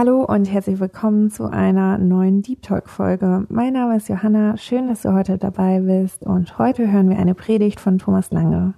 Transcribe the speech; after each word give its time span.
Hallo 0.00 0.24
und 0.24 0.50
herzlich 0.50 0.80
willkommen 0.80 1.30
zu 1.30 1.44
einer 1.44 1.98
neuen 1.98 2.40
Deep 2.40 2.62
Talk 2.62 2.88
Folge. 2.88 3.44
Mein 3.50 3.74
Name 3.74 3.98
ist 3.98 4.08
Johanna. 4.08 4.56
Schön, 4.56 4.88
dass 4.88 5.02
du 5.02 5.12
heute 5.12 5.36
dabei 5.36 5.80
bist 5.80 6.22
und 6.22 6.56
heute 6.56 6.90
hören 6.90 7.10
wir 7.10 7.18
eine 7.18 7.34
Predigt 7.34 7.80
von 7.80 7.98
Thomas 7.98 8.30
Lange. 8.30 8.72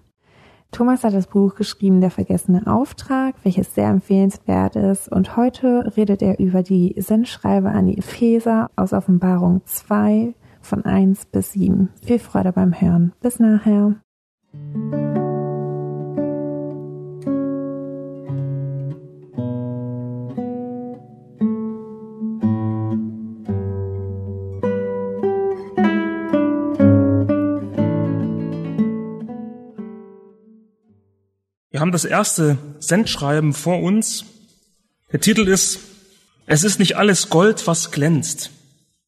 Thomas 0.72 1.04
hat 1.04 1.14
das 1.14 1.28
Buch 1.28 1.54
geschrieben 1.54 2.00
Der 2.00 2.10
vergessene 2.10 2.66
Auftrag, 2.66 3.36
welches 3.44 3.72
sehr 3.72 3.88
empfehlenswert 3.88 4.74
ist 4.74 5.08
und 5.12 5.36
heute 5.36 5.92
redet 5.96 6.22
er 6.22 6.40
über 6.40 6.64
die 6.64 6.92
Sendschreibe 6.98 7.68
an 7.68 7.86
die 7.86 7.98
Epheser 7.98 8.72
aus 8.74 8.92
Offenbarung 8.92 9.60
2 9.64 10.34
von 10.60 10.84
1 10.84 11.26
bis 11.26 11.52
7. 11.52 11.90
Viel 12.04 12.18
Freude 12.18 12.50
beim 12.50 12.72
Hören. 12.80 13.12
Bis 13.20 13.38
nachher. 13.38 13.94
Haben 31.82 31.90
das 31.90 32.04
erste 32.04 32.58
Sendschreiben 32.78 33.52
vor 33.52 33.82
uns. 33.82 34.24
Der 35.10 35.20
Titel 35.20 35.48
ist 35.48 35.80
Es 36.46 36.62
ist 36.62 36.78
nicht 36.78 36.96
alles 36.96 37.28
Gold, 37.28 37.66
was 37.66 37.90
glänzt. 37.90 38.50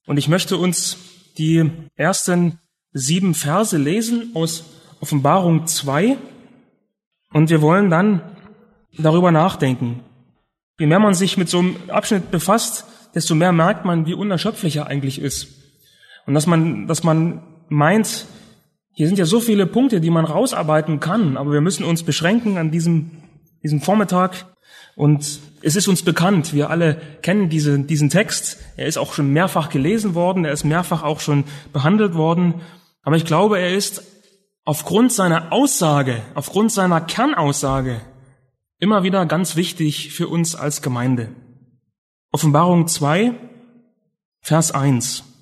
Und 0.07 0.17
ich 0.17 0.27
möchte 0.27 0.57
uns 0.57 0.97
die 1.39 1.71
ersten 1.95 2.59
sieben 2.93 3.35
Verse 3.35 3.77
lesen 3.77 4.33
aus 4.35 4.65
Offenbarung 4.99 5.69
2. 5.69 6.19
Und 7.33 7.49
wir 7.49 7.63
wollen 7.63 7.91
dann 7.91 8.23
darüber 8.99 9.31
nachdenken. 9.31 10.01
Je 10.81 10.87
mehr 10.87 10.99
man 10.99 11.15
sich 11.15 11.37
mit 11.37 11.49
so 11.49 11.61
einem 11.61 11.77
Abschnitt 11.91 12.33
befasst, 12.33 12.87
desto 13.15 13.37
mehr 13.37 13.53
merkt 13.53 13.85
man, 13.85 14.07
wie 14.07 14.15
unerschöpflich 14.15 14.75
er 14.79 14.89
eigentlich 14.89 15.21
ist. 15.21 15.47
Und 16.27 16.35
dass 16.35 16.49
man, 16.49 16.89
dass 16.89 17.05
man 17.05 17.41
meint, 17.69 18.27
hier 18.97 19.09
sind 19.09 19.19
ja 19.19 19.27
so 19.27 19.41
viele 19.41 19.67
Punkte, 19.67 20.01
die 20.01 20.11
man 20.11 20.25
rausarbeiten 20.25 21.01
kann, 21.01 21.37
aber 21.37 21.53
wir 21.53 21.61
müssen 21.61 21.85
uns 21.85 22.05
beschränken 22.05 22.59
an 22.59 22.71
diesem, 22.71 23.11
diesem 23.63 23.81
Vormittag. 23.81 24.47
Und 24.95 25.41
es 25.63 25.75
ist 25.75 25.89
uns 25.89 26.03
bekannt, 26.03 26.55
wir 26.55 26.71
alle 26.71 27.01
kennen 27.21 27.49
diese, 27.49 27.81
diesen 27.81 28.09
Text. 28.09 28.59
Er 28.77 28.87
ist 28.87 28.97
auch 28.97 29.13
schon 29.13 29.33
mehrfach 29.33 29.69
gelesen 29.69 30.15
worden, 30.15 30.45
er 30.45 30.53
ist 30.53 30.63
mehrfach 30.63 31.03
auch 31.03 31.19
schon 31.19 31.43
behandelt 31.73 32.15
worden. 32.15 32.61
Aber 33.03 33.17
ich 33.17 33.25
glaube, 33.25 33.59
er 33.59 33.75
ist 33.75 34.05
aufgrund 34.65 35.13
seiner 35.13 35.53
Aussage, 35.53 36.23
aufgrund 36.35 36.71
seiner 36.71 37.01
Kernaussage 37.01 38.01
immer 38.79 39.03
wieder 39.03 39.27
ganz 39.27 39.57
wichtig 39.57 40.13
für 40.13 40.29
uns 40.29 40.55
als 40.55 40.83
Gemeinde. 40.83 41.31
Offenbarung 42.31 42.87
2, 42.87 43.33
Vers 44.41 44.71
1 44.71 45.34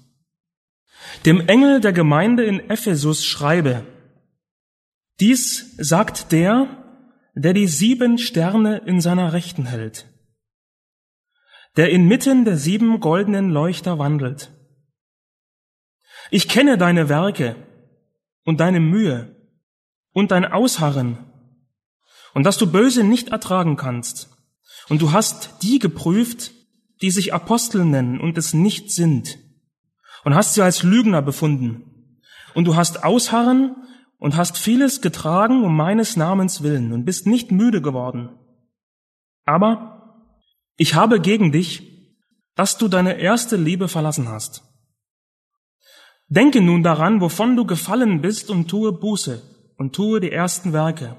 dem 1.24 1.46
Engel 1.48 1.80
der 1.80 1.92
Gemeinde 1.92 2.44
in 2.44 2.60
Ephesus 2.70 3.24
schreibe, 3.24 3.86
dies 5.20 5.76
sagt 5.78 6.32
der, 6.32 6.68
der 7.34 7.52
die 7.52 7.66
sieben 7.66 8.18
Sterne 8.18 8.78
in 8.78 9.00
seiner 9.00 9.32
Rechten 9.32 9.66
hält, 9.66 10.06
der 11.76 11.90
inmitten 11.90 12.44
der 12.44 12.56
sieben 12.56 13.00
goldenen 13.00 13.50
Leuchter 13.50 13.98
wandelt. 13.98 14.50
Ich 16.30 16.48
kenne 16.48 16.78
deine 16.78 17.08
Werke 17.08 17.56
und 18.44 18.60
deine 18.60 18.80
Mühe 18.80 19.36
und 20.12 20.30
dein 20.30 20.44
Ausharren 20.44 21.18
und 22.34 22.44
dass 22.44 22.58
du 22.58 22.70
Böse 22.70 23.04
nicht 23.04 23.28
ertragen 23.28 23.76
kannst. 23.76 24.30
Und 24.88 25.00
du 25.00 25.12
hast 25.12 25.62
die 25.62 25.78
geprüft, 25.78 26.52
die 27.00 27.10
sich 27.10 27.32
Apostel 27.32 27.84
nennen 27.84 28.20
und 28.20 28.36
es 28.38 28.54
nicht 28.54 28.90
sind 28.90 29.38
und 30.24 30.34
hast 30.34 30.54
sie 30.54 30.62
als 30.62 30.82
Lügner 30.82 31.22
befunden. 31.22 32.20
Und 32.54 32.66
du 32.66 32.76
hast 32.76 33.04
ausharren 33.04 33.76
und 34.18 34.36
hast 34.36 34.58
vieles 34.58 35.00
getragen 35.00 35.64
um 35.64 35.76
meines 35.76 36.16
Namens 36.16 36.62
willen 36.62 36.92
und 36.92 37.04
bist 37.04 37.26
nicht 37.26 37.50
müde 37.50 37.82
geworden. 37.82 38.30
Aber 39.44 40.28
ich 40.76 40.94
habe 40.94 41.20
gegen 41.20 41.52
dich, 41.52 41.88
dass 42.54 42.78
du 42.78 42.88
deine 42.88 43.18
erste 43.18 43.56
Liebe 43.56 43.88
verlassen 43.88 44.28
hast. 44.28 44.62
Denke 46.28 46.60
nun 46.60 46.82
daran, 46.82 47.20
wovon 47.20 47.56
du 47.56 47.66
gefallen 47.66 48.20
bist 48.20 48.50
und 48.50 48.68
tue 48.68 48.92
Buße 48.92 49.42
und 49.76 49.94
tue 49.94 50.20
die 50.20 50.32
ersten 50.32 50.72
Werke. 50.72 51.16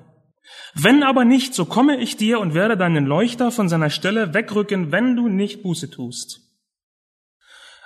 Wenn 0.75 1.03
aber 1.03 1.25
nicht, 1.25 1.53
so 1.53 1.65
komme 1.65 1.97
ich 1.97 2.17
dir 2.17 2.39
und 2.39 2.53
werde 2.53 2.77
deinen 2.77 3.05
Leuchter 3.05 3.51
von 3.51 3.69
seiner 3.69 3.89
Stelle 3.89 4.33
wegrücken, 4.33 4.91
wenn 4.91 5.15
du 5.15 5.27
nicht 5.27 5.63
Buße 5.63 5.89
tust. 5.89 6.42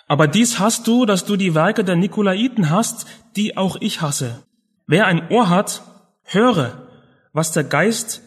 Aber 0.07 0.27
dies 0.27 0.59
hast 0.59 0.87
du, 0.87 1.05
dass 1.05 1.25
du 1.25 1.35
die 1.35 1.53
Werke 1.53 1.83
der 1.83 1.97
Nikolaiten 1.97 2.69
hast, 2.69 3.05
die 3.35 3.57
auch 3.57 3.75
ich 3.79 4.01
hasse. 4.01 4.43
Wer 4.87 5.05
ein 5.05 5.29
Ohr 5.29 5.49
hat, 5.49 5.83
höre, 6.23 6.87
was 7.33 7.51
der 7.51 7.65
Geist 7.65 8.21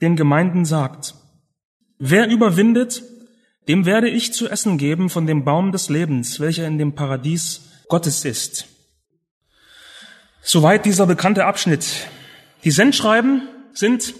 den 0.00 0.16
Gemeinden 0.16 0.64
sagt. 0.64 1.14
Wer 1.98 2.28
überwindet, 2.28 3.02
dem 3.68 3.84
werde 3.84 4.08
ich 4.08 4.32
zu 4.32 4.48
essen 4.48 4.78
geben 4.78 5.10
von 5.10 5.26
dem 5.26 5.44
Baum 5.44 5.70
des 5.70 5.88
Lebens, 5.88 6.40
welcher 6.40 6.66
in 6.66 6.78
dem 6.78 6.94
Paradies 6.94 7.60
Gottes 7.88 8.24
ist. 8.24 8.66
Soweit 10.40 10.84
dieser 10.86 11.06
bekannte 11.06 11.44
Abschnitt. 11.44 12.08
Die 12.64 12.70
Sendschreiben 12.70 13.48
sind 13.72 14.14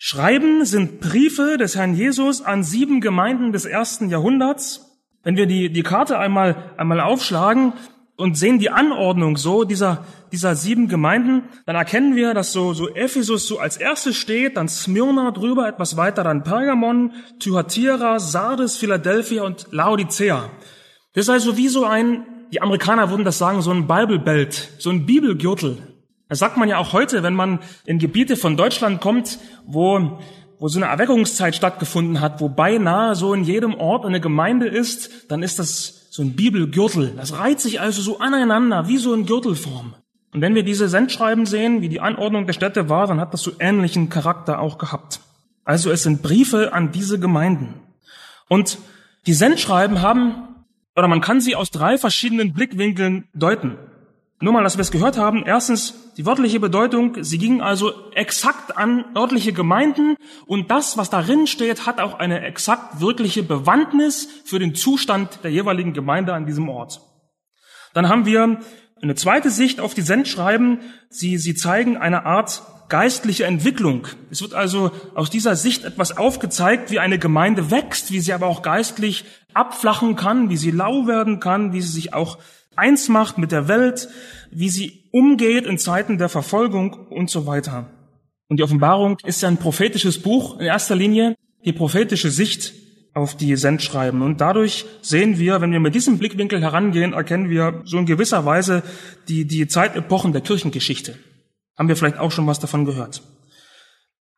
Schreiben 0.00 0.64
sind 0.64 1.00
Briefe 1.00 1.56
des 1.58 1.74
Herrn 1.74 1.96
Jesus 1.96 2.40
an 2.40 2.62
sieben 2.62 3.00
Gemeinden 3.00 3.50
des 3.50 3.64
ersten 3.64 4.10
Jahrhunderts 4.10 4.87
wenn 5.28 5.36
wir 5.36 5.44
die, 5.44 5.70
die 5.70 5.82
Karte 5.82 6.18
einmal, 6.18 6.56
einmal 6.78 7.02
aufschlagen 7.02 7.74
und 8.16 8.38
sehen 8.38 8.60
die 8.60 8.70
Anordnung 8.70 9.36
so 9.36 9.64
dieser, 9.64 10.06
dieser 10.32 10.56
sieben 10.56 10.88
Gemeinden, 10.88 11.42
dann 11.66 11.76
erkennen 11.76 12.16
wir, 12.16 12.32
dass 12.32 12.52
so, 12.52 12.72
so 12.72 12.88
Ephesus 12.88 13.46
so 13.46 13.58
als 13.58 13.76
erstes 13.76 14.16
steht, 14.16 14.56
dann 14.56 14.68
Smyrna 14.68 15.32
drüber, 15.32 15.68
etwas 15.68 15.98
weiter 15.98 16.24
dann 16.24 16.44
Pergamon, 16.44 17.12
Thyatira, 17.40 18.20
Sardes, 18.20 18.78
Philadelphia 18.78 19.42
und 19.42 19.66
Laodicea. 19.70 20.48
Das 21.12 21.26
ist 21.26 21.28
also 21.28 21.58
wie 21.58 21.68
so 21.68 21.84
ein, 21.84 22.24
die 22.50 22.62
Amerikaner 22.62 23.10
würden 23.10 23.26
das 23.26 23.36
sagen, 23.36 23.60
so 23.60 23.70
ein 23.70 23.86
Bible 23.86 24.20
Belt, 24.20 24.70
so 24.78 24.88
ein 24.88 25.04
Bibelgürtel. 25.04 25.76
Das 26.30 26.38
sagt 26.38 26.56
man 26.56 26.70
ja 26.70 26.78
auch 26.78 26.94
heute, 26.94 27.22
wenn 27.22 27.34
man 27.34 27.58
in 27.84 27.98
Gebiete 27.98 28.36
von 28.38 28.56
Deutschland 28.56 29.02
kommt, 29.02 29.38
wo 29.66 30.20
wo 30.58 30.68
so 30.68 30.78
eine 30.78 30.90
Erweckungszeit 30.90 31.54
stattgefunden 31.54 32.20
hat, 32.20 32.40
wo 32.40 32.48
beinahe 32.48 33.14
so 33.14 33.34
in 33.34 33.44
jedem 33.44 33.74
Ort 33.74 34.04
eine 34.04 34.20
Gemeinde 34.20 34.66
ist, 34.66 35.30
dann 35.30 35.42
ist 35.42 35.58
das 35.58 36.08
so 36.10 36.22
ein 36.22 36.34
Bibelgürtel. 36.34 37.12
Das 37.16 37.38
reiht 37.38 37.60
sich 37.60 37.80
also 37.80 38.02
so 38.02 38.18
aneinander, 38.18 38.88
wie 38.88 38.98
so 38.98 39.14
in 39.14 39.26
Gürtelform. 39.26 39.94
Und 40.32 40.40
wenn 40.40 40.54
wir 40.54 40.62
diese 40.62 40.88
Sendschreiben 40.88 41.46
sehen, 41.46 41.80
wie 41.80 41.88
die 41.88 42.00
Anordnung 42.00 42.46
der 42.46 42.52
Städte 42.52 42.88
war, 42.88 43.06
dann 43.06 43.20
hat 43.20 43.32
das 43.32 43.42
so 43.42 43.52
ähnlichen 43.60 44.08
Charakter 44.08 44.60
auch 44.60 44.78
gehabt. 44.78 45.20
Also 45.64 45.90
es 45.90 46.02
sind 46.02 46.22
Briefe 46.22 46.72
an 46.72 46.92
diese 46.92 47.18
Gemeinden. 47.18 47.74
Und 48.48 48.78
die 49.26 49.34
Sendschreiben 49.34 50.02
haben, 50.02 50.64
oder 50.96 51.08
man 51.08 51.20
kann 51.20 51.40
sie 51.40 51.54
aus 51.54 51.70
drei 51.70 51.98
verschiedenen 51.98 52.52
Blickwinkeln 52.52 53.28
deuten. 53.34 53.76
Nur 54.40 54.52
mal, 54.52 54.62
dass 54.62 54.76
wir 54.76 54.82
es 54.82 54.90
gehört 54.90 55.18
haben. 55.18 55.44
Erstens 55.46 56.07
die 56.18 56.26
wörtliche 56.26 56.58
Bedeutung. 56.58 57.22
Sie 57.22 57.38
ging 57.38 57.62
also 57.62 58.10
exakt 58.12 58.76
an 58.76 59.04
örtliche 59.16 59.52
Gemeinden 59.52 60.16
und 60.46 60.70
das, 60.70 60.98
was 60.98 61.10
darin 61.10 61.46
steht, 61.46 61.86
hat 61.86 62.00
auch 62.00 62.18
eine 62.18 62.40
exakt 62.44 63.00
wirkliche 63.00 63.44
Bewandtnis 63.44 64.28
für 64.44 64.58
den 64.58 64.74
Zustand 64.74 65.44
der 65.44 65.52
jeweiligen 65.52 65.94
Gemeinde 65.94 66.34
an 66.34 66.44
diesem 66.44 66.68
Ort. 66.68 67.00
Dann 67.94 68.08
haben 68.08 68.26
wir 68.26 68.58
eine 69.00 69.14
zweite 69.14 69.48
Sicht 69.48 69.78
auf 69.78 69.94
die 69.94 70.02
Sendschreiben. 70.02 70.80
Sie, 71.08 71.38
sie 71.38 71.54
zeigen 71.54 71.96
eine 71.96 72.26
Art 72.26 72.62
geistliche 72.88 73.44
Entwicklung. 73.44 74.08
Es 74.30 74.42
wird 74.42 74.54
also 74.54 74.90
aus 75.14 75.30
dieser 75.30 75.54
Sicht 75.54 75.84
etwas 75.84 76.16
aufgezeigt, 76.16 76.90
wie 76.90 76.98
eine 76.98 77.20
Gemeinde 77.20 77.70
wächst, 77.70 78.10
wie 78.10 78.18
sie 78.18 78.32
aber 78.32 78.46
auch 78.46 78.62
geistlich 78.62 79.24
abflachen 79.54 80.16
kann, 80.16 80.50
wie 80.50 80.56
sie 80.56 80.72
lau 80.72 81.06
werden 81.06 81.38
kann, 81.38 81.72
wie 81.72 81.80
sie 81.80 81.92
sich 81.92 82.12
auch 82.12 82.38
eins 82.78 83.08
macht 83.08 83.38
mit 83.38 83.52
der 83.52 83.68
Welt, 83.68 84.08
wie 84.50 84.68
sie 84.68 85.08
umgeht 85.12 85.66
in 85.66 85.78
Zeiten 85.78 86.18
der 86.18 86.28
Verfolgung 86.28 86.94
und 86.94 87.30
so 87.30 87.46
weiter. 87.46 87.90
Und 88.48 88.58
die 88.58 88.62
Offenbarung 88.62 89.18
ist 89.24 89.42
ja 89.42 89.48
ein 89.48 89.58
prophetisches 89.58 90.22
Buch 90.22 90.58
in 90.58 90.66
erster 90.66 90.96
Linie, 90.96 91.36
die 91.64 91.72
prophetische 91.72 92.30
Sicht 92.30 92.72
auf 93.14 93.36
die 93.36 93.56
Sendschreiben. 93.56 94.22
Und 94.22 94.40
dadurch 94.40 94.86
sehen 95.02 95.38
wir, 95.38 95.60
wenn 95.60 95.72
wir 95.72 95.80
mit 95.80 95.94
diesem 95.94 96.18
Blickwinkel 96.18 96.60
herangehen, 96.60 97.12
erkennen 97.12 97.50
wir 97.50 97.82
so 97.84 97.98
in 97.98 98.06
gewisser 98.06 98.44
Weise 98.44 98.82
die, 99.28 99.46
die 99.46 99.66
Zeitepochen 99.66 100.32
der 100.32 100.40
Kirchengeschichte. 100.40 101.18
Haben 101.76 101.88
wir 101.88 101.96
vielleicht 101.96 102.18
auch 102.18 102.32
schon 102.32 102.46
was 102.46 102.60
davon 102.60 102.84
gehört. 102.84 103.22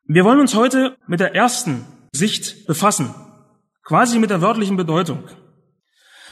Wir 0.05 0.25
wollen 0.25 0.39
uns 0.39 0.55
heute 0.55 0.97
mit 1.07 1.19
der 1.19 1.35
ersten 1.35 1.85
Sicht 2.11 2.67
befassen, 2.67 3.13
quasi 3.83 4.19
mit 4.19 4.29
der 4.29 4.41
wörtlichen 4.41 4.75
Bedeutung. 4.75 5.23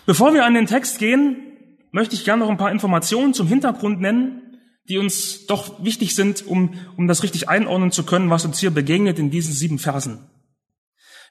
Bevor 0.06 0.34
wir 0.34 0.46
an 0.46 0.56
den 0.56 0.66
Text 0.66 1.00
gehen, 1.00 1.49
möchte 1.92 2.16
ich 2.16 2.26
gerne 2.26 2.44
noch 2.44 2.50
ein 2.50 2.58
paar 2.58 2.72
Informationen 2.72 3.34
zum 3.34 3.48
Hintergrund 3.48 4.00
nennen, 4.02 4.60
die 4.88 4.98
uns 4.98 5.46
doch 5.46 5.84
wichtig 5.84 6.16
sind, 6.16 6.46
um, 6.46 6.74
um 6.98 7.08
das 7.08 7.24
richtig 7.24 7.48
einordnen 7.48 7.92
zu 7.92 8.04
können, 8.04 8.30
was 8.30 8.46
uns 8.46 8.60
hier 8.60 8.72
begegnet 8.72 9.20
in 9.20 9.30
diesen 9.30 9.54
sieben 9.54 9.80
Versen. 9.80 10.30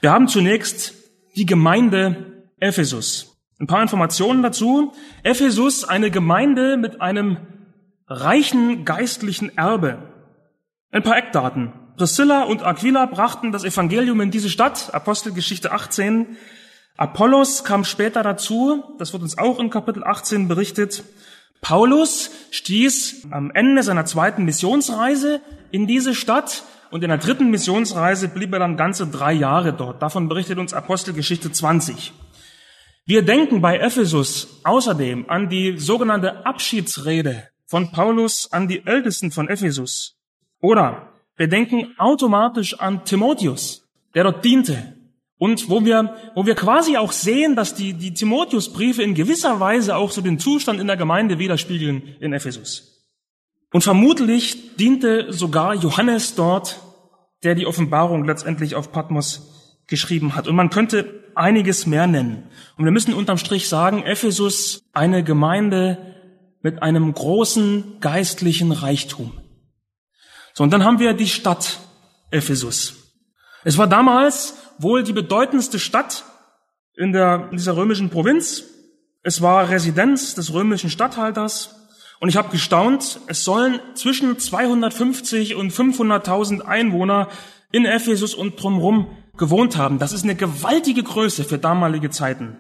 Wir 0.00 0.12
haben 0.12 0.28
zunächst 0.28 0.94
die 1.36 1.46
Gemeinde 1.46 2.46
Ephesus. 2.60 3.36
Ein 3.60 3.66
paar 3.66 3.82
Informationen 3.82 4.42
dazu. 4.42 4.92
Ephesus, 5.24 5.84
eine 5.84 6.10
Gemeinde 6.10 6.76
mit 6.76 7.00
einem 7.00 7.38
reichen 8.06 8.84
geistlichen 8.84 9.56
Erbe. 9.58 9.98
Ein 10.90 11.02
paar 11.02 11.16
Eckdaten. 11.16 11.72
Priscilla 11.96 12.44
und 12.44 12.62
Aquila 12.62 13.06
brachten 13.06 13.50
das 13.50 13.64
Evangelium 13.64 14.20
in 14.20 14.30
diese 14.30 14.48
Stadt, 14.48 14.94
Apostelgeschichte 14.94 15.72
18. 15.72 16.36
Apollos 16.98 17.62
kam 17.62 17.84
später 17.84 18.24
dazu, 18.24 18.82
das 18.98 19.12
wird 19.12 19.22
uns 19.22 19.38
auch 19.38 19.60
in 19.60 19.70
Kapitel 19.70 20.02
18 20.02 20.48
berichtet. 20.48 21.04
Paulus 21.60 22.30
stieß 22.50 23.28
am 23.30 23.52
Ende 23.52 23.84
seiner 23.84 24.04
zweiten 24.04 24.44
Missionsreise 24.44 25.40
in 25.70 25.86
diese 25.86 26.12
Stadt 26.12 26.64
und 26.90 27.04
in 27.04 27.08
der 27.08 27.18
dritten 27.18 27.50
Missionsreise 27.50 28.26
blieb 28.26 28.52
er 28.52 28.58
dann 28.58 28.76
ganze 28.76 29.06
drei 29.06 29.32
Jahre 29.32 29.72
dort. 29.72 30.02
Davon 30.02 30.28
berichtet 30.28 30.58
uns 30.58 30.74
Apostelgeschichte 30.74 31.52
20. 31.52 32.12
Wir 33.06 33.22
denken 33.22 33.60
bei 33.60 33.78
Ephesus 33.78 34.60
außerdem 34.64 35.30
an 35.30 35.48
die 35.48 35.78
sogenannte 35.78 36.44
Abschiedsrede 36.46 37.48
von 37.64 37.92
Paulus 37.92 38.50
an 38.50 38.66
die 38.66 38.84
Ältesten 38.84 39.30
von 39.30 39.48
Ephesus. 39.48 40.16
Oder 40.60 41.12
wir 41.36 41.46
denken 41.46 41.94
automatisch 41.96 42.80
an 42.80 43.04
Timotheus, 43.04 43.86
der 44.16 44.24
dort 44.24 44.44
diente. 44.44 44.97
Und 45.38 45.70
wo 45.70 45.84
wir, 45.84 46.14
wo 46.34 46.46
wir 46.46 46.56
quasi 46.56 46.96
auch 46.96 47.12
sehen, 47.12 47.54
dass 47.54 47.74
die, 47.74 47.92
die 47.92 48.12
Timotheusbriefe 48.12 49.02
in 49.02 49.14
gewisser 49.14 49.60
Weise 49.60 49.96
auch 49.96 50.10
so 50.10 50.20
den 50.20 50.38
Zustand 50.38 50.80
in 50.80 50.88
der 50.88 50.96
Gemeinde 50.96 51.38
widerspiegeln 51.38 52.16
in 52.20 52.32
Ephesus. 52.32 53.06
Und 53.72 53.84
vermutlich 53.84 54.76
diente 54.76 55.32
sogar 55.32 55.74
Johannes 55.74 56.34
dort, 56.34 56.80
der 57.44 57.54
die 57.54 57.66
Offenbarung 57.66 58.24
letztendlich 58.24 58.74
auf 58.74 58.90
Patmos 58.90 59.84
geschrieben 59.86 60.34
hat. 60.34 60.48
Und 60.48 60.56
man 60.56 60.70
könnte 60.70 61.24
einiges 61.34 61.86
mehr 61.86 62.06
nennen. 62.06 62.50
Und 62.76 62.84
wir 62.84 62.92
müssen 62.92 63.14
unterm 63.14 63.38
Strich 63.38 63.68
sagen, 63.68 64.02
Ephesus 64.02 64.82
eine 64.92 65.22
Gemeinde 65.22 66.16
mit 66.62 66.82
einem 66.82 67.12
großen 67.12 68.00
geistlichen 68.00 68.72
Reichtum. 68.72 69.32
So, 70.52 70.64
und 70.64 70.72
dann 70.72 70.84
haben 70.84 70.98
wir 70.98 71.14
die 71.14 71.28
Stadt 71.28 71.78
Ephesus. 72.32 72.94
Es 73.64 73.78
war 73.78 73.86
damals 73.86 74.57
wohl 74.78 75.02
die 75.02 75.12
bedeutendste 75.12 75.78
Stadt 75.78 76.24
in, 76.96 77.12
der, 77.12 77.48
in 77.50 77.56
dieser 77.56 77.76
römischen 77.76 78.10
Provinz. 78.10 78.64
Es 79.22 79.42
war 79.42 79.68
Residenz 79.68 80.34
des 80.34 80.52
römischen 80.52 80.90
Statthalters. 80.90 81.74
Und 82.20 82.28
ich 82.28 82.36
habe 82.36 82.50
gestaunt, 82.50 83.20
es 83.26 83.44
sollen 83.44 83.80
zwischen 83.94 84.38
250 84.38 85.54
und 85.54 85.72
500.000 85.72 86.62
Einwohner 86.62 87.28
in 87.70 87.84
Ephesus 87.84 88.34
und 88.34 88.60
drumherum 88.60 89.08
gewohnt 89.36 89.76
haben. 89.76 89.98
Das 89.98 90.12
ist 90.12 90.24
eine 90.24 90.34
gewaltige 90.34 91.02
Größe 91.02 91.44
für 91.44 91.58
damalige 91.58 92.10
Zeiten. 92.10 92.56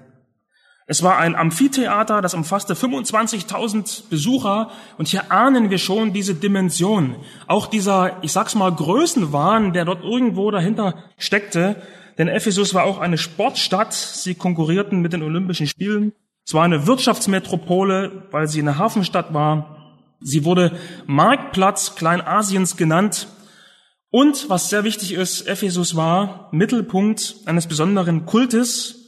Es 0.90 1.02
war 1.02 1.18
ein 1.18 1.34
Amphitheater, 1.34 2.22
das 2.22 2.32
umfasste 2.32 2.72
25.000 2.72 4.08
Besucher 4.08 4.70
und 4.96 5.06
hier 5.06 5.30
ahnen 5.30 5.68
wir 5.68 5.76
schon 5.76 6.14
diese 6.14 6.34
Dimension. 6.34 7.16
Auch 7.46 7.66
dieser, 7.66 8.16
ich 8.22 8.32
sag's 8.32 8.54
mal, 8.54 8.72
Größenwahn, 8.72 9.74
der 9.74 9.84
dort 9.84 10.02
irgendwo 10.02 10.50
dahinter 10.50 11.04
steckte. 11.18 11.82
Denn 12.18 12.28
Ephesus 12.28 12.74
war 12.74 12.84
auch 12.84 12.98
eine 12.98 13.16
Sportstadt. 13.16 13.94
Sie 13.94 14.34
konkurrierten 14.34 15.00
mit 15.00 15.12
den 15.12 15.22
Olympischen 15.22 15.66
Spielen. 15.66 16.12
Es 16.44 16.52
war 16.52 16.64
eine 16.64 16.86
Wirtschaftsmetropole, 16.86 18.24
weil 18.30 18.48
sie 18.48 18.60
eine 18.60 18.78
Hafenstadt 18.78 19.32
war. 19.32 19.96
Sie 20.20 20.44
wurde 20.44 20.76
Marktplatz 21.06 21.94
Kleinasiens 21.94 22.76
genannt. 22.76 23.28
Und 24.10 24.48
was 24.48 24.68
sehr 24.68 24.84
wichtig 24.84 25.12
ist, 25.12 25.46
Ephesus 25.46 25.94
war 25.94 26.48
Mittelpunkt 26.50 27.36
eines 27.46 27.66
besonderen 27.66 28.26
Kultes, 28.26 28.98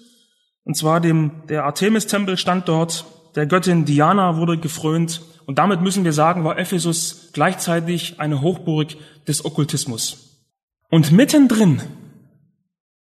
und 0.65 0.77
zwar 0.77 1.01
dem, 1.01 1.33
der 1.49 1.65
Artemis-Tempel 1.65 2.37
stand 2.37 2.69
dort, 2.69 3.07
der 3.35 3.47
Göttin 3.47 3.87
Diana 3.87 4.37
wurde 4.37 4.59
gefrönt. 4.59 5.23
Und 5.47 5.59
damit 5.59 5.81
müssen 5.81 6.05
wir 6.05 6.13
sagen, 6.13 6.45
war 6.45 6.59
Ephesus 6.59 7.31
gleichzeitig 7.33 8.21
eine 8.21 8.41
Hochburg 8.41 8.97
des 9.27 9.45
Okkultismus. 9.45 10.45
Und 10.91 11.13
mittendrin, 11.13 11.81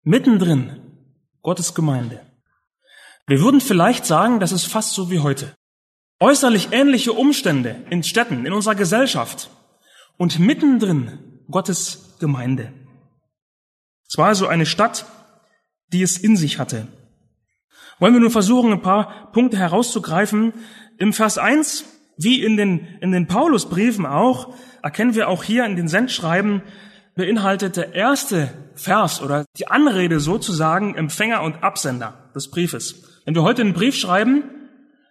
mittendrin 0.03 0.81
Gottes 1.41 1.73
Gemeinde. 1.73 2.19
Wir 3.27 3.39
würden 3.41 3.61
vielleicht 3.61 4.05
sagen, 4.05 4.39
das 4.39 4.51
ist 4.51 4.65
fast 4.65 4.93
so 4.93 5.09
wie 5.09 5.19
heute. 5.19 5.55
Äußerlich 6.19 6.69
ähnliche 6.71 7.13
Umstände 7.13 7.83
in 7.89 8.03
Städten, 8.03 8.45
in 8.45 8.53
unserer 8.53 8.75
Gesellschaft. 8.75 9.49
Und 10.17 10.39
mittendrin 10.39 11.41
Gottes 11.49 12.17
Gemeinde. 12.19 12.71
Es 14.07 14.17
war 14.17 14.27
also 14.27 14.47
eine 14.47 14.65
Stadt, 14.65 15.05
die 15.87 16.01
es 16.01 16.17
in 16.17 16.37
sich 16.37 16.59
hatte. 16.59 16.87
Wollen 17.99 18.13
wir 18.13 18.21
nun 18.21 18.29
versuchen, 18.29 18.71
ein 18.71 18.81
paar 18.81 19.31
Punkte 19.31 19.57
herauszugreifen. 19.57 20.53
Im 20.97 21.13
Vers 21.13 21.37
1, 21.37 21.85
wie 22.17 22.43
in 22.43 22.57
den, 22.57 22.79
in 23.01 23.11
den 23.11 23.27
Paulusbriefen 23.27 24.05
auch, 24.05 24.53
erkennen 24.81 25.15
wir 25.15 25.29
auch 25.29 25.43
hier 25.43 25.65
in 25.65 25.75
den 25.75 25.87
Sendschreiben, 25.87 26.61
beinhaltet 27.15 27.77
der 27.77 27.93
erste 27.93 28.51
Vers 28.75 29.21
oder 29.21 29.45
die 29.57 29.67
Anrede 29.67 30.19
sozusagen 30.19 30.95
Empfänger 30.95 31.41
und 31.43 31.63
Absender 31.63 32.29
des 32.35 32.49
Briefes. 32.49 33.21
Wenn 33.25 33.35
wir 33.35 33.43
heute 33.43 33.61
einen 33.61 33.73
Brief 33.73 33.95
schreiben, 33.95 34.43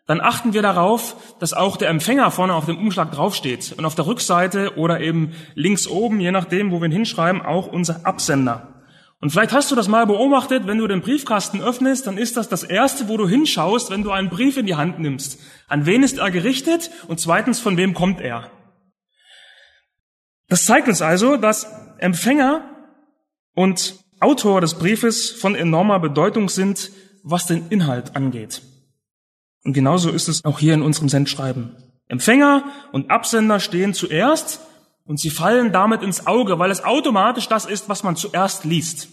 dann 0.07 0.21
achten 0.21 0.53
wir 0.53 0.63
darauf, 0.63 1.17
dass 1.39 1.53
auch 1.53 1.77
der 1.77 1.89
Empfänger 1.89 2.31
vorne 2.31 2.55
auf 2.55 2.67
dem 2.67 2.77
Umschlag 2.77 3.13
draufsteht 3.13 3.75
und 3.79 3.85
auf 3.85 3.95
der 3.95 4.07
Rückseite 4.07 4.77
oder 4.77 5.01
eben 5.01 5.33
links 5.55 5.87
oben, 5.87 6.21
je 6.21 6.33
nachdem, 6.33 6.73
wo 6.73 6.81
wir 6.81 6.87
ihn 6.87 6.93
hinschreiben, 6.93 7.41
auch 7.41 7.69
unser 7.69 8.05
Absender. 8.05 8.83
Und 9.21 9.31
vielleicht 9.31 9.53
hast 9.53 9.71
du 9.71 9.77
das 9.77 9.87
mal 9.87 10.05
beobachtet, 10.05 10.67
wenn 10.67 10.79
du 10.79 10.89
den 10.89 11.01
Briefkasten 11.01 11.63
öffnest, 11.63 12.09
dann 12.09 12.19
ist 12.19 12.37
das 12.37 12.49
das 12.49 12.65
Erste, 12.65 13.09
wo 13.09 13.17
du 13.17 13.29
hinschaust, 13.29 13.89
wenn 13.91 14.03
du 14.03 14.11
einen 14.11 14.29
Brief 14.29 14.57
in 14.57 14.67
die 14.67 14.75
Hand 14.75 14.99
nimmst. 14.99 15.39
An 15.69 15.87
wen 15.87 16.03
ist 16.03 16.19
er 16.19 16.33
gerichtet 16.33 16.91
und 17.07 17.21
zweitens, 17.21 17.61
von 17.61 17.77
wem 17.77 17.95
kommt 17.95 18.21
er? 18.21 18.51
Das 20.49 20.67
zeigt 20.67 20.89
uns 20.89 21.01
also, 21.01 21.37
dass 21.37 21.69
Empfänger 22.03 22.69
und 23.55 23.97
Autor 24.21 24.61
des 24.61 24.75
Briefes 24.75 25.31
von 25.31 25.55
enormer 25.55 25.99
Bedeutung 25.99 26.49
sind, 26.49 26.91
was 27.23 27.47
den 27.47 27.69
Inhalt 27.69 28.17
angeht. 28.17 28.63
Und 29.65 29.73
genauso 29.73 30.11
ist 30.11 30.29
es 30.29 30.45
auch 30.45 30.59
hier 30.59 30.75
in 30.75 30.83
unserem 30.83 31.09
Sendschreiben. 31.09 31.77
Empfänger 32.09 32.65
und 32.93 33.11
Absender 33.11 33.61
stehen 33.61 33.95
zuerst 33.95 34.61
und 35.05 35.19
sie 35.19 35.31
fallen 35.31 35.73
damit 35.73 36.03
ins 36.03 36.27
Auge, 36.27 36.59
weil 36.59 36.71
es 36.71 36.85
automatisch 36.85 37.49
das 37.49 37.65
ist, 37.65 37.89
was 37.89 38.03
man 38.03 38.17
zuerst 38.17 38.65
liest. 38.65 39.09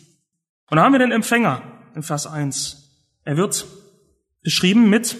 Und 0.70 0.78
da 0.78 0.84
haben 0.84 0.94
wir 0.94 1.00
den 1.00 1.12
Empfänger 1.12 1.62
in 1.96 2.04
Vers 2.04 2.28
1. 2.28 2.90
Er 3.24 3.38
wird 3.38 3.66
beschrieben 4.42 4.90
mit 4.90 5.18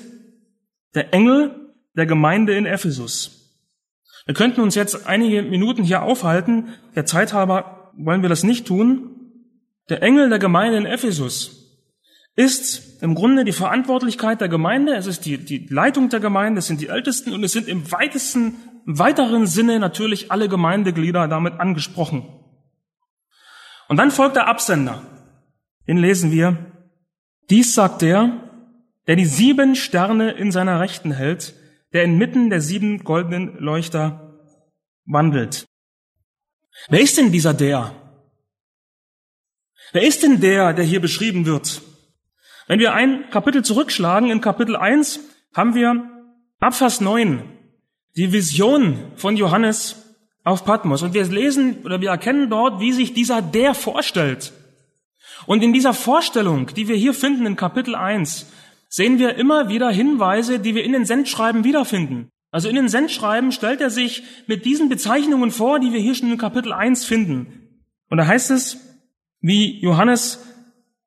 der 0.96 1.14
Engel 1.14 1.74
der 1.96 2.06
Gemeinde 2.06 2.56
in 2.56 2.66
Ephesus. 2.66 3.39
Wir 4.30 4.36
könnten 4.36 4.62
uns 4.62 4.76
jetzt 4.76 5.08
einige 5.08 5.42
Minuten 5.42 5.84
hier 5.84 6.04
aufhalten. 6.04 6.76
Der 6.94 7.08
Zeit 7.08 7.34
halber 7.34 7.92
wollen 7.98 8.22
wir 8.22 8.30
das 8.30 8.44
nicht 8.44 8.68
tun. 8.68 9.10
Der 9.90 10.04
Engel 10.04 10.30
der 10.30 10.38
Gemeinde 10.38 10.78
in 10.78 10.86
Ephesus 10.86 11.82
ist 12.36 13.02
im 13.02 13.16
Grunde 13.16 13.44
die 13.44 13.54
Verantwortlichkeit 13.54 14.40
der 14.40 14.48
Gemeinde. 14.48 14.94
Es 14.94 15.08
ist 15.08 15.26
die, 15.26 15.40
die 15.40 15.66
Leitung 15.72 16.10
der 16.10 16.20
Gemeinde. 16.20 16.60
Es 16.60 16.68
sind 16.68 16.80
die 16.80 16.90
Ältesten 16.90 17.34
und 17.34 17.44
es 17.44 17.54
sind 17.54 17.68
im 17.68 17.92
weitesten 17.92 18.58
im 18.86 19.00
weiteren 19.00 19.48
Sinne 19.48 19.80
natürlich 19.80 20.32
alle 20.32 20.48
Gemeindeglieder 20.48 21.28
damit 21.28 21.60
angesprochen. 21.60 22.28
Und 23.88 23.98
dann 23.98 24.12
folgt 24.12 24.36
der 24.36 24.48
Absender. 24.48 25.02
Den 25.88 25.98
lesen 25.98 26.32
wir. 26.32 26.56
Dies 27.50 27.74
sagt 27.74 28.04
der, 28.04 28.32
der 29.08 29.16
die 29.16 29.26
sieben 29.26 29.76
Sterne 29.76 30.30
in 30.34 30.52
seiner 30.52 30.80
Rechten 30.80 31.12
hält, 31.12 31.56
der 31.94 32.04
inmitten 32.04 32.50
der 32.50 32.62
sieben 32.62 33.04
goldenen 33.04 33.58
Leuchter 33.58 34.40
wandelt. 35.06 35.66
Wer 36.90 37.02
ist 37.02 37.18
denn 37.18 37.32
dieser 37.32 37.54
der? 37.54 37.96
Wer 39.92 40.04
ist 40.04 40.24
denn 40.24 40.40
der, 40.40 40.74
der 40.74 40.86
hier 40.86 41.02
beschrieben 41.02 41.46
wird? 41.46 41.82
Wenn 42.68 42.80
wir 42.80 42.94
ein 42.94 43.30
Kapitel 43.32 43.64
zurückschlagen, 43.64 44.30
in 44.30 44.42
Kapitel 44.42 44.76
1 44.76 45.20
haben 45.56 45.74
wir 45.74 46.08
ab 46.60 46.76
Vers 46.76 47.02
9 47.02 47.42
die 48.16 48.32
Vision 48.32 49.12
von 49.16 49.36
Johannes 49.38 49.96
auf 50.44 50.66
Patmos. 50.66 51.02
Und 51.02 51.14
wir 51.14 51.24
lesen 51.26 51.78
oder 51.84 52.02
wir 52.02 52.10
erkennen 52.10 52.50
dort, 52.50 52.80
wie 52.80 52.92
sich 52.92 53.14
dieser 53.14 53.42
der 53.42 53.74
vorstellt. 53.74 54.54
Und 55.46 55.64
in 55.64 55.74
dieser 55.74 55.94
Vorstellung, 55.94 56.68
die 56.68 56.88
wir 56.88 56.96
hier 56.96 57.14
finden 57.14 57.46
in 57.46 57.56
Kapitel 57.56 57.96
1, 57.96 58.48
sehen 58.90 59.20
wir 59.20 59.36
immer 59.36 59.70
wieder 59.70 59.90
Hinweise, 59.90 60.60
die 60.60 60.76
wir 60.76 60.84
in 60.84 60.92
den 60.92 61.06
Sendschreiben 61.06 61.64
wiederfinden. 61.64 62.30
Also 62.52 62.68
in 62.68 62.76
den 62.76 62.90
Sendschreiben 62.90 63.52
stellt 63.52 63.80
er 63.80 63.92
sich 63.92 64.24
mit 64.48 64.66
diesen 64.66 64.90
Bezeichnungen 64.90 65.52
vor, 65.52 65.80
die 65.80 65.94
wir 65.94 66.00
hier 66.00 66.16
schon 66.16 66.32
in 66.32 66.38
Kapitel 66.38 66.74
1 66.74 67.06
finden. 67.06 67.70
Und 68.10 68.18
da 68.18 68.26
heißt 68.26 68.50
es, 68.50 68.78
wie 69.40 69.80
Johannes 69.80 70.44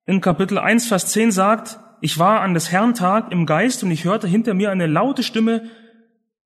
in 0.06 0.20
Kapitel 0.20 0.58
1, 0.58 0.86
Vers 0.86 1.08
10 1.08 1.32
sagt, 1.32 1.80
ich 2.00 2.18
war 2.18 2.40
an 2.40 2.54
des 2.54 2.70
Herrn 2.70 2.94
Tag 2.94 3.30
im 3.32 3.46
Geist 3.46 3.82
und 3.82 3.90
ich 3.90 4.04
hörte 4.04 4.26
hinter 4.26 4.54
mir 4.54 4.70
eine 4.70 4.86
laute 4.86 5.22
Stimme 5.22 5.70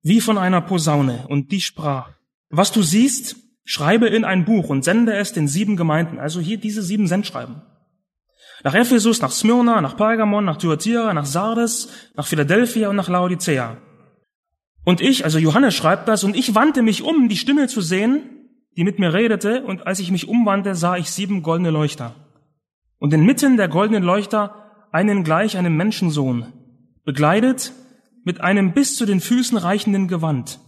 wie 0.01 0.21
von 0.21 0.37
einer 0.37 0.61
Posaune 0.61 1.25
und 1.27 1.51
die 1.51 1.61
sprach, 1.61 2.11
was 2.49 2.71
du 2.71 2.81
siehst, 2.81 3.35
schreibe 3.65 4.07
in 4.07 4.23
ein 4.23 4.45
Buch 4.45 4.69
und 4.69 4.83
sende 4.83 5.13
es 5.13 5.33
den 5.33 5.47
sieben 5.47 5.75
Gemeinden, 5.75 6.19
also 6.19 6.39
hier 6.39 6.57
diese 6.57 6.81
sieben 6.81 7.07
Sendschreiben. 7.07 7.61
Nach 8.63 8.73
Ephesus, 8.73 9.21
nach 9.21 9.31
Smyrna, 9.31 9.81
nach 9.81 9.95
Pergamon, 9.95 10.45
nach 10.45 10.57
Thyatira, 10.57 11.13
nach 11.13 11.25
Sardes, 11.25 11.89
nach 12.15 12.25
Philadelphia 12.25 12.89
und 12.89 12.95
nach 12.95 13.09
Laodicea. 13.09 13.77
Und 14.83 15.01
ich, 15.01 15.25
also 15.25 15.37
Johannes 15.37 15.75
schreibt 15.75 16.07
das, 16.07 16.23
und 16.23 16.35
ich 16.35 16.55
wandte 16.55 16.81
mich 16.81 17.03
um, 17.03 17.29
die 17.29 17.37
Stimme 17.37 17.67
zu 17.67 17.81
sehen, 17.81 18.21
die 18.75 18.83
mit 18.83 18.99
mir 18.99 19.13
redete, 19.13 19.63
und 19.63 19.85
als 19.85 19.99
ich 19.99 20.11
mich 20.11 20.27
umwandte, 20.27 20.75
sah 20.75 20.97
ich 20.97 21.11
sieben 21.11 21.43
goldene 21.43 21.71
Leuchter. 21.71 22.15
Und 22.97 23.13
inmitten 23.13 23.57
der 23.57 23.67
goldenen 23.67 24.03
Leuchter 24.03 24.87
einen 24.91 25.23
gleich 25.23 25.57
einem 25.57 25.75
Menschensohn, 25.75 26.53
begleitet 27.03 27.73
mit 28.23 28.41
einem 28.41 28.73
bis 28.73 28.95
zu 28.95 29.05
den 29.05 29.19
Füßen 29.19 29.57
reichenden 29.57 30.07
Gewand 30.07 30.59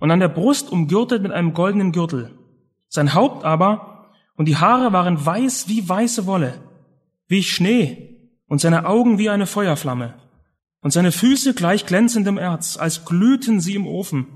und 0.00 0.10
an 0.10 0.20
der 0.20 0.28
Brust 0.28 0.72
umgürtet 0.72 1.22
mit 1.22 1.32
einem 1.32 1.52
goldenen 1.52 1.92
Gürtel. 1.92 2.30
Sein 2.88 3.14
Haupt 3.14 3.44
aber 3.44 4.10
und 4.36 4.46
die 4.46 4.56
Haare 4.56 4.92
waren 4.92 5.24
weiß 5.24 5.68
wie 5.68 5.88
weiße 5.88 6.26
Wolle, 6.26 6.54
wie 7.30 7.44
Schnee 7.44 8.28
und 8.48 8.60
seine 8.60 8.86
Augen 8.86 9.16
wie 9.16 9.30
eine 9.30 9.46
Feuerflamme 9.46 10.14
und 10.82 10.90
seine 10.90 11.12
Füße 11.12 11.54
gleich 11.54 11.86
glänzendem 11.86 12.38
Erz, 12.38 12.76
als 12.76 13.04
glühten 13.04 13.60
sie 13.60 13.76
im 13.76 13.86
Ofen, 13.86 14.26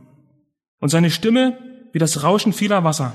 und 0.78 0.90
seine 0.90 1.10
Stimme 1.10 1.58
wie 1.92 1.98
das 1.98 2.22
Rauschen 2.22 2.52
vieler 2.52 2.84
Wasser. 2.84 3.14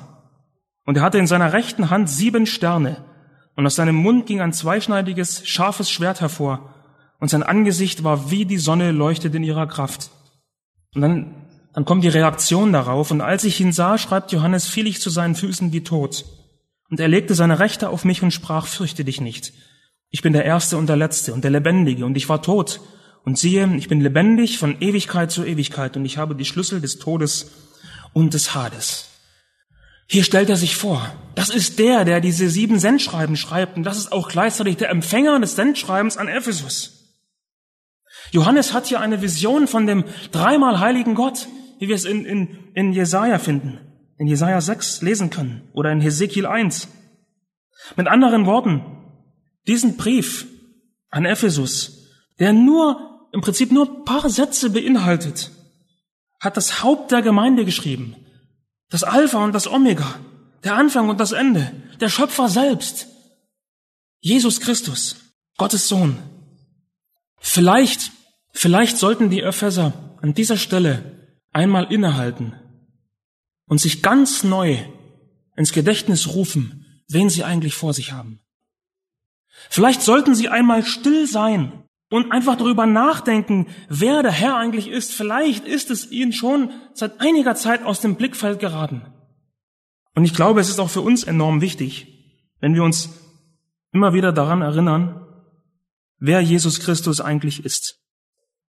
Und 0.85 0.97
er 0.97 1.03
hatte 1.03 1.17
in 1.17 1.27
seiner 1.27 1.53
rechten 1.53 1.89
Hand 1.89 2.09
sieben 2.09 2.45
Sterne, 2.45 3.05
und 3.55 3.65
aus 3.65 3.75
seinem 3.75 3.95
Mund 3.95 4.25
ging 4.25 4.41
ein 4.41 4.53
zweischneidiges, 4.53 5.47
scharfes 5.47 5.89
Schwert 5.89 6.19
hervor, 6.19 6.73
und 7.19 7.29
sein 7.29 7.43
Angesicht 7.43 8.03
war 8.03 8.31
wie 8.31 8.45
die 8.45 8.57
Sonne 8.57 8.91
leuchtet 8.91 9.33
in 9.35 9.43
ihrer 9.43 9.67
Kraft. 9.67 10.09
Und 10.93 11.01
dann, 11.01 11.35
dann 11.73 11.85
kommt 11.85 12.03
die 12.03 12.09
Reaktion 12.09 12.73
darauf, 12.73 13.11
und 13.11 13.21
als 13.21 13.45
ich 13.45 13.61
ihn 13.61 13.71
sah, 13.71 13.97
schreibt 13.97 14.33
Johannes, 14.33 14.67
fiel 14.67 14.87
ich 14.87 14.99
zu 14.99 15.09
seinen 15.09 15.35
Füßen 15.35 15.71
wie 15.71 15.83
tot. 15.83 16.25
Und 16.89 16.99
er 16.99 17.07
legte 17.07 17.35
seine 17.35 17.59
Rechte 17.59 17.89
auf 17.89 18.03
mich 18.03 18.23
und 18.23 18.31
sprach, 18.31 18.65
fürchte 18.65 19.05
dich 19.05 19.21
nicht. 19.21 19.53
Ich 20.11 20.21
bin 20.21 20.33
der 20.33 20.45
Erste 20.45 20.77
und 20.77 20.87
der 20.87 20.97
Letzte 20.97 21.33
und 21.33 21.43
der 21.43 21.51
Lebendige, 21.51 22.05
und 22.05 22.17
ich 22.17 22.29
war 22.29 22.41
tot, 22.41 22.81
und 23.23 23.37
siehe, 23.37 23.75
ich 23.75 23.87
bin 23.87 24.01
lebendig 24.01 24.57
von 24.57 24.81
Ewigkeit 24.81 25.31
zu 25.31 25.45
Ewigkeit 25.45 25.95
und 25.97 26.05
ich 26.05 26.17
habe 26.17 26.35
die 26.35 26.45
Schlüssel 26.45 26.81
des 26.81 26.97
Todes 26.99 27.51
und 28.13 28.33
des 28.33 28.55
Hades. 28.55 29.09
Hier 30.07 30.23
stellt 30.23 30.49
er 30.49 30.55
sich 30.55 30.75
vor, 30.75 31.13
das 31.35 31.49
ist 31.49 31.77
der, 31.77 32.05
der 32.05 32.21
diese 32.21 32.49
sieben 32.49 32.79
Sendschreiben 32.79 33.35
schreibt 33.35 33.77
und 33.77 33.83
das 33.83 33.97
ist 33.97 34.11
auch 34.11 34.29
gleichzeitig 34.29 34.77
der 34.77 34.89
Empfänger 34.89 35.39
des 35.39 35.55
Sendschreibens 35.55 36.17
an 36.17 36.27
Ephesus. 36.27 36.99
Johannes 38.31 38.73
hat 38.73 38.87
hier 38.87 39.01
eine 39.01 39.21
Vision 39.21 39.67
von 39.67 39.85
dem 39.85 40.05
dreimal 40.31 40.79
heiligen 40.79 41.13
Gott, 41.13 41.47
wie 41.77 41.87
wir 41.87 41.95
es 41.95 42.05
in, 42.05 42.25
in, 42.25 42.57
in 42.73 42.93
Jesaja 42.93 43.37
finden, 43.37 43.79
in 44.17 44.27
Jesaja 44.27 44.59
6 44.59 45.03
lesen 45.03 45.29
können 45.29 45.69
oder 45.73 45.91
in 45.91 46.01
Hesekiel 46.01 46.47
1. 46.47 46.87
Mit 47.95 48.07
anderen 48.07 48.45
Worten, 48.45 48.83
diesen 49.69 49.97
Brief 49.97 50.47
an 51.09 51.25
Ephesus, 51.25 52.07
der 52.39 52.53
nur 52.53 53.27
im 53.31 53.41
Prinzip 53.41 53.71
nur 53.71 53.87
ein 53.87 54.03
paar 54.03 54.29
Sätze 54.29 54.71
beinhaltet, 54.71 55.51
hat 56.39 56.57
das 56.57 56.81
Haupt 56.83 57.11
der 57.11 57.21
Gemeinde 57.21 57.65
geschrieben. 57.65 58.15
Das 58.89 59.03
Alpha 59.03 59.43
und 59.43 59.53
das 59.53 59.67
Omega, 59.67 60.19
der 60.63 60.75
Anfang 60.75 61.09
und 61.09 61.19
das 61.19 61.31
Ende, 61.31 61.71
der 61.99 62.09
Schöpfer 62.09 62.49
selbst. 62.49 63.07
Jesus 64.21 64.59
Christus, 64.59 65.17
Gottes 65.57 65.87
Sohn. 65.87 66.17
Vielleicht, 67.37 68.11
vielleicht 68.51 68.97
sollten 68.97 69.29
die 69.29 69.41
Epheser 69.41 69.93
an 70.21 70.33
dieser 70.33 70.57
Stelle 70.57 71.37
einmal 71.51 71.93
innehalten 71.93 72.53
und 73.67 73.79
sich 73.79 74.01
ganz 74.01 74.43
neu 74.43 74.79
ins 75.55 75.73
Gedächtnis 75.73 76.29
rufen, 76.29 77.03
wen 77.07 77.29
sie 77.29 77.43
eigentlich 77.43 77.75
vor 77.75 77.93
sich 77.93 78.11
haben. 78.11 78.41
Vielleicht 79.69 80.01
sollten 80.01 80.35
sie 80.35 80.49
einmal 80.49 80.85
still 80.85 81.27
sein 81.27 81.83
und 82.09 82.31
einfach 82.31 82.55
darüber 82.55 82.85
nachdenken, 82.85 83.67
wer 83.87 84.23
der 84.23 84.31
Herr 84.31 84.55
eigentlich 84.55 84.87
ist. 84.87 85.13
Vielleicht 85.13 85.65
ist 85.67 85.91
es 85.91 86.11
ihnen 86.11 86.33
schon 86.33 86.71
seit 86.93 87.19
einiger 87.21 87.55
Zeit 87.55 87.83
aus 87.83 87.99
dem 87.99 88.15
Blickfeld 88.15 88.59
geraten. 88.59 89.01
Und 90.15 90.25
ich 90.25 90.33
glaube, 90.33 90.59
es 90.59 90.69
ist 90.69 90.79
auch 90.79 90.89
für 90.89 91.01
uns 91.01 91.23
enorm 91.23 91.61
wichtig, 91.61 92.07
wenn 92.59 92.73
wir 92.73 92.83
uns 92.83 93.09
immer 93.91 94.13
wieder 94.13 94.31
daran 94.31 94.61
erinnern, 94.61 95.25
wer 96.19 96.41
Jesus 96.41 96.79
Christus 96.79 97.21
eigentlich 97.21 97.63
ist. 97.63 97.99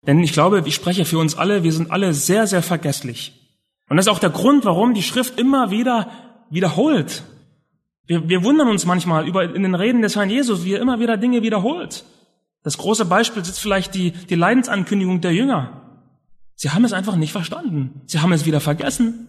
Denn 0.06 0.20
ich 0.20 0.34
glaube, 0.34 0.64
ich 0.66 0.76
spreche 0.76 1.06
für 1.06 1.18
uns 1.18 1.36
alle, 1.36 1.64
wir 1.64 1.74
sind 1.74 1.92
alle 1.92 2.14
sehr, 2.14 2.48
sehr 2.48 2.62
vergesslich. 2.62 3.34
Und 3.90 3.98
das 3.98 4.06
ist 4.06 4.12
auch 4.12 4.20
der 4.20 4.30
Grund, 4.30 4.66
warum 4.66 4.94
die 4.94 5.04
Schrift 5.04 5.40
immer 5.40 5.72
wieder 5.72 6.10
wiederholt. 6.50 7.24
Wir, 8.10 8.28
wir 8.28 8.44
wundern 8.44 8.70
uns 8.70 8.88
manchmal 8.88 9.28
über 9.28 9.44
in 9.44 9.62
den 9.62 9.76
Reden 9.76 10.02
des 10.02 10.16
Herrn 10.16 10.32
Jesus, 10.32 10.66
wie 10.66 10.74
er 10.74 10.82
immer 10.82 11.00
wieder 11.00 11.16
Dinge 11.16 11.44
wiederholt. 11.44 12.06
Das 12.64 12.80
große 12.80 13.06
Beispiel 13.06 13.44
ist 13.44 13.60
vielleicht 13.60 13.94
die, 13.94 14.14
die 14.14 14.36
Leidensankündigung 14.36 15.22
der 15.22 15.32
Jünger. 15.32 16.02
Sie 16.56 16.72
haben 16.72 16.84
es 16.86 16.92
einfach 16.92 17.18
nicht 17.18 17.32
verstanden. 17.32 18.02
Sie 18.08 18.20
haben 18.20 18.32
es 18.32 18.48
wieder 18.48 18.62
vergessen. 18.62 19.28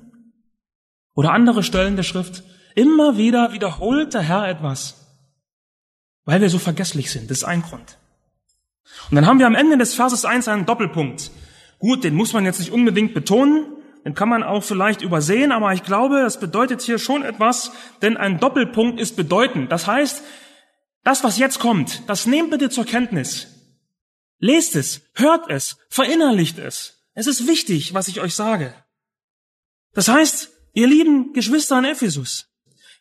Oder 1.15 1.33
andere 1.33 1.63
Stellen 1.63 1.97
der 1.97 2.05
Schrift. 2.05 2.43
Immer 2.75 3.19
wieder 3.19 3.53
wiederholt 3.53 4.15
der 4.15 4.23
Herr 4.23 4.49
etwas. 4.49 5.07
Weil 6.25 6.41
wir 6.41 6.49
so 6.49 6.59
vergesslich 6.59 7.11
sind. 7.11 7.31
Das 7.31 7.39
ist 7.39 7.45
ein 7.45 7.61
Grund. 7.61 7.99
Und 9.11 9.15
dann 9.15 9.27
haben 9.27 9.41
wir 9.41 9.47
am 9.47 9.57
Ende 9.57 9.77
des 9.77 9.95
Verses 9.95 10.25
1 10.25 10.49
einen 10.49 10.65
Doppelpunkt. 10.65 11.31
Gut, 11.81 12.03
den 12.03 12.15
muss 12.15 12.33
man 12.33 12.47
jetzt 12.47 12.61
nicht 12.61 12.73
unbedingt 12.73 13.13
betonen. 13.13 13.67
Den 14.04 14.14
kann 14.14 14.28
man 14.28 14.42
auch 14.42 14.64
vielleicht 14.64 15.02
übersehen, 15.02 15.52
aber 15.52 15.73
ich 15.75 15.83
glaube, 15.83 16.23
das 16.23 16.40
bedeutet 16.40 16.80
hier 16.80 16.99
schon 16.99 17.23
etwas, 17.23 17.71
denn 18.02 18.16
ein 18.16 18.40
Doppelpunkt 18.40 18.99
ist 18.99 19.16
bedeutend. 19.16 19.71
Das 19.71 19.87
heißt, 19.87 20.23
das, 21.04 21.25
was 21.25 21.38
jetzt 21.38 21.59
kommt, 21.59 22.09
das 22.09 22.26
nehmt 22.26 22.50
bitte 22.50 22.71
zur 22.71 22.85
Kenntnis. 22.85 23.49
Lest 24.38 24.75
es, 24.75 25.02
hört 25.14 25.50
es, 25.50 25.76
verinnerlicht 25.90 26.59
es. 26.59 27.04
Es 27.14 27.26
ist 27.26 27.47
wichtig, 27.47 27.92
was 27.92 28.09
ich 28.09 28.21
euch 28.21 28.35
sage. 28.35 28.75
Das 29.92 30.09
heißt, 30.09 30.50
ihr 30.73 30.87
lieben 30.87 31.33
Geschwister 31.33 31.78
in 31.78 31.85
Ephesus, 31.85 32.47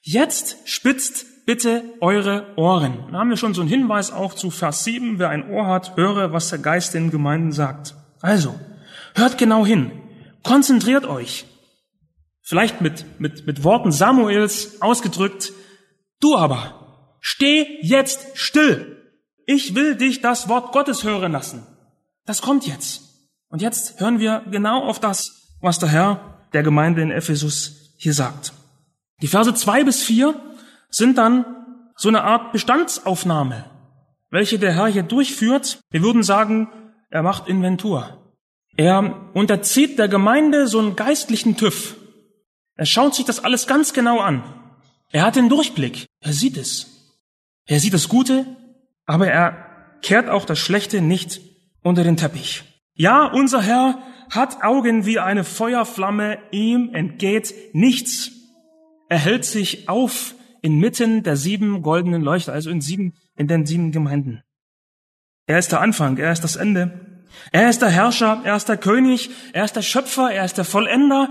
jetzt 0.02 0.58
spitzt 0.66 1.46
bitte 1.46 1.84
eure 2.02 2.46
Ohren. 2.58 3.10
Da 3.12 3.20
haben 3.20 3.30
wir 3.30 3.38
schon 3.38 3.54
so 3.54 3.62
einen 3.62 3.70
Hinweis 3.70 4.12
auch 4.12 4.34
zu 4.34 4.52
Vers 4.52 4.84
7. 4.84 5.18
Wer 5.18 5.30
ein 5.30 5.50
Ohr 5.50 5.68
hat, 5.68 5.96
höre, 5.98 6.32
was 6.34 6.50
der 6.50 6.60
Geist 6.60 6.94
den 6.94 7.10
Gemeinden 7.10 7.52
sagt. 7.52 7.96
Also, 8.22 8.60
hört 9.16 9.38
genau 9.38 9.66
hin. 9.66 9.92
Konzentriert 10.44 11.06
euch. 11.06 11.46
Vielleicht 12.42 12.82
mit, 12.82 13.20
mit, 13.20 13.46
mit 13.46 13.64
Worten 13.64 13.92
Samuels 13.92 14.82
ausgedrückt. 14.82 15.54
Du 16.20 16.36
aber, 16.36 16.80
Steh 17.22 17.80
jetzt 17.82 18.38
still. 18.38 18.98
Ich 19.46 19.76
will 19.76 19.96
dich 19.96 20.22
das 20.22 20.48
Wort 20.48 20.72
Gottes 20.72 21.04
hören 21.04 21.32
lassen. 21.32 21.66
Das 22.26 22.42
kommt 22.42 22.68
jetzt. 22.68 23.02
Und 23.50 23.62
jetzt 23.62 24.00
hören 24.00 24.20
wir 24.20 24.44
genau 24.52 24.84
auf 24.84 25.00
das, 25.00 25.58
was 25.60 25.80
der 25.80 25.90
Herr 25.90 26.48
der 26.54 26.64
Gemeinde 26.64 27.02
in 27.02 27.12
Ephesus 27.12 27.96
hier 27.98 28.14
sagt. 28.14 28.54
Die 29.22 29.28
Verse 29.28 29.54
zwei 29.56 29.84
bis 29.84 30.04
vier 30.04 30.36
sind 30.90 31.18
dann 31.18 31.46
so 31.96 32.10
eine 32.10 32.24
Art 32.24 32.54
Bestandsaufnahme, 32.54 33.66
welche 34.30 34.60
der 34.60 34.74
Herr 34.74 34.88
hier 34.88 35.04
durchführt. 35.04 35.80
Wir 35.90 36.02
würden 36.02 36.24
sagen, 36.24 36.70
er 37.10 37.24
macht 37.24 37.48
Inventur. 37.48 38.19
Er 38.80 39.30
unterzieht 39.34 40.00
der 40.00 40.08
Gemeinde 40.08 40.66
so 40.66 40.80
einen 40.80 40.96
geistlichen 40.96 41.58
TÜV. 41.58 41.98
Er 42.78 42.86
schaut 42.86 43.14
sich 43.14 43.26
das 43.26 43.44
alles 43.44 43.68
ganz 43.68 43.92
genau 43.92 44.20
an. 44.22 44.42
Er 45.12 45.24
hat 45.24 45.36
den 45.36 45.50
Durchblick. 45.50 46.06
Er 46.22 46.32
sieht 46.32 46.56
es. 46.56 47.20
Er 47.66 47.82
sieht 47.82 47.94
das 47.94 48.08
Gute, 48.08 48.46
aber 49.06 49.28
er 49.28 49.98
kehrt 50.02 50.30
auch 50.30 50.46
das 50.46 50.60
Schlechte 50.60 51.02
nicht 51.02 51.42
unter 51.82 52.06
den 52.06 52.16
Teppich. 52.16 52.64
Ja, 52.94 53.26
unser 53.26 53.62
Herr 53.62 54.00
hat 54.30 54.64
Augen 54.64 55.06
wie 55.06 55.20
eine 55.20 55.44
Feuerflamme, 55.44 56.38
ihm 56.52 56.92
entgeht 56.94 57.54
nichts. 57.74 58.32
Er 59.10 59.18
hält 59.18 59.44
sich 59.44 59.90
auf 59.90 60.36
inmitten 60.62 61.24
der 61.24 61.36
sieben 61.36 61.82
goldenen 61.82 62.22
Leuchter, 62.22 62.54
also 62.54 62.70
in 62.70 62.80
sieben, 62.80 63.14
in 63.36 63.50
den 63.50 63.66
sieben 63.66 63.92
Gemeinden. 63.92 64.42
Er 65.48 65.60
ist 65.60 65.74
der 65.74 65.82
Anfang, 65.82 66.16
er 66.16 66.32
ist 66.32 66.46
das 66.46 66.56
Ende. 66.56 67.09
Er 67.52 67.70
ist 67.70 67.82
der 67.82 67.90
Herrscher, 67.90 68.42
er 68.44 68.56
ist 68.56 68.70
der 68.70 68.78
König, 68.78 69.30
er 69.54 69.66
ist 69.66 69.76
der 69.76 69.82
Schöpfer, 69.82 70.32
er 70.32 70.46
ist 70.46 70.58
der 70.58 70.66
Vollender, 70.66 71.30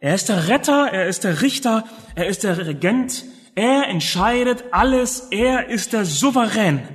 er 0.00 0.14
ist 0.14 0.28
der 0.28 0.48
Retter, 0.48 0.88
er 0.92 1.06
ist 1.06 1.24
der 1.24 1.42
Richter, 1.42 1.84
er 2.14 2.26
ist 2.26 2.44
der 2.44 2.66
Regent, 2.66 3.24
Er 3.58 3.88
entscheidet 3.88 4.66
alles. 4.70 5.26
Er 5.32 5.68
ist 5.68 5.92
der 5.92 6.04
Souverän. 6.04 6.86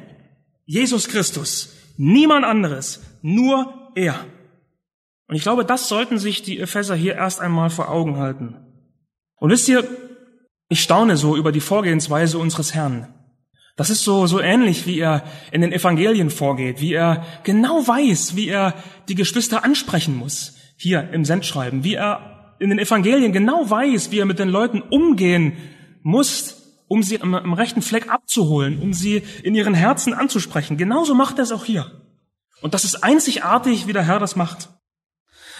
Jesus 0.65 1.09
Christus. 1.09 1.73
Niemand 1.97 2.45
anderes. 2.45 3.01
Nur 3.21 3.91
er. 3.95 4.15
Und 5.27 5.35
ich 5.35 5.41
glaube, 5.41 5.65
das 5.65 5.89
sollten 5.89 6.19
sich 6.19 6.41
die 6.41 6.61
Epheser 6.61 6.95
hier 6.95 7.15
erst 7.15 7.41
einmal 7.41 7.69
vor 7.69 7.89
Augen 7.89 8.15
halten. 8.15 8.55
Und 9.35 9.49
wisst 9.49 9.67
ihr, 9.67 9.85
ich 10.69 10.81
staune 10.81 11.17
so 11.17 11.35
über 11.35 11.51
die 11.51 11.59
Vorgehensweise 11.59 12.37
unseres 12.37 12.73
Herrn. 12.73 13.13
Das 13.75 13.89
ist 13.89 14.03
so, 14.03 14.27
so 14.27 14.39
ähnlich, 14.39 14.85
wie 14.85 14.99
er 14.99 15.23
in 15.51 15.61
den 15.61 15.71
Evangelien 15.71 16.29
vorgeht, 16.29 16.79
wie 16.79 16.93
er 16.93 17.25
genau 17.43 17.87
weiß, 17.87 18.35
wie 18.35 18.47
er 18.47 18.75
die 19.09 19.15
Geschwister 19.15 19.63
ansprechen 19.63 20.15
muss, 20.15 20.55
hier 20.77 21.09
im 21.11 21.25
Sendschreiben, 21.25 21.83
wie 21.83 21.95
er 21.95 22.55
in 22.59 22.69
den 22.69 22.79
Evangelien 22.79 23.33
genau 23.33 23.69
weiß, 23.69 24.11
wie 24.11 24.19
er 24.19 24.25
mit 24.25 24.37
den 24.37 24.49
Leuten 24.49 24.81
umgehen 24.81 25.57
muss, 26.03 26.83
um 26.87 27.01
sie 27.01 27.19
am, 27.19 27.33
am 27.33 27.53
rechten 27.53 27.81
Fleck 27.81 28.09
abzuholen, 28.09 28.79
um 28.79 28.93
sie 28.93 29.23
in 29.41 29.55
ihren 29.55 29.73
Herzen 29.73 30.13
anzusprechen. 30.13 30.77
Genauso 30.77 31.15
macht 31.15 31.39
er 31.39 31.43
es 31.43 31.51
auch 31.51 31.65
hier. 31.65 31.91
Und 32.61 32.75
das 32.75 32.83
ist 32.83 33.03
einzigartig, 33.03 33.87
wie 33.87 33.93
der 33.93 34.05
Herr 34.05 34.19
das 34.19 34.35
macht. 34.35 34.69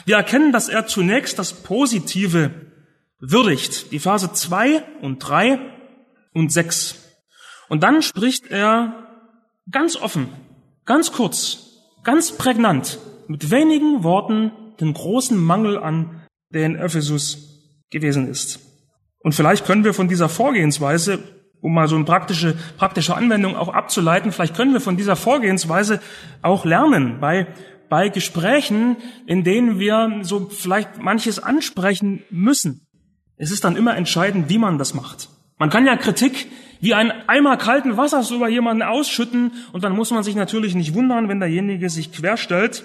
Wir 0.06 0.18
erkennen, 0.18 0.52
dass 0.52 0.70
er 0.70 0.86
zunächst 0.86 1.40
das 1.40 1.54
Positive 1.64 2.52
würdigt. 3.20 3.92
Die 3.92 4.00
Phase 4.00 4.32
2 4.32 4.84
und 5.02 5.20
3 5.20 5.60
und 6.34 6.52
6. 6.52 7.03
Und 7.74 7.82
dann 7.82 8.04
spricht 8.04 8.52
er 8.52 8.94
ganz 9.72 9.96
offen, 9.96 10.30
ganz 10.86 11.12
kurz, 11.12 11.72
ganz 12.04 12.34
prägnant, 12.34 13.00
mit 13.28 13.50
wenigen 13.50 14.04
Worten 14.04 14.52
den 14.80 14.94
großen 14.94 15.36
Mangel 15.36 15.80
an, 15.80 16.22
der 16.52 16.68
in 16.68 16.76
Ephesus 16.76 17.80
gewesen 17.90 18.28
ist. 18.28 18.60
Und 19.24 19.34
vielleicht 19.34 19.66
können 19.66 19.84
wir 19.84 19.96
von 19.96 20.08
dieser 20.08 20.30
Vorgehensweise, 20.30 21.18
um 21.62 21.74
mal 21.74 21.88
so 21.88 21.96
eine 21.96 22.06
praktische, 22.06 22.56
praktische 22.78 23.16
Anwendung 23.16 23.56
auch 23.56 23.70
abzuleiten, 23.70 24.32
vielleicht 24.32 24.56
können 24.56 24.74
wir 24.74 24.80
von 24.80 24.96
dieser 24.96 25.16
Vorgehensweise 25.16 26.00
auch 26.44 26.66
lernen 26.66 27.20
bei, 27.22 27.48
bei 27.90 28.10
Gesprächen, 28.10 28.98
in 29.26 29.44
denen 29.44 29.80
wir 29.80 30.20
so 30.22 30.48
vielleicht 30.48 31.02
manches 31.02 31.40
ansprechen 31.40 32.22
müssen. 32.30 32.86
Es 33.36 33.50
ist 33.50 33.64
dann 33.64 33.78
immer 33.78 33.98
entscheidend, 33.98 34.48
wie 34.48 34.60
man 34.60 34.78
das 34.78 34.94
macht. 34.94 35.30
Man 35.58 35.72
kann 35.72 35.88
ja 35.88 35.98
Kritik 35.98 36.48
wie 36.84 36.94
ein 36.94 37.12
Eimer 37.30 37.56
kalten 37.56 37.96
Wassers 37.96 38.30
über 38.32 38.50
jemanden 38.50 38.84
ausschütten 38.84 39.54
und 39.72 39.86
dann 39.86 39.96
muss 39.96 40.12
man 40.12 40.22
sich 40.22 40.36
natürlich 40.36 40.76
nicht 40.76 40.94
wundern, 40.94 41.30
wenn 41.30 41.40
derjenige 41.40 41.90
sich 41.90 42.12
querstellt. 42.12 42.84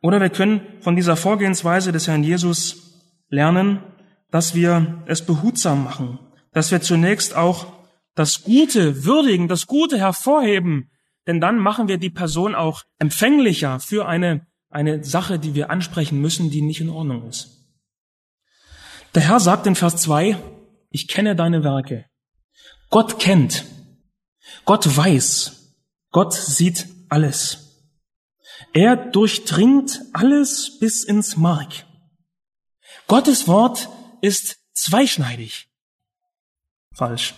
Oder 0.00 0.18
wir 0.18 0.30
können 0.30 0.62
von 0.80 0.96
dieser 0.96 1.14
Vorgehensweise 1.14 1.92
des 1.92 2.08
Herrn 2.08 2.24
Jesus 2.24 2.94
lernen, 3.28 3.82
dass 4.30 4.54
wir 4.54 5.02
es 5.04 5.26
behutsam 5.26 5.84
machen, 5.84 6.18
dass 6.52 6.70
wir 6.70 6.80
zunächst 6.80 7.36
auch 7.36 7.66
das 8.14 8.44
Gute 8.44 9.04
würdigen, 9.04 9.46
das 9.46 9.66
Gute 9.66 9.98
hervorheben, 9.98 10.90
denn 11.26 11.38
dann 11.38 11.58
machen 11.58 11.88
wir 11.88 11.98
die 11.98 12.08
Person 12.08 12.54
auch 12.54 12.82
empfänglicher 12.98 13.78
für 13.78 14.08
eine, 14.08 14.46
eine 14.70 15.04
Sache, 15.04 15.38
die 15.38 15.54
wir 15.54 15.68
ansprechen 15.68 16.22
müssen, 16.22 16.50
die 16.50 16.62
nicht 16.62 16.80
in 16.80 16.88
Ordnung 16.88 17.28
ist. 17.28 17.68
Der 19.14 19.20
Herr 19.28 19.38
sagt 19.38 19.66
in 19.66 19.74
Vers 19.74 19.98
2, 19.98 20.38
ich 20.88 21.08
kenne 21.08 21.36
deine 21.36 21.62
Werke. 21.62 22.06
Gott 22.90 23.18
kennt. 23.18 23.64
Gott 24.64 24.96
weiß. 24.96 25.74
Gott 26.10 26.34
sieht 26.34 26.86
alles. 27.08 27.66
Er 28.72 28.96
durchdringt 28.96 30.02
alles 30.12 30.78
bis 30.78 31.04
ins 31.04 31.36
Mark. 31.36 31.86
Gottes 33.06 33.46
Wort 33.46 33.88
ist 34.20 34.58
zweischneidig. 34.74 35.68
Falsch. 36.92 37.34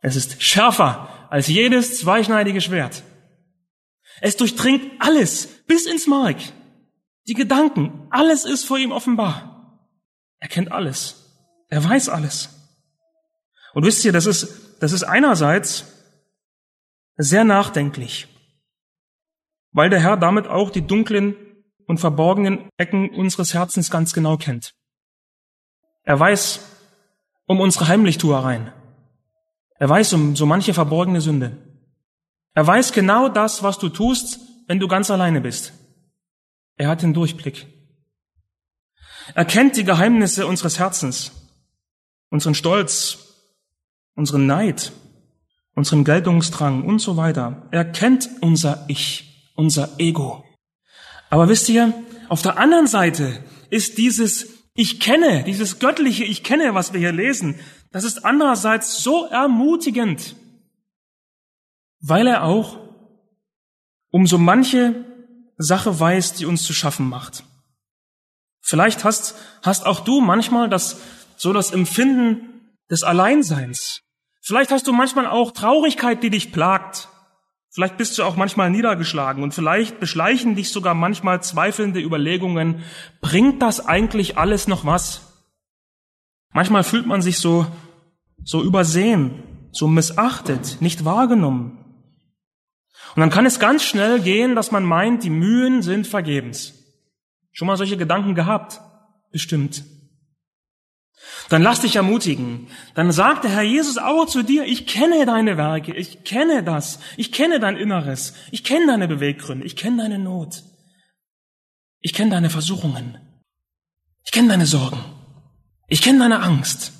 Es 0.00 0.16
ist 0.16 0.42
schärfer 0.42 1.28
als 1.30 1.48
jedes 1.48 1.98
zweischneidige 1.98 2.60
Schwert. 2.60 3.02
Es 4.20 4.36
durchdringt 4.36 5.00
alles 5.00 5.46
bis 5.66 5.86
ins 5.86 6.06
Mark. 6.06 6.38
Die 7.26 7.34
Gedanken, 7.34 8.06
alles 8.10 8.44
ist 8.44 8.64
vor 8.64 8.78
ihm 8.78 8.92
offenbar. 8.92 9.86
Er 10.38 10.48
kennt 10.48 10.72
alles. 10.72 11.16
Er 11.68 11.82
weiß 11.84 12.08
alles. 12.08 12.48
Und 13.72 13.84
wisst 13.84 14.04
ihr, 14.04 14.12
das 14.12 14.26
ist, 14.26 14.48
das 14.80 14.92
ist 14.92 15.04
einerseits 15.04 15.84
sehr 17.16 17.44
nachdenklich, 17.44 18.28
weil 19.72 19.90
der 19.90 20.00
Herr 20.00 20.16
damit 20.16 20.48
auch 20.48 20.70
die 20.70 20.86
dunklen 20.86 21.36
und 21.86 21.98
verborgenen 21.98 22.68
Ecken 22.78 23.10
unseres 23.10 23.52
Herzens 23.52 23.90
ganz 23.90 24.12
genau 24.12 24.36
kennt. 24.36 24.74
Er 26.02 26.18
weiß 26.18 26.66
um 27.46 27.60
unsere 27.60 27.88
Heimlichtuereien. 27.88 28.72
Er 29.78 29.88
weiß 29.88 30.14
um 30.14 30.34
so 30.34 30.46
manche 30.46 30.72
verborgene 30.72 31.20
Sünde. 31.20 31.58
Er 32.54 32.66
weiß 32.66 32.92
genau 32.92 33.28
das, 33.28 33.62
was 33.62 33.78
du 33.78 33.90
tust, 33.90 34.40
wenn 34.66 34.80
du 34.80 34.88
ganz 34.88 35.10
alleine 35.10 35.40
bist. 35.40 35.72
Er 36.76 36.88
hat 36.88 37.02
den 37.02 37.12
Durchblick. 37.12 37.66
Er 39.34 39.44
kennt 39.44 39.76
die 39.76 39.84
Geheimnisse 39.84 40.46
unseres 40.46 40.78
Herzens, 40.78 41.32
unseren 42.30 42.54
Stolz, 42.54 43.29
unseren 44.20 44.44
Neid, 44.44 44.92
unseren 45.74 46.04
Geltungsdrang 46.04 46.84
und 46.84 46.98
so 46.98 47.16
weiter. 47.16 47.66
Er 47.70 47.86
kennt 47.86 48.28
unser 48.42 48.84
Ich, 48.86 49.50
unser 49.56 49.98
Ego. 49.98 50.44
Aber 51.30 51.48
wisst 51.48 51.70
ihr, 51.70 51.94
auf 52.28 52.42
der 52.42 52.58
anderen 52.58 52.86
Seite 52.86 53.42
ist 53.70 53.96
dieses 53.96 54.46
Ich 54.74 55.00
kenne, 55.00 55.42
dieses 55.44 55.78
göttliche 55.78 56.24
Ich 56.24 56.44
kenne, 56.44 56.74
was 56.74 56.92
wir 56.92 57.00
hier 57.00 57.12
lesen, 57.12 57.58
das 57.92 58.04
ist 58.04 58.26
andererseits 58.26 59.02
so 59.02 59.24
ermutigend, 59.24 60.36
weil 62.00 62.26
er 62.26 62.44
auch 62.44 62.78
um 64.10 64.26
so 64.26 64.36
manche 64.36 65.06
Sache 65.56 65.98
weiß, 65.98 66.34
die 66.34 66.44
uns 66.44 66.62
zu 66.62 66.74
schaffen 66.74 67.08
macht. 67.08 67.44
Vielleicht 68.60 69.02
hast, 69.02 69.34
hast 69.62 69.86
auch 69.86 70.00
du 70.00 70.20
manchmal 70.20 70.68
das, 70.68 71.00
so 71.38 71.54
das 71.54 71.70
Empfinden 71.70 72.50
des 72.90 73.02
Alleinseins. 73.02 74.02
Vielleicht 74.40 74.70
hast 74.70 74.86
du 74.86 74.92
manchmal 74.92 75.26
auch 75.26 75.52
Traurigkeit, 75.52 76.22
die 76.22 76.30
dich 76.30 76.52
plagt. 76.52 77.08
Vielleicht 77.72 77.96
bist 77.96 78.18
du 78.18 78.24
auch 78.24 78.36
manchmal 78.36 78.68
niedergeschlagen 78.70 79.44
und 79.44 79.54
vielleicht 79.54 80.00
beschleichen 80.00 80.56
dich 80.56 80.70
sogar 80.70 80.94
manchmal 80.94 81.42
zweifelnde 81.42 82.00
Überlegungen, 82.00 82.82
bringt 83.20 83.62
das 83.62 83.86
eigentlich 83.86 84.36
alles 84.38 84.66
noch 84.66 84.84
was? 84.84 85.44
Manchmal 86.52 86.82
fühlt 86.82 87.06
man 87.06 87.22
sich 87.22 87.38
so, 87.38 87.66
so 88.42 88.62
übersehen, 88.62 89.42
so 89.70 89.86
missachtet, 89.86 90.78
nicht 90.80 91.04
wahrgenommen. 91.04 91.78
Und 93.14 93.20
dann 93.20 93.30
kann 93.30 93.46
es 93.46 93.60
ganz 93.60 93.84
schnell 93.84 94.20
gehen, 94.20 94.56
dass 94.56 94.72
man 94.72 94.84
meint, 94.84 95.22
die 95.22 95.30
Mühen 95.30 95.82
sind 95.82 96.08
vergebens. 96.08 96.74
Schon 97.52 97.68
mal 97.68 97.76
solche 97.76 97.96
Gedanken 97.96 98.34
gehabt? 98.34 98.80
Bestimmt. 99.30 99.84
Dann 101.48 101.62
lass 101.62 101.80
dich 101.80 101.96
ermutigen. 101.96 102.68
Dann 102.94 103.12
sagt 103.12 103.44
der 103.44 103.50
Herr 103.50 103.62
Jesus 103.62 103.98
auch 103.98 104.26
zu 104.26 104.42
dir, 104.42 104.64
ich 104.64 104.86
kenne 104.86 105.26
deine 105.26 105.56
Werke, 105.56 105.94
ich 105.94 106.24
kenne 106.24 106.62
das, 106.62 107.00
ich 107.16 107.32
kenne 107.32 107.60
dein 107.60 107.76
Inneres, 107.76 108.34
ich 108.50 108.64
kenne 108.64 108.86
deine 108.86 109.08
Beweggründe, 109.08 109.66
ich 109.66 109.76
kenne 109.76 110.02
deine 110.02 110.18
Not, 110.18 110.62
ich 112.00 112.14
kenne 112.14 112.30
deine 112.30 112.50
Versuchungen, 112.50 113.18
ich 114.24 114.32
kenne 114.32 114.48
deine 114.48 114.66
Sorgen, 114.66 115.04
ich 115.88 116.02
kenne 116.02 116.20
deine 116.20 116.40
Angst, 116.40 116.92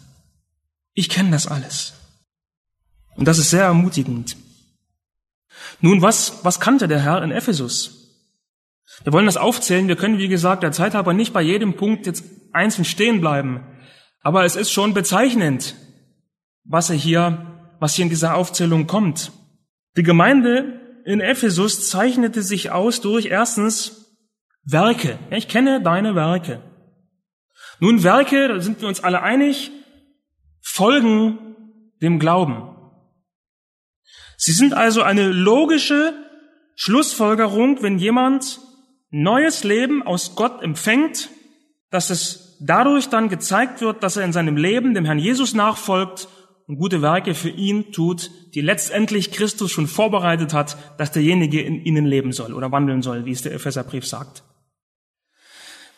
ich 0.95 1.09
kenne 1.09 1.31
das 1.31 1.47
alles. 1.47 1.95
Und 3.17 3.27
das 3.27 3.39
ist 3.39 3.51
sehr 3.51 3.65
ermutigend. 3.65 4.37
Nun, 5.81 6.03
was, 6.03 6.45
was 6.45 6.61
kannte 6.61 6.89
der 6.89 7.01
Herr 7.01 7.23
in 7.23 7.31
Ephesus? 7.31 8.01
Wir 9.05 9.13
wollen 9.13 9.27
das 9.27 9.37
aufzählen. 9.37 9.89
Wir 9.89 9.97
können, 9.97 10.19
wie 10.19 10.29
gesagt, 10.29 10.63
der 10.63 10.73
Zeit 10.73 10.95
aber 10.95 11.13
nicht 11.15 11.33
bei 11.33 11.43
jedem 11.43 11.75
Punkt 11.75 12.07
jetzt 12.07 12.25
einzeln 12.53 12.85
stehen 12.85 13.21
bleiben. 13.21 13.65
Aber 14.21 14.45
es 14.45 14.57
ist 14.57 14.71
schon 14.71 14.95
bezeichnend, 14.95 15.77
was 16.65 16.91
er 16.91 16.97
hier, 16.97 17.47
was 17.79 17.95
hier 17.95 18.05
in 18.05 18.11
dieser 18.11 18.35
Aufzählung 18.35 18.87
kommt. 18.87 19.33
Die 19.97 20.03
Gemeinde 20.03 20.81
in 21.05 21.21
Ephesus 21.21 21.89
zeichnete 21.89 22.43
sich 22.43 22.71
aus 22.71 23.01
durch 23.01 23.27
erstens 23.27 24.15
Werke. 24.63 25.19
Ich 25.31 25.49
kenne 25.49 25.83
deine 25.83 26.15
Werke. 26.15 26.63
Nun, 27.81 28.03
Werke, 28.03 28.49
da 28.49 28.61
sind 28.61 28.83
wir 28.83 28.89
uns 28.89 29.03
alle 29.03 29.23
einig, 29.23 29.71
folgen 30.61 31.57
dem 32.03 32.19
Glauben. 32.19 32.77
Sie 34.37 34.53
sind 34.53 34.75
also 34.75 35.03
eine 35.03 35.29
logische 35.29 36.15
Schlussfolgerung, 36.77 37.83
wenn 37.83 37.99
jemand 37.99 38.61
neues 39.11 39.65
Leben 39.65 40.03
aus 40.03 40.35
Gott 40.37 40.63
empfängt, 40.63 41.31
dass 41.91 42.11
es 42.11 42.50
dadurch 42.61 43.09
dann 43.09 43.29
gezeigt 43.29 43.81
wird, 43.81 44.03
dass 44.03 44.17
er 44.17 44.25
in 44.25 44.33
seinem 44.33 44.57
Leben 44.57 44.95
dem 44.95 45.05
Herrn 45.05 45.19
Jesus 45.19 45.55
nachfolgt 45.55 46.29
und 46.67 46.77
gute 46.77 47.03
Werke 47.03 47.35
für 47.35 47.49
ihn 47.49 47.93
tut, 47.93 48.31
die 48.55 48.61
letztendlich 48.61 49.33
Christus 49.33 49.73
schon 49.73 49.87
vorbereitet 49.87 50.55
hat, 50.55 50.77
dass 50.99 51.13
derjenige 51.13 51.61
in 51.61 51.85
ihnen 51.85 52.07
leben 52.07 52.33
soll 52.33 52.55
oder 52.55 52.71
wandeln 52.71 53.03
soll, 53.03 53.25
wie 53.25 53.33
es 53.33 53.43
der 53.43 53.53
Epheserbrief 53.53 54.07
sagt. 54.07 54.45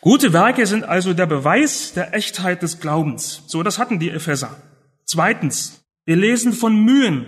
Gute 0.01 0.33
Werke 0.33 0.65
sind 0.65 0.83
also 0.83 1.13
der 1.13 1.27
Beweis 1.27 1.93
der 1.93 2.13
Echtheit 2.13 2.61
des 2.61 2.79
Glaubens. 2.79 3.43
So, 3.47 3.63
das 3.63 3.77
hatten 3.77 3.99
die 3.99 4.09
Epheser. 4.09 4.57
Zweitens, 5.05 5.83
Wir 6.05 6.15
lesen 6.15 6.53
von 6.53 6.75
Mühen. 6.75 7.25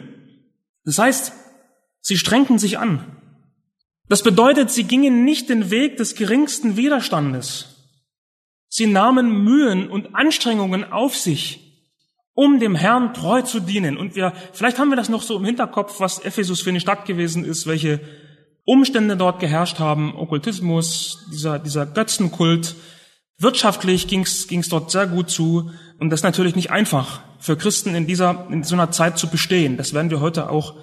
Das 0.84 1.00
heißt, 1.00 1.34
sie 2.02 2.18
strengten 2.18 2.60
sich 2.60 2.78
an. 2.78 3.06
Das 4.08 4.22
bedeutet, 4.22 4.70
sie 4.70 4.84
gingen 4.84 5.24
nicht 5.24 5.50
den 5.50 5.72
Weg 5.72 5.98
des 5.98 6.16
geringsten 6.16 6.78
Widerstandes. 6.78 7.75
Sie 8.76 8.88
nahmen 8.88 9.46
Mühen 9.46 9.88
und 9.88 10.16
Anstrengungen 10.16 10.92
auf 10.92 11.16
sich, 11.16 11.62
um 12.34 12.60
dem 12.60 12.76
Herrn 12.76 13.14
treu 13.14 13.42
zu 13.42 13.62
dienen. 13.62 13.96
Und 13.96 14.18
wir, 14.18 14.34
vielleicht 14.52 14.80
haben 14.80 14.90
wir 14.90 14.98
das 14.98 15.08
noch 15.08 15.22
so 15.22 15.38
im 15.38 15.46
Hinterkopf, 15.46 16.02
was 16.02 16.20
Ephesus 16.20 16.60
für 16.60 16.72
eine 16.72 16.82
Stadt 16.82 17.06
gewesen 17.06 17.46
ist, 17.46 17.68
welche 17.68 18.02
Umstände 18.66 19.16
dort 19.16 19.40
geherrscht 19.40 19.80
haben, 19.80 20.14
Okkultismus, 20.18 21.26
dieser, 21.32 21.58
dieser 21.58 21.86
Götzenkult. 21.86 22.76
Wirtschaftlich 23.38 24.10
ging 24.10 24.24
es 24.24 24.68
dort 24.68 24.92
sehr 24.92 25.08
gut 25.08 25.30
zu. 25.30 25.72
Und 25.98 26.10
das 26.10 26.20
ist 26.20 26.26
natürlich 26.26 26.58
nicht 26.58 26.70
einfach 26.70 27.22
für 27.40 27.56
Christen 27.56 27.96
in 27.96 28.08
dieser, 28.08 28.46
in 28.50 28.64
so 28.64 28.76
einer 28.76 28.92
Zeit 28.92 29.18
zu 29.18 29.30
bestehen. 29.30 29.78
Das 29.78 29.94
werden 29.94 30.12
wir 30.12 30.20
heute 30.20 30.50
auch 30.50 30.74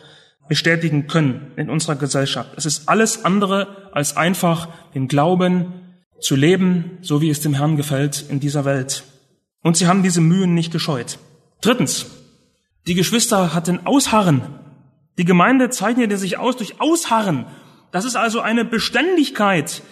bestätigen 0.49 1.09
können 1.09 1.53
in 1.57 1.69
unserer 1.69 1.97
Gesellschaft. 1.97 2.53
Es 2.57 2.65
ist 2.65 2.89
alles 2.89 3.27
andere 3.27 3.91
als 3.93 4.17
einfach, 4.17 4.69
den 4.95 5.09
Glauben 5.09 5.82
zu 6.23 6.37
leben, 6.37 6.99
so 7.03 7.21
wie 7.21 7.31
es 7.31 7.41
dem 7.41 7.55
Herrn 7.55 7.77
gefällt 7.77 8.25
in 8.29 8.41
dieser 8.41 8.65
Welt. 8.65 9.05
Und 9.63 9.77
sie 9.77 9.87
haben 9.87 10.03
diese 10.03 10.21
Mühen 10.21 10.55
nicht 10.55 10.73
gescheut. 10.73 11.19
Drittens, 11.61 12.07
die 12.87 12.95
Geschwister 12.95 13.55
hatten 13.55 13.87
Ausharren. 13.87 14.43
Die 15.19 15.25
Gemeinde 15.25 15.71
zeichnete 15.71 16.17
sich 16.17 16.39
aus 16.39 16.57
durch 16.57 16.81
Ausharren. 16.81 17.47
Das 17.93 18.05
ist 18.05 18.17
also 18.17 18.41
eine 18.41 18.65
Beständigkeit, 18.65 19.83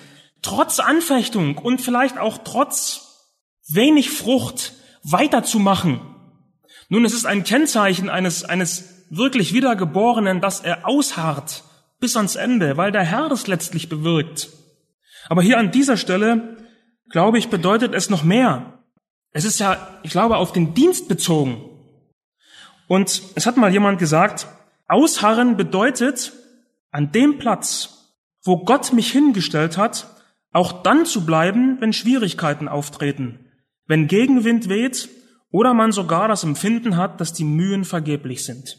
trotz 0.42 0.80
Anfechtung 0.80 1.58
und 1.58 1.80
vielleicht 1.80 2.18
auch 2.18 2.38
trotz 2.38 3.28
wenig 3.68 4.10
Frucht 4.10 4.72
weiterzumachen. 5.02 6.00
Nun, 6.88 7.04
es 7.04 7.12
ist 7.12 7.26
ein 7.26 7.44
Kennzeichen 7.44 8.08
eines, 8.08 8.44
eines 8.44 9.06
wirklich 9.10 9.52
Wiedergeborenen, 9.52 10.40
dass 10.40 10.60
er 10.60 10.86
ausharrt 10.86 11.64
bis 12.00 12.16
ans 12.16 12.36
Ende, 12.36 12.76
weil 12.76 12.90
der 12.90 13.04
Herr 13.04 13.28
das 13.28 13.46
letztlich 13.46 13.88
bewirkt. 13.88 14.48
Aber 15.28 15.42
hier 15.42 15.58
an 15.58 15.70
dieser 15.70 15.96
Stelle, 15.96 16.56
glaube 17.08 17.38
ich, 17.38 17.48
bedeutet 17.48 17.94
es 17.94 18.10
noch 18.10 18.24
mehr. 18.24 18.80
Es 19.32 19.44
ist 19.44 19.60
ja, 19.60 19.98
ich 20.02 20.10
glaube, 20.10 20.36
auf 20.36 20.52
den 20.52 20.74
Dienst 20.74 21.08
bezogen. 21.08 21.64
Und 22.88 23.22
es 23.34 23.46
hat 23.46 23.56
mal 23.56 23.72
jemand 23.72 23.98
gesagt, 23.98 24.48
ausharren 24.88 25.56
bedeutet, 25.56 26.32
an 26.90 27.12
dem 27.12 27.38
Platz, 27.38 28.16
wo 28.42 28.64
Gott 28.64 28.92
mich 28.92 29.12
hingestellt 29.12 29.76
hat, 29.76 30.08
auch 30.52 30.82
dann 30.82 31.06
zu 31.06 31.24
bleiben, 31.24 31.80
wenn 31.80 31.92
Schwierigkeiten 31.92 32.66
auftreten, 32.66 33.46
wenn 33.86 34.08
Gegenwind 34.08 34.68
weht 34.68 35.08
oder 35.50 35.74
man 35.74 35.92
sogar 35.92 36.26
das 36.26 36.42
Empfinden 36.42 36.96
hat, 36.96 37.20
dass 37.20 37.32
die 37.32 37.44
Mühen 37.44 37.84
vergeblich 37.84 38.44
sind. 38.44 38.78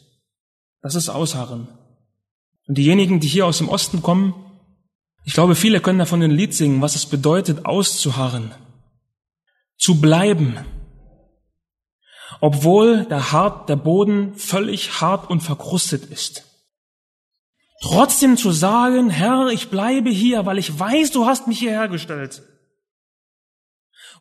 Das 0.81 0.95
ist 0.95 1.09
Ausharren. 1.09 1.69
Und 2.67 2.77
diejenigen, 2.77 3.19
die 3.19 3.27
hier 3.27 3.45
aus 3.45 3.59
dem 3.59 3.69
Osten 3.69 4.01
kommen, 4.01 4.33
ich 5.23 5.33
glaube, 5.33 5.55
viele 5.55 5.81
können 5.81 5.99
davon 5.99 6.21
ein 6.21 6.31
Lied 6.31 6.53
singen, 6.53 6.81
was 6.81 6.95
es 6.95 7.05
bedeutet, 7.05 7.65
auszuharren 7.65 8.53
zu 9.77 9.99
bleiben, 9.99 10.59
obwohl 12.39 13.05
der, 13.05 13.31
hart, 13.31 13.67
der 13.67 13.75
Boden 13.75 14.35
völlig 14.35 15.01
hart 15.01 15.29
und 15.29 15.41
verkrustet 15.41 16.05
ist. 16.05 16.45
Trotzdem 17.81 18.37
zu 18.37 18.51
sagen, 18.51 19.09
Herr, 19.09 19.47
ich 19.47 19.69
bleibe 19.69 20.11
hier, 20.11 20.45
weil 20.45 20.59
ich 20.59 20.79
weiß, 20.79 21.11
du 21.11 21.25
hast 21.25 21.47
mich 21.47 21.57
hierher 21.57 21.87
gestellt. 21.87 22.43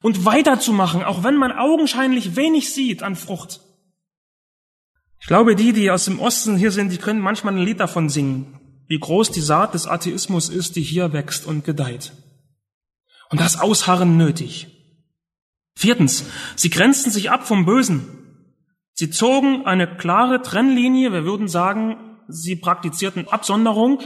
Und 0.01 0.25
weiterzumachen, 0.25 1.05
auch 1.05 1.25
wenn 1.25 1.37
man 1.37 1.53
augenscheinlich 1.53 2.37
wenig 2.37 2.73
sieht 2.73 3.03
an 3.03 3.17
Frucht. 3.17 3.61
Ich 5.21 5.27
glaube, 5.27 5.57
die, 5.57 5.75
die 5.75 5.91
aus 5.91 6.07
dem 6.07 6.21
Osten 6.21 6.57
hier 6.57 6.73
sind, 6.73 6.91
die 6.91 6.97
können 6.97 7.21
manchmal 7.21 7.53
ein 7.53 7.63
Lied 7.63 7.81
davon 7.81 8.09
singen, 8.09 8.60
wie 8.91 8.99
groß 8.99 9.31
die 9.31 9.41
Saat 9.41 9.75
des 9.75 9.87
Atheismus 9.87 10.49
ist, 10.49 10.75
die 10.75 10.83
hier 10.83 11.13
wächst 11.13 11.47
und 11.47 11.65
gedeiht. 11.65 12.13
Und 13.31 13.41
das 13.41 13.61
Ausharren 13.61 14.17
nötig. 14.17 14.67
Viertens, 15.77 16.25
sie 16.57 16.71
grenzten 16.71 17.13
sich 17.13 17.31
ab 17.31 17.47
vom 17.47 17.65
Bösen. 17.65 18.09
Sie 18.93 19.09
zogen 19.09 19.65
eine 19.65 19.97
klare 19.97 20.43
Trennlinie, 20.43 21.13
wir 21.13 21.25
würden 21.25 21.47
sagen, 21.47 22.19
sie 22.27 22.57
praktizierten 22.57 23.29
Absonderung. 23.29 24.03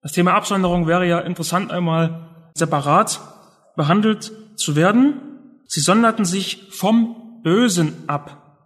Das 0.00 0.12
Thema 0.12 0.34
Absonderung 0.34 0.86
wäre 0.86 1.06
ja 1.08 1.18
interessant 1.18 1.72
einmal 1.72 2.52
separat 2.54 3.20
behandelt 3.76 4.32
zu 4.54 4.76
werden. 4.76 5.60
Sie 5.66 5.80
sonderten 5.80 6.24
sich 6.24 6.68
vom 6.70 7.40
Bösen 7.42 8.08
ab. 8.08 8.62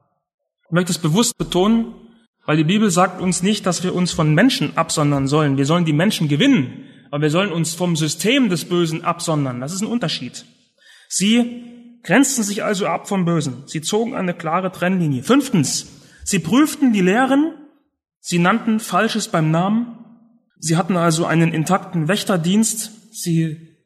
Ich 0.67 0.73
möchte 0.73 0.93
es 0.93 0.99
bewusst 0.99 1.39
betonen, 1.39 1.95
weil 2.45 2.57
die 2.57 2.65
Bibel 2.65 2.91
sagt 2.91 3.21
uns 3.21 3.43
nicht, 3.43 3.67
dass 3.67 3.85
wir 3.85 3.95
uns 3.95 4.13
von 4.13 4.35
Menschen 4.35 4.77
absondern 4.77 5.29
sollen. 5.29 5.57
Wir 5.57 5.67
sollen 5.67 5.85
die 5.85 5.93
Menschen 5.93 6.29
gewinnen, 6.29 6.85
aber 7.11 7.23
wir 7.23 7.31
sollen 7.31 7.53
uns 7.53 7.75
vom 7.75 7.95
System 7.95 8.49
des 8.49 8.65
Bösen 8.65 9.05
absondern. 9.05 9.61
Das 9.61 9.73
ist 9.73 9.81
ein 9.81 9.87
Unterschied. 9.87 10.45
Sie 11.09 11.65
grenzten 12.03 12.43
sich 12.43 12.65
also 12.65 12.87
ab 12.87 13.09
vom 13.09 13.25
Bösen. 13.25 13.63
Sie 13.67 13.81
zogen 13.81 14.15
eine 14.15 14.35
klare 14.35 14.73
Trennlinie. 14.73 15.23
Fünftens, 15.23 15.87
sie 16.25 16.41
prüften 16.41 16.93
die 16.93 17.01
Lehren, 17.01 17.55
sie 18.19 18.39
nannten 18.39 18.81
Falsches 18.81 19.29
beim 19.29 19.51
Namen, 19.51 19.99
sie 20.59 20.77
hatten 20.77 20.97
also 20.97 21.27
einen 21.27 21.53
intakten 21.53 22.09
Wächterdienst, 22.09 23.13
sie 23.13 23.77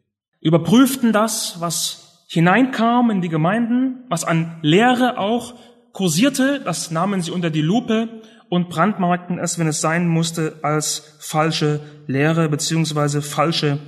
überprüften 0.41 1.13
das, 1.13 1.57
was 1.61 2.25
hineinkam 2.29 3.11
in 3.11 3.21
die 3.21 3.29
Gemeinden, 3.29 4.05
was 4.09 4.25
an 4.25 4.59
Lehre 4.63 5.19
auch 5.19 5.55
kursierte, 5.93 6.61
das 6.61 6.91
nahmen 6.91 7.23
sie 7.23 7.31
unter 7.31 7.51
die 7.51 7.63
Lupe 7.63 8.23
und 8.49 8.69
brandmarkten 8.69 9.39
es, 9.39 9.59
wenn 9.59 9.67
es 9.67 9.81
sein 9.81 10.09
musste, 10.09 10.59
als 10.63 11.17
falsche 11.21 11.81
Lehre 12.07 12.49
beziehungsweise 12.49 13.23
falsche 13.23 13.79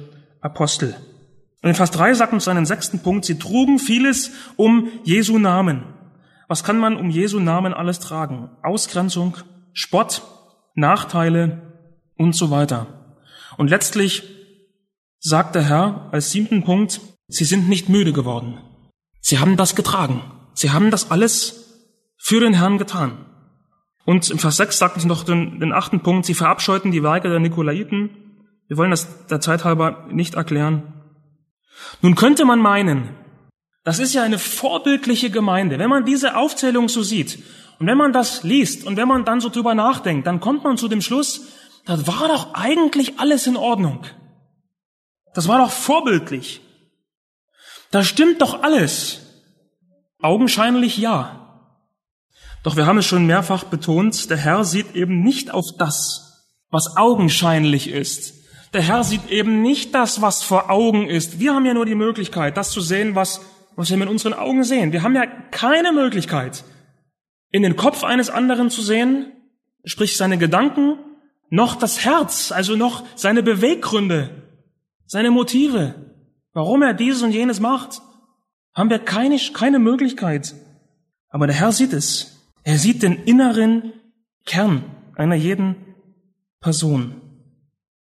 Apostel. 0.40 0.96
Und 1.62 1.70
in 1.70 1.74
Vers 1.74 1.90
3 1.90 2.14
sagt 2.14 2.32
uns 2.32 2.44
seinen 2.44 2.66
sechsten 2.66 3.00
Punkt, 3.00 3.24
sie 3.24 3.38
trugen 3.38 3.78
vieles 3.78 4.30
um 4.56 4.88
Jesu 5.04 5.38
Namen. 5.38 5.82
Was 6.46 6.64
kann 6.64 6.78
man 6.78 6.96
um 6.96 7.10
Jesu 7.10 7.40
Namen 7.40 7.74
alles 7.74 7.98
tragen? 7.98 8.50
Ausgrenzung, 8.62 9.36
Spott, 9.72 10.22
Nachteile 10.74 11.60
und 12.16 12.34
so 12.34 12.50
weiter. 12.50 12.86
Und 13.56 13.70
letztlich 13.70 14.22
sagt 15.18 15.54
der 15.54 15.64
Herr 15.64 16.08
als 16.12 16.30
siebten 16.30 16.62
Punkt, 16.62 17.00
sie 17.26 17.44
sind 17.44 17.68
nicht 17.68 17.88
müde 17.88 18.12
geworden. 18.12 18.58
Sie 19.20 19.38
haben 19.38 19.56
das 19.56 19.74
getragen. 19.74 20.22
Sie 20.54 20.70
haben 20.70 20.90
das 20.90 21.10
alles 21.10 21.84
für 22.16 22.40
den 22.40 22.54
Herrn 22.54 22.78
getan. 22.78 23.26
Und 24.08 24.30
im 24.30 24.38
Vers 24.38 24.56
6 24.56 24.78
sagt 24.78 24.94
uns 24.96 25.04
noch 25.04 25.22
den, 25.22 25.60
den 25.60 25.74
achten 25.74 26.00
Punkt, 26.00 26.24
sie 26.24 26.32
verabscheuten 26.32 26.92
die 26.92 27.02
Werke 27.02 27.28
der 27.28 27.40
Nikolaiten. 27.40 28.08
Wir 28.66 28.78
wollen 28.78 28.90
das 28.90 29.26
der 29.26 29.42
Zeit 29.42 29.66
halber 29.66 30.06
nicht 30.10 30.32
erklären. 30.32 30.94
Nun 32.00 32.14
könnte 32.14 32.46
man 32.46 32.58
meinen, 32.58 33.10
das 33.84 33.98
ist 33.98 34.14
ja 34.14 34.22
eine 34.22 34.38
vorbildliche 34.38 35.28
Gemeinde. 35.28 35.78
Wenn 35.78 35.90
man 35.90 36.06
diese 36.06 36.36
Aufzählung 36.36 36.88
so 36.88 37.02
sieht 37.02 37.42
und 37.80 37.86
wenn 37.86 37.98
man 37.98 38.14
das 38.14 38.44
liest 38.44 38.86
und 38.86 38.96
wenn 38.96 39.08
man 39.08 39.26
dann 39.26 39.42
so 39.42 39.50
drüber 39.50 39.74
nachdenkt, 39.74 40.26
dann 40.26 40.40
kommt 40.40 40.64
man 40.64 40.78
zu 40.78 40.88
dem 40.88 41.02
Schluss, 41.02 41.42
das 41.84 42.06
war 42.06 42.28
doch 42.28 42.54
eigentlich 42.54 43.20
alles 43.20 43.46
in 43.46 43.58
Ordnung. 43.58 44.06
Das 45.34 45.48
war 45.48 45.58
doch 45.58 45.70
vorbildlich. 45.70 46.62
Da 47.90 48.02
stimmt 48.02 48.40
doch 48.40 48.62
alles. 48.62 49.20
Augenscheinlich 50.22 50.96
ja. 50.96 51.47
Doch 52.68 52.76
wir 52.76 52.84
haben 52.84 52.98
es 52.98 53.06
schon 53.06 53.24
mehrfach 53.24 53.64
betont, 53.64 54.28
der 54.28 54.36
Herr 54.36 54.62
sieht 54.62 54.94
eben 54.94 55.22
nicht 55.22 55.54
auf 55.54 55.64
das, 55.78 56.44
was 56.68 56.98
augenscheinlich 56.98 57.88
ist, 57.88 58.34
der 58.74 58.82
Herr 58.82 59.04
sieht 59.04 59.30
eben 59.30 59.62
nicht 59.62 59.94
das, 59.94 60.20
was 60.20 60.42
vor 60.42 60.68
Augen 60.68 61.08
ist. 61.08 61.40
Wir 61.40 61.54
haben 61.54 61.64
ja 61.64 61.72
nur 61.72 61.86
die 61.86 61.94
Möglichkeit, 61.94 62.58
das 62.58 62.70
zu 62.70 62.82
sehen, 62.82 63.14
was, 63.14 63.40
was 63.74 63.88
wir 63.88 63.96
mit 63.96 64.10
unseren 64.10 64.34
Augen 64.34 64.64
sehen. 64.64 64.92
Wir 64.92 65.02
haben 65.02 65.14
ja 65.14 65.24
keine 65.50 65.92
Möglichkeit, 65.92 66.62
in 67.50 67.62
den 67.62 67.74
Kopf 67.74 68.04
eines 68.04 68.28
anderen 68.28 68.68
zu 68.68 68.82
sehen, 68.82 69.32
sprich 69.86 70.18
seine 70.18 70.36
Gedanken, 70.36 70.98
noch 71.48 71.74
das 71.74 72.04
Herz, 72.04 72.52
also 72.52 72.76
noch 72.76 73.02
seine 73.14 73.42
Beweggründe, 73.42 74.28
seine 75.06 75.30
Motive, 75.30 75.94
warum 76.52 76.82
er 76.82 76.92
dieses 76.92 77.22
und 77.22 77.32
jenes 77.32 77.60
macht, 77.60 78.02
haben 78.74 78.90
wir 78.90 78.98
keine, 78.98 79.38
keine 79.54 79.78
Möglichkeit. 79.78 80.54
Aber 81.30 81.46
der 81.46 81.56
Herr 81.56 81.72
sieht 81.72 81.94
es. 81.94 82.34
Er 82.68 82.76
sieht 82.76 83.02
den 83.02 83.14
inneren 83.24 83.94
Kern 84.44 84.84
einer 85.14 85.36
jeden 85.36 85.74
Person. 86.60 87.18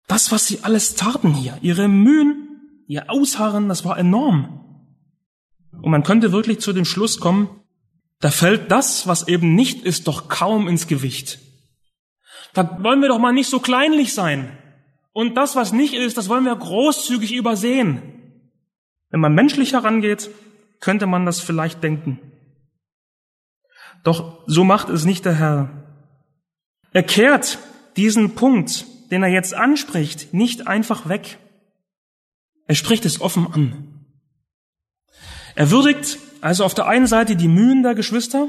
Das, 0.07 0.33
was 0.33 0.49
sie 0.49 0.59
alles 0.61 0.97
taten 0.97 1.33
hier, 1.33 1.57
ihre 1.63 1.89
Mühen, 1.89 2.85
ihr 2.87 3.09
Ausharren, 3.09 3.71
das 3.71 3.87
war 3.87 3.99
enorm. 3.99 4.93
Und 5.81 5.91
man 5.91 6.03
könnte 6.03 6.31
wirklich 6.33 6.61
zu 6.61 6.75
dem 6.75 6.85
Schluss 6.85 7.21
kommen, 7.21 7.49
da 8.19 8.31
fällt 8.31 8.71
das, 8.71 9.07
was 9.07 9.29
eben 9.29 9.55
nicht 9.55 9.87
ist, 9.87 10.09
doch 10.09 10.29
kaum 10.29 10.69
ins 10.69 10.87
Gewicht. 10.87 11.39
Da 12.53 12.83
wollen 12.83 13.01
wir 13.01 13.09
doch 13.09 13.19
mal 13.19 13.33
nicht 13.33 13.49
so 13.49 13.61
kleinlich 13.61 14.13
sein. 14.13 14.59
Und 15.15 15.39
das, 15.39 15.57
was 15.57 15.73
nicht 15.73 15.95
ist, 15.95 16.19
das 16.19 16.29
wollen 16.29 16.45
wir 16.45 16.55
großzügig 16.55 17.33
übersehen. 17.33 18.03
Wenn 19.09 19.21
man 19.21 19.35
menschlich 19.35 19.73
herangeht, 19.73 20.29
könnte 20.81 21.07
man 21.07 21.25
das 21.25 21.41
vielleicht 21.41 21.83
denken. 21.83 22.30
Doch 24.03 24.43
so 24.47 24.65
macht 24.65 24.89
es 24.89 25.05
nicht 25.05 25.25
der 25.25 25.35
Herr. 25.35 25.71
Er 26.93 27.03
kehrt 27.03 27.59
diesen 27.97 28.35
Punkt, 28.35 28.87
den 29.11 29.23
er 29.23 29.29
jetzt 29.29 29.55
anspricht, 29.55 30.33
nicht 30.33 30.67
einfach 30.67 31.09
weg. 31.09 31.39
Er 32.67 32.75
spricht 32.75 33.05
es 33.05 33.21
offen 33.21 33.47
an. 33.53 34.05
Er 35.55 35.71
würdigt 35.71 36.19
also 36.41 36.65
auf 36.65 36.75
der 36.75 36.87
einen 36.87 37.07
Seite 37.07 37.37
die 37.37 37.49
Mühen 37.49 37.83
der 37.83 37.95
Geschwister, 37.95 38.49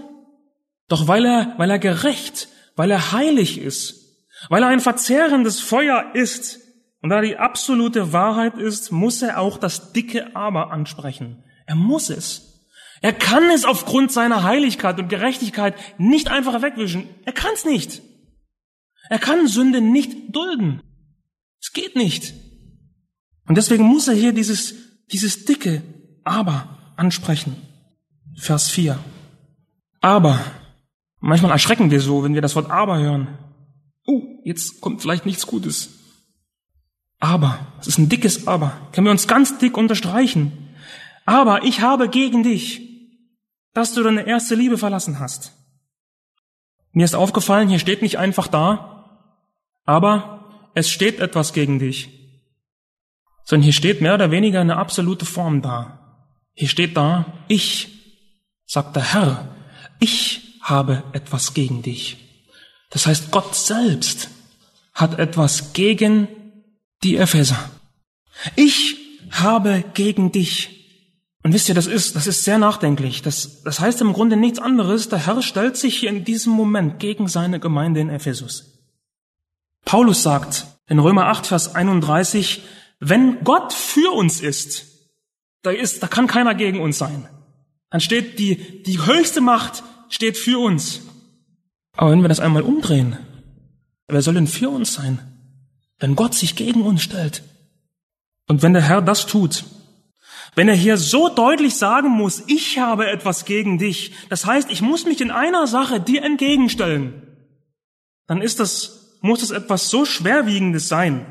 doch 0.88 1.08
weil 1.08 1.26
er, 1.26 1.54
weil 1.58 1.70
er 1.70 1.80
gerecht, 1.80 2.48
weil 2.76 2.92
er 2.92 3.12
heilig 3.12 3.60
ist, 3.60 4.26
weil 4.50 4.64
er 4.64 4.70
ein 4.70 4.80
verzehrendes 4.80 5.60
Feuer 5.60 6.12
ist 6.14 6.60
und 7.02 7.10
da 7.10 7.22
die 7.22 7.38
absolute 7.38 8.14
Wahrheit 8.14 8.58
ist, 8.58 8.92
muss 8.92 9.22
er 9.22 9.40
auch 9.40 9.58
das 9.58 9.92
dicke 9.92 10.36
Aber 10.36 10.72
ansprechen. 10.72 11.44
Er 11.66 11.76
muss 11.76 12.10
es. 12.10 12.51
Er 13.02 13.14
kann 13.14 13.50
es 13.50 13.66
aufgrund 13.66 14.12
seiner 14.12 14.44
Heiligkeit 14.44 15.00
und 15.00 15.10
Gerechtigkeit 15.10 15.76
nicht 15.98 16.30
einfach 16.30 16.62
wegwischen. 16.62 17.10
Er 17.26 17.34
kann 17.34 17.52
es 17.54 17.66
nicht. 17.66 18.02
Er 19.10 19.18
kann 19.18 19.48
Sünde 19.48 19.82
nicht 19.82 20.36
dulden. 20.36 20.82
Es 21.60 21.74
geht 21.74 21.96
nicht. 21.96 22.34
Und 23.48 23.56
deswegen 23.58 23.84
muss 23.84 24.08
er 24.08 24.14
hier 24.14 24.34
dieses, 24.34 24.76
dieses 25.12 25.46
dicke 25.46 25.82
Aber 26.24 26.94
ansprechen. 26.96 27.56
Vers 28.38 28.70
4. 28.70 29.00
Aber. 30.00 30.40
Manchmal 31.20 31.52
erschrecken 31.52 31.92
wir 31.92 32.02
so, 32.02 32.24
wenn 32.24 32.36
wir 32.36 32.42
das 32.42 32.56
Wort 32.56 32.70
aber 32.70 33.00
hören. 33.00 33.38
Oh, 34.06 34.22
jetzt 34.44 34.82
kommt 34.82 35.02
vielleicht 35.02 35.26
nichts 35.26 35.46
Gutes. 35.46 35.90
Aber, 37.20 37.60
es 37.80 37.88
ist 37.88 38.00
ein 38.00 38.10
dickes 38.10 38.48
Aber. 38.48 38.90
Können 38.92 39.06
wir 39.06 39.12
uns 39.12 39.28
ganz 39.28 39.58
dick 39.60 39.78
unterstreichen. 39.78 40.70
Aber 41.26 41.64
ich 41.64 41.82
habe 41.82 42.10
gegen 42.10 42.42
dich, 42.42 42.90
dass 43.73 43.93
du 43.93 44.03
deine 44.03 44.27
erste 44.27 44.55
Liebe 44.55 44.77
verlassen 44.77 45.19
hast. 45.19 45.53
Mir 46.91 47.05
ist 47.05 47.15
aufgefallen, 47.15 47.69
hier 47.69 47.79
steht 47.79 48.01
nicht 48.01 48.17
einfach 48.17 48.47
da, 48.47 49.38
aber 49.86 50.71
es 50.73 50.89
steht 50.89 51.19
etwas 51.19 51.53
gegen 51.53 51.79
dich. 51.79 52.10
Sondern 53.45 53.63
hier 53.63 53.73
steht 53.73 54.01
mehr 54.01 54.13
oder 54.13 54.31
weniger 54.31 54.62
eine 54.62 54.77
absolute 54.77 55.25
Form 55.25 55.62
da. 55.62 56.27
Hier 56.53 56.67
steht 56.67 56.97
da, 56.97 57.25
ich, 57.47 57.89
sagt 58.65 58.95
der 58.95 59.13
Herr, 59.13 59.55
ich 59.99 60.60
habe 60.62 61.03
etwas 61.13 61.53
gegen 61.53 61.81
dich. 61.81 62.17
Das 62.89 63.07
heißt, 63.07 63.31
Gott 63.31 63.55
selbst 63.55 64.29
hat 64.93 65.17
etwas 65.17 65.73
gegen 65.73 66.27
die 67.03 67.17
Epheser. 67.17 67.71
Ich 68.55 68.97
habe 69.31 69.84
gegen 69.93 70.31
dich. 70.31 70.81
Und 71.43 71.54
wisst 71.54 71.69
ihr, 71.69 71.75
das 71.75 71.88
ist, 71.88 72.15
das 72.15 72.27
ist 72.27 72.43
sehr 72.43 72.60
nachdenklich. 72.60 73.21
Das, 73.21 73.63
das 73.63 73.80
heißt 73.80 74.01
im 74.01 74.13
Grunde 74.13 74.38
nichts 74.38 74.60
anderes. 74.60 75.10
Der 75.10 75.25
Herr 75.25 75.41
stellt 75.41 75.75
sich 75.75 75.97
hier 75.97 76.10
in 76.10 76.23
diesem 76.23 76.54
Moment 76.54 76.99
gegen 76.99 77.27
seine 77.27 77.60
Gemeinde 77.60 77.99
in 77.99 78.10
Ephesus. 78.10 78.80
Paulus 79.86 80.21
sagt 80.21 80.67
in 80.88 80.99
Römer 80.99 81.27
8, 81.27 81.47
Vers 81.47 81.73
31, 81.73 82.62
wenn 82.99 83.43
Gott 83.43 83.73
für 83.73 84.12
uns 84.13 84.41
ist, 84.41 84.86
da 85.63 85.71
ist, 85.71 86.04
da 86.04 86.08
kann 86.08 86.27
keiner 86.27 86.54
gegen 86.54 86.80
uns 86.80 86.99
sein. 86.99 87.27
Dann 87.89 88.01
steht 88.01 88.38
die, 88.38 88.84
die 88.84 89.04
höchste 89.06 89.41
Macht 89.41 89.84
steht 90.10 90.38
für 90.38 90.60
uns. 90.60 91.01
Aber 91.93 92.12
wenn 92.12 92.21
wir 92.21 92.30
das 92.30 92.39
einmal 92.39 92.62
umdrehen, 92.62 93.17
wer 94.08 94.21
soll 94.21 94.36
denn 94.36 94.47
für 94.47 94.69
uns 94.69 94.93
sein? 94.93 95.19
Wenn 95.99 96.15
Gott 96.15 96.36
sich 96.36 96.56
gegen 96.56 96.84
uns 96.84 97.01
stellt. 97.01 97.43
Und 98.47 98.62
wenn 98.62 98.73
der 98.73 98.82
Herr 98.82 99.01
das 99.01 99.25
tut, 99.25 99.65
wenn 100.56 100.68
er 100.68 100.76
hier 100.76 100.98
so 100.98 101.30
deutlich 101.30 101.76
sagen 101.76 102.10
muss, 102.10 102.44
ich 102.48 102.80
habe 102.80 103.10
etwas 103.10 103.46
gegen 103.46 103.78
dich, 103.78 104.14
das 104.30 104.46
heißt, 104.46 104.70
ich 104.70 104.82
muss 104.82 105.06
mich 105.06 105.22
in 105.22 105.32
einer 105.32 105.66
Sache 105.68 106.00
dir 106.00 106.24
entgegenstellen, 106.24 107.28
dann 108.28 108.42
ist 108.42 108.60
das, 108.60 109.18
muss 109.22 109.40
das 109.42 109.52
etwas 109.52 109.90
so 109.90 110.06
schwerwiegendes 110.06 110.88
sein, 110.88 111.26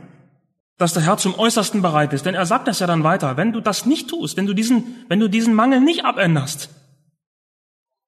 dass 0.79 0.95
der 0.95 1.03
Herr 1.03 1.19
zum 1.19 1.39
Äußersten 1.39 1.83
bereit 1.83 2.15
ist. 2.15 2.25
Denn 2.25 2.35
er 2.35 2.47
sagt 2.47 2.67
das 2.67 2.79
ja 2.79 2.87
dann 2.87 3.05
weiter. 3.05 3.37
Wenn 3.37 3.53
du 3.53 3.61
das 3.61 3.85
nicht 3.85 4.09
tust, 4.09 4.39
wenn 4.39 4.47
du 4.47 4.55
diesen, 4.55 5.05
wenn 5.09 5.21
du 5.21 5.29
diesen 5.29 5.53
Mangel 5.53 5.81
nicht 5.81 6.07
abänderst, 6.07 6.71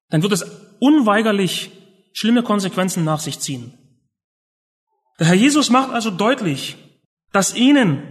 dann 0.09 0.23
wird 0.23 0.33
es 0.33 0.45
unweigerlich 0.79 1.71
schlimme 2.15 2.43
Konsequenzen 2.43 3.05
nach 3.05 3.21
sich 3.21 3.41
ziehen. 3.41 3.75
Der 5.19 5.27
Herr 5.27 5.35
Jesus 5.35 5.69
macht 5.69 5.91
also 5.91 6.11
deutlich, 6.11 6.77
dass 7.33 7.55
ihnen 7.55 8.03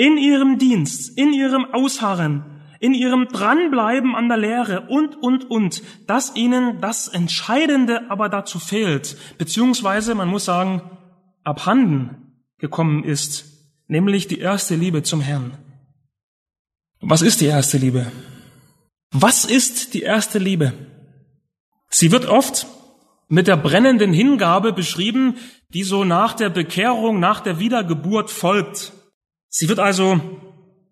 in 0.00 0.16
ihrem 0.16 0.56
Dienst, 0.56 1.18
in 1.18 1.34
ihrem 1.34 1.74
Ausharren, 1.74 2.42
in 2.78 2.94
ihrem 2.94 3.28
Dranbleiben 3.28 4.16
an 4.16 4.28
der 4.28 4.38
Lehre 4.38 4.86
und, 4.88 5.14
und, 5.22 5.50
und, 5.50 5.82
dass 6.06 6.34
ihnen 6.34 6.80
das 6.80 7.06
Entscheidende 7.06 8.10
aber 8.10 8.30
dazu 8.30 8.58
fehlt, 8.58 9.18
beziehungsweise, 9.36 10.14
man 10.14 10.28
muss 10.28 10.46
sagen, 10.46 10.80
abhanden 11.44 12.32
gekommen 12.56 13.04
ist, 13.04 13.44
nämlich 13.88 14.26
die 14.26 14.38
erste 14.38 14.74
Liebe 14.74 15.02
zum 15.02 15.20
Herrn. 15.20 15.58
Was 17.02 17.20
ist 17.20 17.42
die 17.42 17.46
erste 17.46 17.76
Liebe? 17.76 18.10
Was 19.10 19.44
ist 19.44 19.92
die 19.92 20.00
erste 20.00 20.38
Liebe? 20.38 20.72
Sie 21.90 22.10
wird 22.10 22.24
oft 22.24 22.66
mit 23.28 23.48
der 23.48 23.58
brennenden 23.58 24.14
Hingabe 24.14 24.72
beschrieben, 24.72 25.36
die 25.74 25.82
so 25.82 26.04
nach 26.04 26.32
der 26.32 26.48
Bekehrung, 26.48 27.20
nach 27.20 27.40
der 27.40 27.58
Wiedergeburt 27.58 28.30
folgt. 28.30 28.94
Sie 29.50 29.68
wird 29.68 29.80
also 29.80 30.20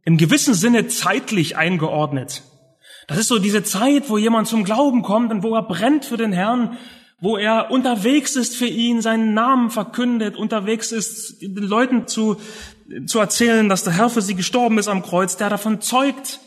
im 0.04 0.16
gewissen 0.16 0.52
Sinne 0.52 0.88
zeitlich 0.88 1.56
eingeordnet. 1.56 2.42
Das 3.06 3.18
ist 3.18 3.28
so 3.28 3.38
diese 3.38 3.62
Zeit, 3.62 4.10
wo 4.10 4.18
jemand 4.18 4.48
zum 4.48 4.64
Glauben 4.64 5.02
kommt 5.02 5.30
und 5.32 5.42
wo 5.42 5.54
er 5.54 5.62
brennt 5.62 6.04
für 6.04 6.16
den 6.16 6.32
Herrn, 6.32 6.76
wo 7.20 7.36
er 7.36 7.70
unterwegs 7.70 8.36
ist 8.36 8.56
für 8.56 8.66
ihn, 8.66 9.00
seinen 9.00 9.32
Namen 9.32 9.70
verkündet, 9.70 10.36
unterwegs 10.36 10.92
ist, 10.92 11.40
den 11.40 11.56
Leuten 11.56 12.06
zu, 12.06 12.40
zu 13.06 13.18
erzählen, 13.18 13.68
dass 13.68 13.84
der 13.84 13.94
Herr 13.94 14.10
für 14.10 14.22
sie 14.22 14.34
gestorben 14.34 14.78
ist 14.78 14.88
am 14.88 15.02
Kreuz, 15.02 15.36
der 15.36 15.50
davon 15.50 15.80
zeugt, 15.80 16.40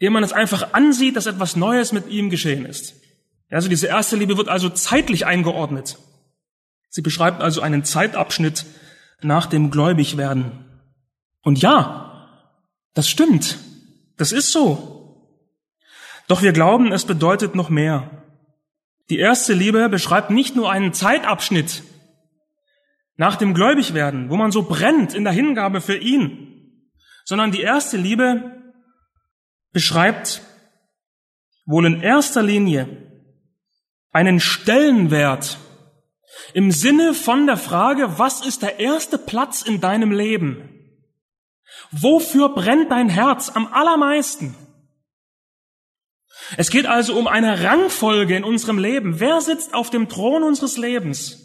dem 0.00 0.12
man 0.12 0.24
es 0.24 0.32
einfach 0.32 0.72
ansieht, 0.74 1.16
dass 1.16 1.26
etwas 1.26 1.56
Neues 1.56 1.92
mit 1.92 2.08
ihm 2.08 2.30
geschehen 2.30 2.66
ist. 2.66 2.94
Also 3.50 3.68
diese 3.68 3.86
erste 3.86 4.16
Liebe 4.16 4.36
wird 4.36 4.48
also 4.48 4.68
zeitlich 4.68 5.24
eingeordnet. 5.26 5.98
Sie 6.90 7.02
beschreibt 7.02 7.40
also 7.42 7.60
einen 7.60 7.84
Zeitabschnitt 7.84 8.66
nach 9.22 9.46
dem 9.46 9.70
Gläubigwerden. 9.70 10.73
Und 11.44 11.62
ja, 11.62 12.28
das 12.94 13.08
stimmt. 13.08 13.58
Das 14.16 14.32
ist 14.32 14.50
so. 14.50 14.94
Doch 16.26 16.42
wir 16.42 16.52
glauben, 16.52 16.90
es 16.90 17.04
bedeutet 17.04 17.54
noch 17.54 17.68
mehr. 17.68 18.10
Die 19.10 19.18
erste 19.18 19.52
Liebe 19.52 19.88
beschreibt 19.88 20.30
nicht 20.30 20.56
nur 20.56 20.72
einen 20.72 20.94
Zeitabschnitt 20.94 21.82
nach 23.16 23.36
dem 23.36 23.54
Gläubigwerden, 23.54 24.30
wo 24.30 24.36
man 24.36 24.50
so 24.50 24.62
brennt 24.62 25.14
in 25.14 25.24
der 25.24 25.32
Hingabe 25.32 25.80
für 25.80 25.96
ihn, 25.96 26.90
sondern 27.24 27.52
die 27.52 27.60
erste 27.60 27.96
Liebe 27.96 28.62
beschreibt 29.72 30.40
wohl 31.66 31.86
in 31.86 32.00
erster 32.00 32.42
Linie 32.42 32.88
einen 34.10 34.40
Stellenwert 34.40 35.58
im 36.54 36.70
Sinne 36.70 37.14
von 37.14 37.46
der 37.46 37.56
Frage, 37.56 38.18
was 38.18 38.44
ist 38.44 38.62
der 38.62 38.80
erste 38.80 39.18
Platz 39.18 39.62
in 39.62 39.80
deinem 39.80 40.10
Leben? 40.10 40.83
Wofür 41.90 42.50
brennt 42.50 42.90
dein 42.90 43.08
Herz 43.08 43.50
am 43.50 43.72
allermeisten? 43.72 44.54
Es 46.56 46.70
geht 46.70 46.86
also 46.86 47.16
um 47.16 47.26
eine 47.26 47.62
Rangfolge 47.62 48.36
in 48.36 48.44
unserem 48.44 48.78
Leben. 48.78 49.20
Wer 49.20 49.40
sitzt 49.40 49.74
auf 49.74 49.90
dem 49.90 50.08
Thron 50.08 50.42
unseres 50.42 50.76
Lebens? 50.76 51.40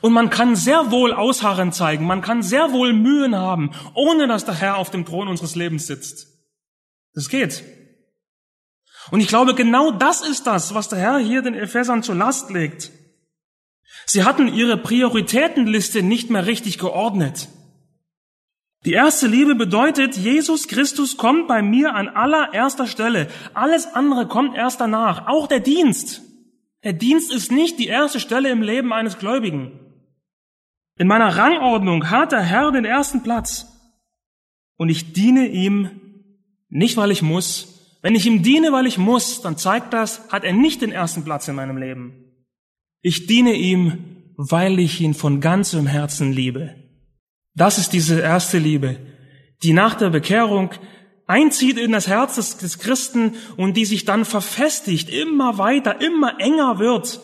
Und 0.00 0.12
man 0.12 0.30
kann 0.30 0.56
sehr 0.56 0.90
wohl 0.90 1.12
Ausharren 1.12 1.72
zeigen, 1.72 2.06
man 2.06 2.20
kann 2.20 2.42
sehr 2.42 2.72
wohl 2.72 2.92
Mühen 2.92 3.36
haben, 3.36 3.70
ohne 3.94 4.26
dass 4.26 4.44
der 4.44 4.54
Herr 4.54 4.76
auf 4.76 4.90
dem 4.90 5.04
Thron 5.04 5.28
unseres 5.28 5.54
Lebens 5.54 5.86
sitzt. 5.86 6.26
Das 7.14 7.28
geht. 7.28 7.64
Und 9.10 9.20
ich 9.20 9.28
glaube, 9.28 9.54
genau 9.54 9.90
das 9.90 10.20
ist 10.22 10.46
das, 10.46 10.74
was 10.74 10.88
der 10.88 10.98
Herr 10.98 11.18
hier 11.18 11.42
den 11.42 11.54
Ephesern 11.54 12.02
zur 12.02 12.16
Last 12.16 12.50
legt. 12.50 12.90
Sie 14.06 14.24
hatten 14.24 14.48
ihre 14.48 14.76
Prioritätenliste 14.76 16.02
nicht 16.02 16.30
mehr 16.30 16.46
richtig 16.46 16.78
geordnet. 16.78 17.48
Die 18.84 18.92
erste 18.92 19.26
Liebe 19.26 19.54
bedeutet, 19.54 20.16
Jesus 20.16 20.68
Christus 20.68 21.16
kommt 21.16 21.48
bei 21.48 21.62
mir 21.62 21.94
an 21.94 22.08
allererster 22.08 22.86
Stelle. 22.86 23.28
Alles 23.54 23.86
andere 23.86 24.28
kommt 24.28 24.56
erst 24.56 24.80
danach. 24.80 25.26
Auch 25.26 25.46
der 25.46 25.60
Dienst. 25.60 26.22
Der 26.82 26.92
Dienst 26.92 27.32
ist 27.32 27.50
nicht 27.50 27.78
die 27.78 27.86
erste 27.86 28.20
Stelle 28.20 28.50
im 28.50 28.60
Leben 28.60 28.92
eines 28.92 29.18
Gläubigen. 29.18 29.80
In 30.98 31.08
meiner 31.08 31.34
Rangordnung 31.34 32.10
hat 32.10 32.32
der 32.32 32.42
Herr 32.42 32.72
den 32.72 32.84
ersten 32.84 33.22
Platz. 33.22 33.66
Und 34.76 34.90
ich 34.90 35.14
diene 35.14 35.48
ihm 35.48 35.90
nicht, 36.68 36.98
weil 36.98 37.10
ich 37.10 37.22
muss, 37.22 37.98
wenn 38.02 38.14
ich 38.14 38.26
ihm 38.26 38.42
diene, 38.42 38.70
weil 38.70 38.86
ich 38.86 38.98
muss, 38.98 39.40
dann 39.40 39.56
zeigt 39.56 39.94
das, 39.94 40.28
hat 40.28 40.44
er 40.44 40.52
nicht 40.52 40.82
den 40.82 40.92
ersten 40.92 41.24
Platz 41.24 41.48
in 41.48 41.54
meinem 41.54 41.78
Leben. 41.78 42.12
Ich 43.00 43.26
diene 43.26 43.54
ihm, 43.54 44.32
weil 44.36 44.78
ich 44.78 45.00
ihn 45.00 45.14
von 45.14 45.40
ganzem 45.40 45.86
Herzen 45.86 46.32
liebe. 46.32 46.83
Das 47.54 47.78
ist 47.78 47.92
diese 47.92 48.20
erste 48.20 48.58
Liebe, 48.58 48.96
die 49.62 49.72
nach 49.72 49.94
der 49.94 50.10
Bekehrung 50.10 50.70
einzieht 51.26 51.78
in 51.78 51.92
das 51.92 52.08
Herz 52.08 52.34
des, 52.34 52.58
des 52.58 52.78
Christen 52.78 53.34
und 53.56 53.76
die 53.76 53.84
sich 53.84 54.04
dann 54.04 54.24
verfestigt, 54.24 55.08
immer 55.08 55.58
weiter, 55.58 56.00
immer 56.00 56.40
enger 56.40 56.78
wird. 56.78 57.20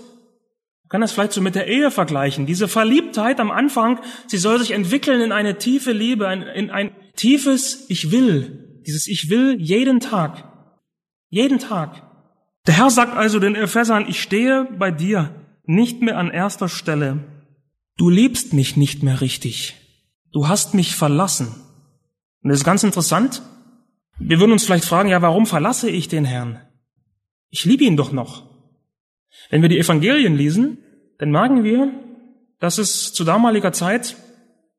Man 0.83 0.88
kann 0.88 1.01
das 1.01 1.12
vielleicht 1.12 1.33
so 1.33 1.40
mit 1.40 1.55
der 1.55 1.66
Ehe 1.66 1.90
vergleichen. 1.90 2.47
Diese 2.47 2.69
Verliebtheit 2.69 3.40
am 3.40 3.51
Anfang, 3.51 4.01
sie 4.27 4.38
soll 4.38 4.59
sich 4.59 4.71
entwickeln 4.71 5.21
in 5.21 5.33
eine 5.33 5.59
tiefe 5.59 5.93
Liebe, 5.93 6.27
in 6.55 6.71
ein 6.71 6.93
tiefes 7.16 7.87
Ich 7.88 8.11
will. 8.11 8.83
Dieses 8.87 9.07
Ich 9.07 9.31
will 9.31 9.57
jeden 9.61 10.01
Tag. 10.01 10.45
Jeden 11.29 11.59
Tag. 11.59 12.03
Der 12.66 12.77
Herr 12.77 12.90
sagt 12.90 13.16
also 13.16 13.38
den 13.38 13.55
Ephesern, 13.55 14.07
ich 14.09 14.21
stehe 14.21 14.66
bei 14.79 14.90
dir 14.90 15.35
nicht 15.64 16.03
mehr 16.03 16.19
an 16.19 16.31
erster 16.31 16.69
Stelle. 16.69 17.19
Du 17.97 18.11
liebst 18.11 18.53
mich 18.53 18.77
nicht 18.77 19.03
mehr 19.03 19.21
richtig. 19.21 19.80
Du 20.33 20.49
hast 20.49 20.75
mich 20.75 20.95
verlassen. 20.95 21.49
Und 22.43 22.51
das 22.51 22.61
ist 22.61 22.64
ganz 22.64 22.83
interessant. 22.83 23.43
Wir 24.19 24.38
würden 24.38 24.53
uns 24.53 24.64
vielleicht 24.64 24.85
fragen, 24.85 25.09
ja, 25.09 25.23
warum 25.23 25.47
verlasse 25.47 25.90
ich 25.90 26.09
den 26.09 26.25
Herrn? 26.25 26.61
Ich 27.49 27.64
liebe 27.64 27.85
ihn 27.85 27.97
doch 27.97 28.12
noch. 28.12 28.45
Wenn 29.49 29.62
wir 29.62 29.69
die 29.69 29.79
Evangelien 29.79 30.37
lesen, 30.37 30.79
dann 31.19 31.31
merken 31.31 31.64
wir, 31.64 31.93
dass 32.59 32.79
es 32.79 33.12
zu 33.12 33.25
damaliger 33.25 33.73
Zeit 33.73 34.16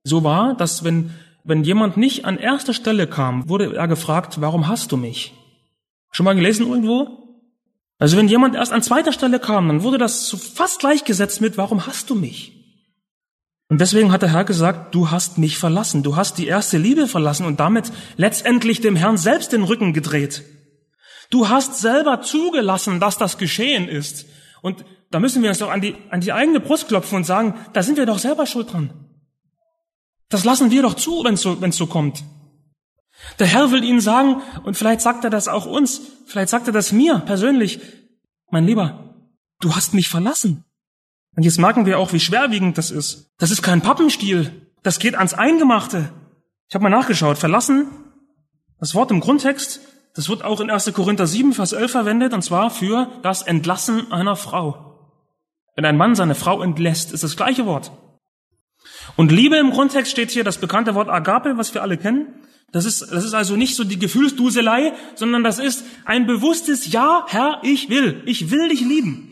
so 0.04 0.24
war, 0.24 0.56
dass 0.56 0.84
wenn, 0.84 1.12
wenn 1.44 1.64
jemand 1.64 1.98
nicht 1.98 2.26
an 2.26 2.38
erster 2.38 2.74
Stelle 2.74 3.08
kam, 3.08 3.50
wurde 3.50 3.76
er 3.76 3.88
gefragt, 3.88 4.42
warum 4.42 4.68
hast 4.68 4.92
du 4.92 4.98
mich? 4.98 5.34
Schon 6.12 6.24
mal 6.24 6.36
gelesen 6.36 6.68
irgendwo? 6.68 7.22
Also 7.98 8.18
wenn 8.18 8.28
jemand 8.28 8.56
erst 8.56 8.74
an 8.74 8.82
zweiter 8.82 9.12
Stelle 9.12 9.40
kam, 9.40 9.68
dann 9.68 9.84
wurde 9.84 9.98
das 9.98 10.30
fast 10.56 10.80
gleichgesetzt 10.80 11.42
mit, 11.42 11.58
warum 11.58 11.86
hast 11.86 12.10
du 12.10 12.16
mich? 12.16 12.61
Und 13.72 13.80
deswegen 13.80 14.12
hat 14.12 14.22
der 14.22 14.34
Herr 14.34 14.44
gesagt, 14.44 14.94
du 14.94 15.12
hast 15.12 15.38
mich 15.38 15.58
verlassen, 15.58 16.04
du 16.04 16.18
hast 16.18 16.38
die 16.38 16.46
erste 16.46 16.78
Liebe 16.78 17.08
verlassen 17.08 17.46
und 17.46 17.62
damit 17.62 17.90
letztendlich 18.18 18.82
dem 18.82 18.98
Herrn 18.98 19.16
selbst 19.16 19.54
den 19.54 19.64
Rücken 19.64 19.94
gedreht. 19.94 20.44
Du 21.30 21.48
hast 21.48 21.80
selber 21.80 22.22
zugelassen, 22.22 23.00
dass 23.00 23.18
das 23.18 23.38
geschehen 23.38 23.88
ist. 23.88 24.26
Und 24.62 24.84
da 25.10 25.22
müssen 25.22 25.42
wir 25.42 25.48
uns 25.48 25.60
doch 25.60 25.72
an 25.72 25.80
die, 25.80 25.96
an 26.10 26.20
die 26.20 26.34
eigene 26.34 26.60
Brust 26.60 26.90
klopfen 26.90 27.16
und 27.16 27.24
sagen, 27.24 27.54
da 27.72 27.82
sind 27.82 27.98
wir 27.98 28.06
doch 28.06 28.20
selber 28.20 28.46
schuld 28.46 28.74
dran. 28.74 28.90
Das 30.28 30.44
lassen 30.44 30.70
wir 30.70 30.82
doch 30.82 30.96
zu, 30.96 31.24
wenn 31.24 31.36
es 31.36 31.42
so, 31.42 31.62
wenn's 31.62 31.78
so 31.78 31.88
kommt. 31.88 32.26
Der 33.40 33.48
Herr 33.48 33.72
will 33.72 33.86
Ihnen 33.86 34.02
sagen, 34.02 34.42
und 34.66 34.76
vielleicht 34.76 35.00
sagt 35.00 35.24
er 35.24 35.30
das 35.30 35.48
auch 35.48 35.66
uns, 35.66 36.02
vielleicht 36.26 36.50
sagt 36.50 36.68
er 36.68 36.74
das 36.74 36.92
mir 36.92 37.20
persönlich, 37.20 37.80
mein 38.50 38.66
Lieber, 38.66 39.16
du 39.62 39.74
hast 39.78 39.94
mich 39.94 40.10
verlassen. 40.10 40.66
Und 41.36 41.44
jetzt 41.44 41.60
merken 41.60 41.86
wir 41.86 42.00
auch, 42.00 42.14
wie 42.14 42.20
schwerwiegend 42.20 42.78
das 42.78 42.92
ist. 42.92 43.32
Das 43.38 43.52
ist 43.52 43.62
kein 43.62 43.82
Pappenstiel. 43.82 44.68
Das 44.84 45.00
geht 45.00 45.16
ans 45.16 45.34
Eingemachte. 45.34 46.12
Ich 46.68 46.76
habe 46.76 46.84
mal 46.84 46.90
nachgeschaut. 46.90 47.38
Verlassen, 47.38 47.88
das 48.80 48.96
Wort 48.96 49.12
im 49.12 49.20
Grundtext, 49.20 49.82
das 50.16 50.28
wird 50.28 50.44
auch 50.44 50.60
in 50.60 50.70
1. 50.70 50.92
Korinther 50.94 51.28
7, 51.28 51.54
Vers 51.54 51.72
11 51.74 51.92
verwendet, 51.92 52.34
und 52.34 52.42
zwar 52.42 52.70
für 52.70 53.10
das 53.22 53.44
Entlassen 53.44 54.12
einer 54.12 54.36
Frau. 54.36 54.92
Wenn 55.76 55.86
ein 55.86 55.98
Mann 55.98 56.16
seine 56.16 56.36
Frau 56.36 56.62
entlässt, 56.62 57.14
ist 57.14 57.24
das 57.24 57.38
gleiche 57.38 57.66
Wort. 57.66 57.92
Und 59.16 59.32
Liebe 59.32 59.58
im 59.58 59.72
Grundtext 59.72 60.12
steht 60.12 60.32
hier 60.32 60.44
das 60.44 60.58
bekannte 60.58 60.96
Wort 60.96 61.10
Agape, 61.10 61.58
was 61.58 61.74
wir 61.74 61.82
alle 61.82 61.98
kennen. 61.98 62.28
Das 62.72 62.86
ist, 62.86 63.02
das 63.02 63.26
ist 63.26 63.34
also 63.34 63.56
nicht 63.56 63.76
so 63.76 63.84
die 63.84 64.00
Gefühlsduselei, 64.00 64.94
sondern 65.16 65.44
das 65.44 65.60
ist 65.60 65.84
ein 66.06 66.26
bewusstes 66.26 66.92
Ja, 66.92 67.26
Herr, 67.28 67.60
ich 67.64 67.90
will. 67.90 68.24
Ich 68.26 68.50
will 68.50 68.70
dich 68.70 68.82
lieben. 68.82 69.31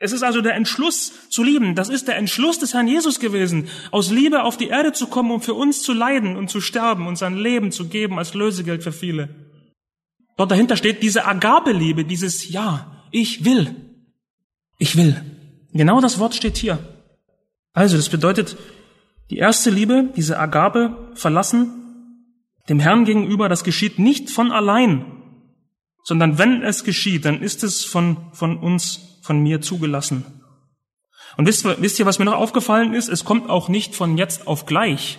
Es 0.00 0.12
ist 0.12 0.22
also 0.22 0.40
der 0.40 0.54
Entschluss 0.54 1.28
zu 1.28 1.42
lieben. 1.42 1.74
Das 1.74 1.88
ist 1.88 2.06
der 2.06 2.16
Entschluss 2.16 2.58
des 2.58 2.72
Herrn 2.72 2.86
Jesus 2.86 3.18
gewesen, 3.18 3.68
aus 3.90 4.10
Liebe 4.10 4.44
auf 4.44 4.56
die 4.56 4.68
Erde 4.68 4.92
zu 4.92 5.08
kommen, 5.08 5.32
um 5.32 5.40
für 5.40 5.54
uns 5.54 5.82
zu 5.82 5.92
leiden 5.92 6.36
und 6.36 6.50
zu 6.50 6.60
sterben 6.60 7.06
und 7.06 7.16
sein 7.16 7.36
Leben 7.36 7.72
zu 7.72 7.88
geben 7.88 8.18
als 8.18 8.34
Lösegeld 8.34 8.84
für 8.84 8.92
viele. 8.92 9.28
Dort 10.36 10.52
dahinter 10.52 10.76
steht 10.76 11.02
diese 11.02 11.26
Agape-Liebe, 11.26 12.04
dieses 12.04 12.48
Ja, 12.48 13.02
ich 13.10 13.44
will. 13.44 13.74
Ich 14.78 14.96
will. 14.96 15.20
Genau 15.72 16.00
das 16.00 16.20
Wort 16.20 16.34
steht 16.34 16.56
hier. 16.56 16.78
Also, 17.72 17.96
das 17.96 18.08
bedeutet, 18.08 18.56
die 19.30 19.38
erste 19.38 19.70
Liebe, 19.70 20.12
diese 20.16 20.38
Agape, 20.38 21.12
verlassen, 21.14 21.70
dem 22.68 22.78
Herrn 22.78 23.04
gegenüber, 23.04 23.48
das 23.48 23.64
geschieht 23.64 23.98
nicht 23.98 24.30
von 24.30 24.52
allein, 24.52 25.04
sondern 26.04 26.38
wenn 26.38 26.62
es 26.62 26.84
geschieht, 26.84 27.24
dann 27.24 27.42
ist 27.42 27.64
es 27.64 27.84
von, 27.84 28.16
von 28.32 28.58
uns 28.58 29.17
von 29.28 29.42
mir 29.42 29.60
zugelassen. 29.60 30.24
Und 31.36 31.46
wisst, 31.46 31.66
wisst 31.82 31.98
ihr, 31.98 32.06
was 32.06 32.18
mir 32.18 32.24
noch 32.24 32.38
aufgefallen 32.38 32.94
ist? 32.94 33.10
Es 33.10 33.26
kommt 33.26 33.50
auch 33.50 33.68
nicht 33.68 33.94
von 33.94 34.16
jetzt 34.16 34.46
auf 34.46 34.64
gleich. 34.64 35.18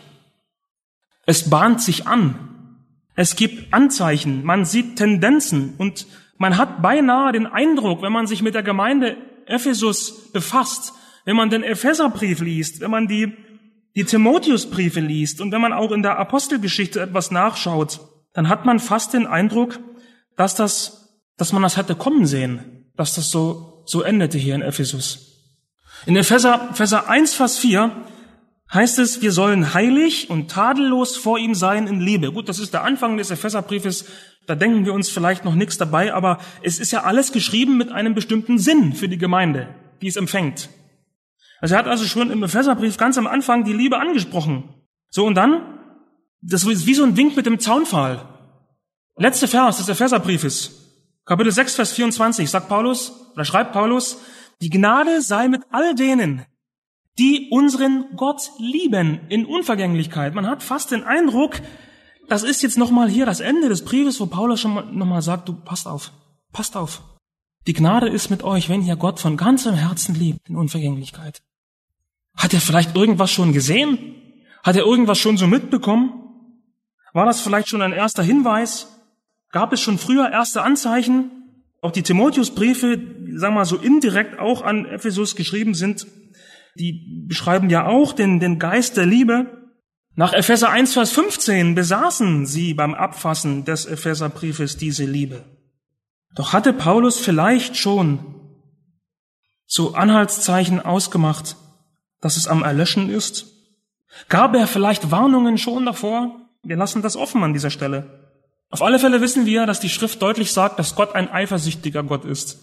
Es 1.28 1.48
bahnt 1.52 1.80
sich 1.80 2.08
an. 2.08 2.80
Es 3.16 3.36
gibt 3.36 3.72
Anzeichen, 3.72 4.44
man 4.44 4.66
sieht 4.66 4.96
Tendenzen 4.96 5.76
und 5.78 6.08
man 6.40 6.58
hat 6.58 6.82
beinahe 6.82 7.34
den 7.34 7.46
Eindruck, 7.46 8.02
wenn 8.02 8.12
man 8.12 8.26
sich 8.26 8.42
mit 8.42 8.56
der 8.56 8.64
Gemeinde 8.64 9.16
Ephesus 9.46 10.32
befasst, 10.32 10.94
wenn 11.26 11.36
man 11.36 11.52
den 11.52 11.62
Epheserbrief 11.62 12.40
liest, 12.40 12.80
wenn 12.80 12.90
man 12.90 13.08
die, 13.08 13.38
die 13.96 14.06
Timotheusbriefe 14.06 15.02
liest 15.02 15.40
und 15.40 15.52
wenn 15.52 15.62
man 15.62 15.74
auch 15.74 15.92
in 15.92 16.02
der 16.02 16.18
Apostelgeschichte 16.18 17.00
etwas 17.00 17.30
nachschaut, 17.30 18.00
dann 18.34 18.50
hat 18.50 18.66
man 18.66 18.80
fast 18.80 19.14
den 19.14 19.28
Eindruck, 19.28 19.80
dass 20.36 20.56
das, 20.56 21.20
dass 21.38 21.54
man 21.54 21.62
das 21.62 21.78
hätte 21.78 21.94
kommen 21.94 22.26
sehen, 22.26 22.90
dass 22.96 23.14
das 23.14 23.30
so 23.30 23.69
so 23.90 24.02
endete 24.02 24.38
hier 24.38 24.56
in 24.56 24.62
Ephesus. 24.62 25.30
In 26.06 26.16
Epheser, 26.16 26.70
Epheser 26.72 27.10
1, 27.10 27.34
Vers 27.34 27.58
4 27.58 27.92
heißt 28.74 29.00
es, 29.00 29.22
wir 29.22 29.32
sollen 29.32 29.74
heilig 29.74 30.30
und 30.30 30.52
tadellos 30.52 31.18
vor 31.18 31.40
ihm 31.40 31.56
sein 31.56 31.88
in 31.88 32.00
Liebe. 32.00 32.32
Gut, 32.32 32.50
das 32.50 32.60
ist 32.60 32.74
der 32.74 32.84
Anfang 32.84 33.18
des 33.18 33.32
Epheserbriefes. 33.32 34.06
Da 34.46 34.56
denken 34.56 34.86
wir 34.86 34.94
uns 34.94 35.10
vielleicht 35.10 35.44
noch 35.44 35.56
nichts 35.56 35.78
dabei, 35.78 36.14
aber 36.14 36.40
es 36.62 36.80
ist 36.80 36.92
ja 36.92 37.04
alles 37.04 37.32
geschrieben 37.32 37.78
mit 37.78 37.92
einem 37.92 38.14
bestimmten 38.14 38.58
Sinn 38.58 38.94
für 38.94 39.10
die 39.10 39.18
Gemeinde, 39.18 39.68
die 40.02 40.08
es 40.08 40.16
empfängt. 40.16 40.70
Also 41.62 41.76
er 41.76 41.80
hat 41.80 41.88
also 41.88 42.06
schon 42.06 42.32
im 42.32 42.44
Epheserbrief 42.44 42.98
ganz 42.98 43.18
am 43.18 43.28
Anfang 43.28 43.64
die 43.64 43.74
Liebe 43.74 44.00
angesprochen. 44.00 44.64
So 45.10 45.26
und 45.26 45.36
dann, 45.36 45.80
das 46.42 46.64
ist 46.64 46.86
wie 46.86 46.94
so 46.94 47.04
ein 47.04 47.18
Wink 47.18 47.36
mit 47.36 47.46
dem 47.46 47.60
Zaunpfahl. 47.60 48.26
Letzte 49.18 49.48
Vers 49.48 49.78
des 49.78 49.90
Epheserbriefes. 49.90 50.79
Kapitel 51.30 51.52
6, 51.52 51.76
Vers 51.76 51.92
24 51.92 52.50
sagt 52.50 52.70
Paulus, 52.70 53.14
oder 53.36 53.46
schreibt 53.46 53.72
Paulus, 53.72 54.18
die 54.64 54.72
Gnade 54.72 55.22
sei 55.22 55.48
mit 55.48 55.62
all 55.70 55.94
denen, 55.94 56.44
die 57.20 57.50
unseren 57.52 58.16
Gott 58.16 58.50
lieben 58.58 59.20
in 59.30 59.46
Unvergänglichkeit. 59.46 60.34
Man 60.34 60.48
hat 60.48 60.64
fast 60.64 60.90
den 60.90 61.04
Eindruck, 61.04 61.62
das 62.30 62.42
ist 62.42 62.64
jetzt 62.64 62.80
nochmal 62.80 63.10
hier 63.10 63.28
das 63.28 63.42
Ende 63.42 63.70
des 63.70 63.86
Briefes, 63.86 64.20
wo 64.20 64.26
Paulus 64.26 64.60
schon 64.60 64.98
nochmal 64.98 65.22
sagt, 65.22 65.48
du 65.48 65.54
passt 65.54 65.88
auf, 65.88 66.12
passt 66.52 66.76
auf. 66.76 67.04
Die 67.68 67.74
Gnade 67.74 68.10
ist 68.10 68.32
mit 68.32 68.42
euch, 68.42 68.68
wenn 68.68 68.82
ihr 68.82 68.96
Gott 68.96 69.20
von 69.20 69.38
ganzem 69.38 69.76
Herzen 69.76 70.16
liebt 70.16 70.50
in 70.50 70.56
Unvergänglichkeit. 70.56 71.44
Hat 72.36 72.56
er 72.56 72.60
vielleicht 72.60 72.96
irgendwas 72.96 73.30
schon 73.30 73.54
gesehen? 73.54 74.16
Hat 74.64 74.76
er 74.76 74.84
irgendwas 74.84 75.20
schon 75.20 75.38
so 75.38 75.46
mitbekommen? 75.46 76.12
War 77.14 77.28
das 77.28 77.40
vielleicht 77.40 77.70
schon 77.70 77.84
ein 77.84 77.94
erster 77.94 78.24
Hinweis? 78.24 78.99
Gab 79.52 79.74
es 79.74 79.82
schon 79.82 79.98
früher 79.98 80.30
erste 80.32 80.62
Anzeichen. 80.62 81.32
Auch 81.82 81.92
die 81.92 82.04
Timotheusbriefe, 82.04 83.00
sagen 83.36 83.54
wir 83.54 83.60
mal 83.60 83.66
so 83.66 83.78
indirekt 83.78 84.40
auch 84.40 84.62
an 84.62 84.86
Ephesus 84.86 85.36
geschrieben 85.36 85.74
sind, 85.74 86.08
die 86.76 87.26
beschreiben 87.28 87.70
ja 87.70 87.86
auch 87.86 88.14
den, 88.14 88.40
den 88.40 88.60
Geist 88.60 88.98
der 88.98 89.06
Liebe. 89.06 89.72
Nach 90.16 90.34
Epheser 90.34 90.70
1, 90.70 90.94
Vers 90.94 91.12
15 91.12 91.76
besaßen 91.76 92.46
sie 92.46 92.74
beim 92.74 92.94
Abfassen 92.94 93.66
des 93.66 93.86
Epheserbriefes 93.86 94.78
diese 94.78 95.06
Liebe. 95.06 95.46
Doch 96.36 96.54
hatte 96.54 96.74
Paulus 96.74 97.20
vielleicht 97.20 97.78
schon 97.78 98.36
so 99.66 99.94
Anhaltszeichen 99.94 100.80
ausgemacht, 100.80 101.56
dass 102.22 102.38
es 102.38 102.48
am 102.48 102.64
Erlöschen 102.64 103.10
ist? 103.10 103.54
Gab 104.28 104.56
er 104.56 104.68
vielleicht 104.68 105.12
Warnungen 105.12 105.58
schon 105.58 105.86
davor? 105.86 106.50
Wir 106.64 106.76
lassen 106.76 107.02
das 107.02 107.16
offen 107.16 107.44
an 107.44 107.54
dieser 107.54 107.70
Stelle. 107.70 108.29
Auf 108.70 108.82
alle 108.82 109.00
Fälle 109.00 109.22
wissen 109.22 109.46
wir, 109.46 109.66
dass 109.66 109.80
die 109.80 109.90
Schrift 109.90 110.22
deutlich 110.22 110.54
sagt, 110.54 110.78
dass 110.78 110.96
Gott 110.96 111.16
ein 111.16 111.30
eifersüchtiger 111.30 112.04
Gott 112.04 112.26
ist. 112.26 112.60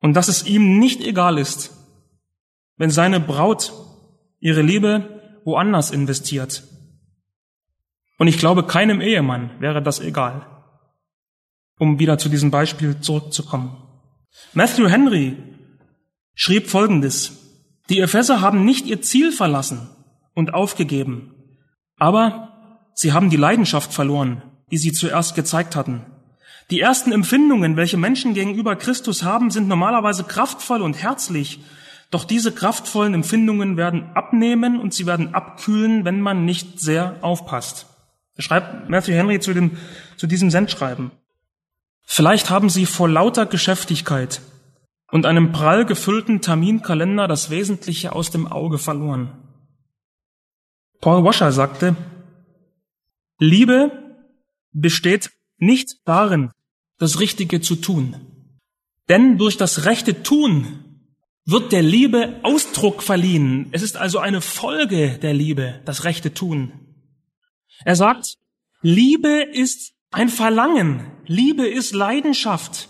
Und 0.00 0.14
dass 0.14 0.28
es 0.28 0.46
ihm 0.46 0.78
nicht 0.78 1.00
egal 1.00 1.38
ist, 1.38 1.72
wenn 2.76 2.90
seine 2.90 3.20
Braut 3.20 3.72
ihre 4.38 4.62
Liebe 4.62 5.40
woanders 5.44 5.90
investiert. 5.90 6.64
Und 8.18 8.26
ich 8.26 8.38
glaube, 8.38 8.66
keinem 8.66 9.00
Ehemann 9.00 9.50
wäre 9.60 9.82
das 9.82 10.00
egal. 10.00 10.46
Um 11.78 11.98
wieder 11.98 12.18
zu 12.18 12.28
diesem 12.28 12.50
Beispiel 12.50 13.00
zurückzukommen. 13.00 13.76
Matthew 14.52 14.88
Henry 14.88 15.36
schrieb 16.34 16.68
Folgendes. 16.68 17.38
Die 17.88 18.00
Epheser 18.00 18.40
haben 18.40 18.64
nicht 18.64 18.86
ihr 18.86 19.00
Ziel 19.00 19.32
verlassen 19.32 19.90
und 20.34 20.54
aufgegeben, 20.54 21.34
aber 21.96 22.90
sie 22.94 23.12
haben 23.12 23.30
die 23.30 23.36
Leidenschaft 23.36 23.92
verloren, 23.92 24.42
die 24.70 24.78
sie 24.78 24.92
zuerst 24.92 25.34
gezeigt 25.34 25.76
hatten. 25.76 26.04
Die 26.70 26.80
ersten 26.80 27.10
Empfindungen, 27.10 27.76
welche 27.76 27.96
Menschen 27.96 28.34
gegenüber 28.34 28.76
Christus 28.76 29.24
haben, 29.24 29.50
sind 29.50 29.66
normalerweise 29.66 30.24
kraftvoll 30.24 30.82
und 30.82 31.02
herzlich. 31.02 31.60
Doch 32.10 32.24
diese 32.24 32.52
kraftvollen 32.52 33.14
Empfindungen 33.14 33.76
werden 33.76 34.10
abnehmen 34.14 34.80
und 34.80 34.94
sie 34.94 35.06
werden 35.06 35.34
abkühlen, 35.34 36.04
wenn 36.04 36.20
man 36.20 36.44
nicht 36.44 36.80
sehr 36.80 37.16
aufpasst. 37.22 37.86
Schreibt 38.38 38.88
Matthew 38.88 39.12
Henry 39.12 39.40
zu, 39.40 39.52
dem, 39.52 39.76
zu 40.16 40.26
diesem 40.26 40.50
Sendschreiben. 40.50 41.10
Vielleicht 42.04 42.50
haben 42.50 42.70
Sie 42.70 42.86
vor 42.86 43.08
lauter 43.08 43.46
Geschäftigkeit 43.46 44.40
und 45.10 45.26
einem 45.26 45.52
prall 45.52 45.84
gefüllten 45.84 46.40
Terminkalender 46.40 47.28
das 47.28 47.50
Wesentliche 47.50 48.12
aus 48.12 48.30
dem 48.30 48.46
Auge 48.46 48.78
verloren. 48.78 49.32
Paul 51.00 51.24
Washer 51.24 51.52
sagte, 51.52 51.96
Liebe 53.38 53.99
besteht 54.72 55.30
nicht 55.58 55.96
darin, 56.04 56.50
das 56.98 57.20
Richtige 57.20 57.60
zu 57.60 57.76
tun. 57.76 58.16
Denn 59.08 59.38
durch 59.38 59.56
das 59.56 59.84
rechte 59.84 60.22
Tun 60.22 60.84
wird 61.44 61.72
der 61.72 61.82
Liebe 61.82 62.40
Ausdruck 62.42 63.02
verliehen. 63.02 63.68
Es 63.72 63.82
ist 63.82 63.96
also 63.96 64.18
eine 64.18 64.40
Folge 64.40 65.18
der 65.18 65.34
Liebe, 65.34 65.80
das 65.84 66.04
rechte 66.04 66.32
Tun. 66.32 66.72
Er 67.84 67.96
sagt, 67.96 68.36
Liebe 68.82 69.42
ist 69.42 69.92
ein 70.10 70.28
Verlangen, 70.28 71.10
Liebe 71.26 71.66
ist 71.66 71.94
Leidenschaft, 71.94 72.88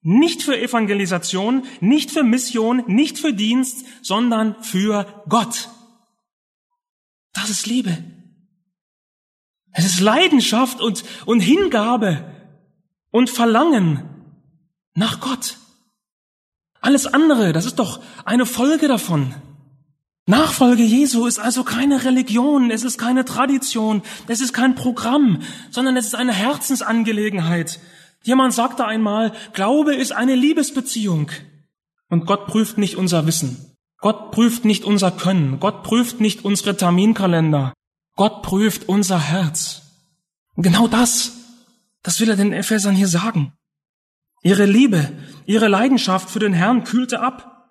nicht 0.00 0.42
für 0.42 0.60
Evangelisation, 0.60 1.64
nicht 1.80 2.10
für 2.10 2.24
Mission, 2.24 2.82
nicht 2.86 3.18
für 3.18 3.32
Dienst, 3.32 3.86
sondern 4.02 4.62
für 4.62 5.22
Gott. 5.28 5.68
Das 7.32 7.50
ist 7.50 7.66
Liebe. 7.66 8.21
Es 9.72 9.84
ist 9.84 10.00
Leidenschaft 10.00 10.80
und, 10.80 11.04
und 11.24 11.40
Hingabe 11.40 12.24
und 13.10 13.30
Verlangen 13.30 14.02
nach 14.94 15.20
Gott. 15.20 15.56
Alles 16.80 17.06
andere, 17.06 17.52
das 17.52 17.64
ist 17.64 17.78
doch 17.78 18.00
eine 18.24 18.44
Folge 18.44 18.88
davon. 18.88 19.34
Nachfolge 20.26 20.82
Jesu 20.82 21.26
ist 21.26 21.38
also 21.38 21.64
keine 21.64 22.04
Religion, 22.04 22.70
es 22.70 22.84
ist 22.84 22.96
keine 22.98 23.24
Tradition, 23.24 24.02
es 24.28 24.40
ist 24.40 24.52
kein 24.52 24.74
Programm, 24.74 25.42
sondern 25.70 25.96
es 25.96 26.06
ist 26.06 26.14
eine 26.14 26.32
Herzensangelegenheit. 26.32 27.80
Jemand 28.22 28.52
sagte 28.52 28.84
einmal, 28.84 29.32
Glaube 29.52 29.94
ist 29.94 30.12
eine 30.12 30.36
Liebesbeziehung. 30.36 31.30
Und 32.08 32.26
Gott 32.26 32.46
prüft 32.46 32.78
nicht 32.78 32.96
unser 32.96 33.26
Wissen. 33.26 33.74
Gott 33.98 34.30
prüft 34.32 34.64
nicht 34.64 34.84
unser 34.84 35.10
Können. 35.10 35.58
Gott 35.58 35.82
prüft 35.82 36.20
nicht 36.20 36.44
unsere 36.44 36.76
Terminkalender. 36.76 37.72
Gott 38.22 38.42
prüft 38.42 38.88
unser 38.88 39.18
Herz. 39.18 39.82
Und 40.54 40.62
genau 40.62 40.86
das, 40.86 41.32
das 42.04 42.20
will 42.20 42.30
er 42.30 42.36
den 42.36 42.52
Ephesern 42.52 42.94
hier 42.94 43.08
sagen. 43.08 43.52
Ihre 44.44 44.64
Liebe, 44.64 45.10
ihre 45.44 45.66
Leidenschaft 45.66 46.30
für 46.30 46.38
den 46.38 46.52
Herrn 46.52 46.84
kühlte 46.84 47.18
ab. 47.18 47.68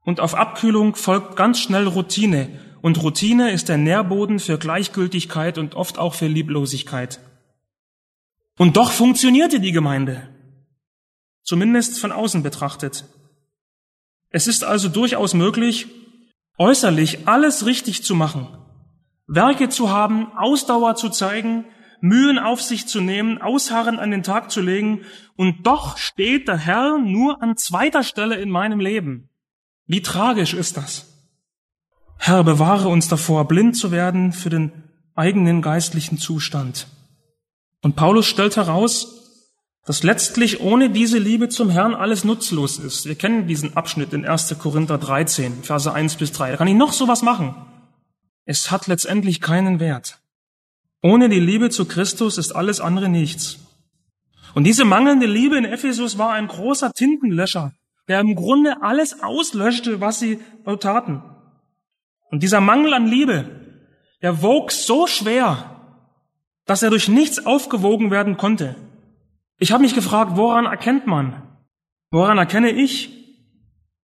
Und 0.00 0.18
auf 0.18 0.34
Abkühlung 0.34 0.96
folgt 0.96 1.36
ganz 1.36 1.60
schnell 1.60 1.86
Routine. 1.86 2.58
Und 2.82 3.04
Routine 3.04 3.52
ist 3.52 3.68
der 3.68 3.76
Nährboden 3.76 4.40
für 4.40 4.58
Gleichgültigkeit 4.58 5.58
und 5.58 5.76
oft 5.76 5.96
auch 5.96 6.14
für 6.14 6.26
Lieblosigkeit. 6.26 7.20
Und 8.58 8.76
doch 8.76 8.90
funktionierte 8.90 9.60
die 9.60 9.70
Gemeinde. 9.70 10.28
Zumindest 11.44 12.00
von 12.00 12.10
außen 12.10 12.42
betrachtet. 12.42 13.04
Es 14.30 14.48
ist 14.48 14.64
also 14.64 14.88
durchaus 14.88 15.34
möglich, 15.34 15.86
äußerlich 16.58 17.28
alles 17.28 17.64
richtig 17.64 18.02
zu 18.02 18.16
machen, 18.16 18.58
Werke 19.26 19.68
zu 19.68 19.90
haben, 19.90 20.32
Ausdauer 20.36 20.96
zu 20.96 21.08
zeigen, 21.08 21.64
Mühen 22.00 22.38
auf 22.38 22.60
sich 22.60 22.86
zu 22.86 23.00
nehmen, 23.00 23.40
Ausharren 23.40 23.98
an 23.98 24.10
den 24.10 24.22
Tag 24.22 24.50
zu 24.50 24.60
legen, 24.60 25.00
und 25.36 25.66
doch 25.66 25.96
steht 25.96 26.48
der 26.48 26.58
Herr 26.58 26.98
nur 26.98 27.42
an 27.42 27.56
zweiter 27.56 28.02
Stelle 28.02 28.36
in 28.36 28.50
meinem 28.50 28.78
Leben. 28.78 29.30
Wie 29.86 30.02
tragisch 30.02 30.54
ist 30.54 30.76
das? 30.76 31.06
Herr, 32.18 32.44
bewahre 32.44 32.88
uns 32.88 33.08
davor, 33.08 33.48
blind 33.48 33.76
zu 33.76 33.90
werden 33.90 34.32
für 34.32 34.50
den 34.50 34.72
eigenen 35.14 35.62
geistlichen 35.62 36.18
Zustand. 36.18 36.86
Und 37.82 37.96
Paulus 37.96 38.26
stellt 38.26 38.56
heraus, 38.56 39.24
dass 39.86 40.02
letztlich 40.02 40.60
ohne 40.60 40.90
diese 40.90 41.18
Liebe 41.18 41.48
zum 41.48 41.68
Herrn 41.68 41.94
alles 41.94 42.24
nutzlos 42.24 42.78
ist. 42.78 43.04
Wir 43.04 43.14
kennen 43.14 43.46
diesen 43.46 43.76
Abschnitt 43.76 44.12
in 44.12 44.24
1. 44.24 44.56
Korinther 44.58 44.96
13, 44.98 45.62
Verse 45.62 45.92
1 45.92 46.16
bis 46.16 46.32
3. 46.32 46.52
Da 46.52 46.56
kann 46.56 46.68
ich 46.68 46.74
noch 46.74 46.92
sowas 46.92 47.22
machen. 47.22 47.54
Es 48.44 48.70
hat 48.70 48.86
letztendlich 48.86 49.40
keinen 49.40 49.80
Wert. 49.80 50.20
Ohne 51.02 51.28
die 51.28 51.40
Liebe 51.40 51.70
zu 51.70 51.86
Christus 51.86 52.38
ist 52.38 52.52
alles 52.52 52.80
andere 52.80 53.08
nichts. 53.08 53.58
Und 54.54 54.64
diese 54.64 54.84
mangelnde 54.84 55.26
Liebe 55.26 55.56
in 55.56 55.64
Ephesus 55.64 56.16
war 56.18 56.32
ein 56.32 56.46
großer 56.46 56.92
Tintenlöscher, 56.92 57.72
der 58.08 58.20
im 58.20 58.34
Grunde 58.34 58.82
alles 58.82 59.22
auslöschte, 59.22 60.00
was 60.00 60.20
sie 60.20 60.40
taten. 60.80 61.22
Und 62.30 62.42
dieser 62.42 62.60
Mangel 62.60 62.94
an 62.94 63.06
Liebe, 63.06 63.48
der 64.22 64.42
wog 64.42 64.72
so 64.72 65.06
schwer, 65.06 65.70
dass 66.66 66.82
er 66.82 66.90
durch 66.90 67.08
nichts 67.08 67.44
aufgewogen 67.44 68.10
werden 68.10 68.36
konnte. 68.36 68.76
Ich 69.58 69.72
habe 69.72 69.82
mich 69.82 69.94
gefragt, 69.94 70.32
woran 70.36 70.66
erkennt 70.66 71.06
man? 71.06 71.42
Woran 72.10 72.38
erkenne 72.38 72.70
ich? 72.70 73.10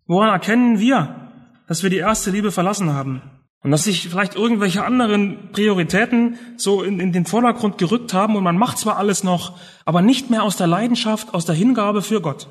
Woran 0.07 0.29
erkennen 0.29 0.79
wir, 0.79 1.33
dass 1.67 1.83
wir 1.83 1.91
die 1.91 1.99
erste 1.99 2.31
Liebe 2.31 2.53
verlassen 2.53 2.93
haben? 2.93 3.23
Und 3.63 3.73
dass 3.73 3.85
sich 3.85 4.09
vielleicht 4.09 4.37
irgendwelche 4.37 4.85
anderen 4.85 5.53
Prioritäten 5.53 6.39
so 6.57 6.83
in, 6.83 6.99
in 6.99 7.13
den 7.13 7.27
Vordergrund 7.27 7.77
gerückt 7.77 8.15
haben 8.15 8.37
und 8.37 8.43
man 8.43 8.57
macht 8.57 8.79
zwar 8.79 8.97
alles 8.97 9.23
noch, 9.23 9.59
aber 9.85 10.01
nicht 10.01 10.31
mehr 10.31 10.43
aus 10.43 10.57
der 10.57 10.67
Leidenschaft, 10.67 11.35
aus 11.35 11.45
der 11.45 11.55
Hingabe 11.55 12.01
für 12.01 12.23
Gott. 12.23 12.49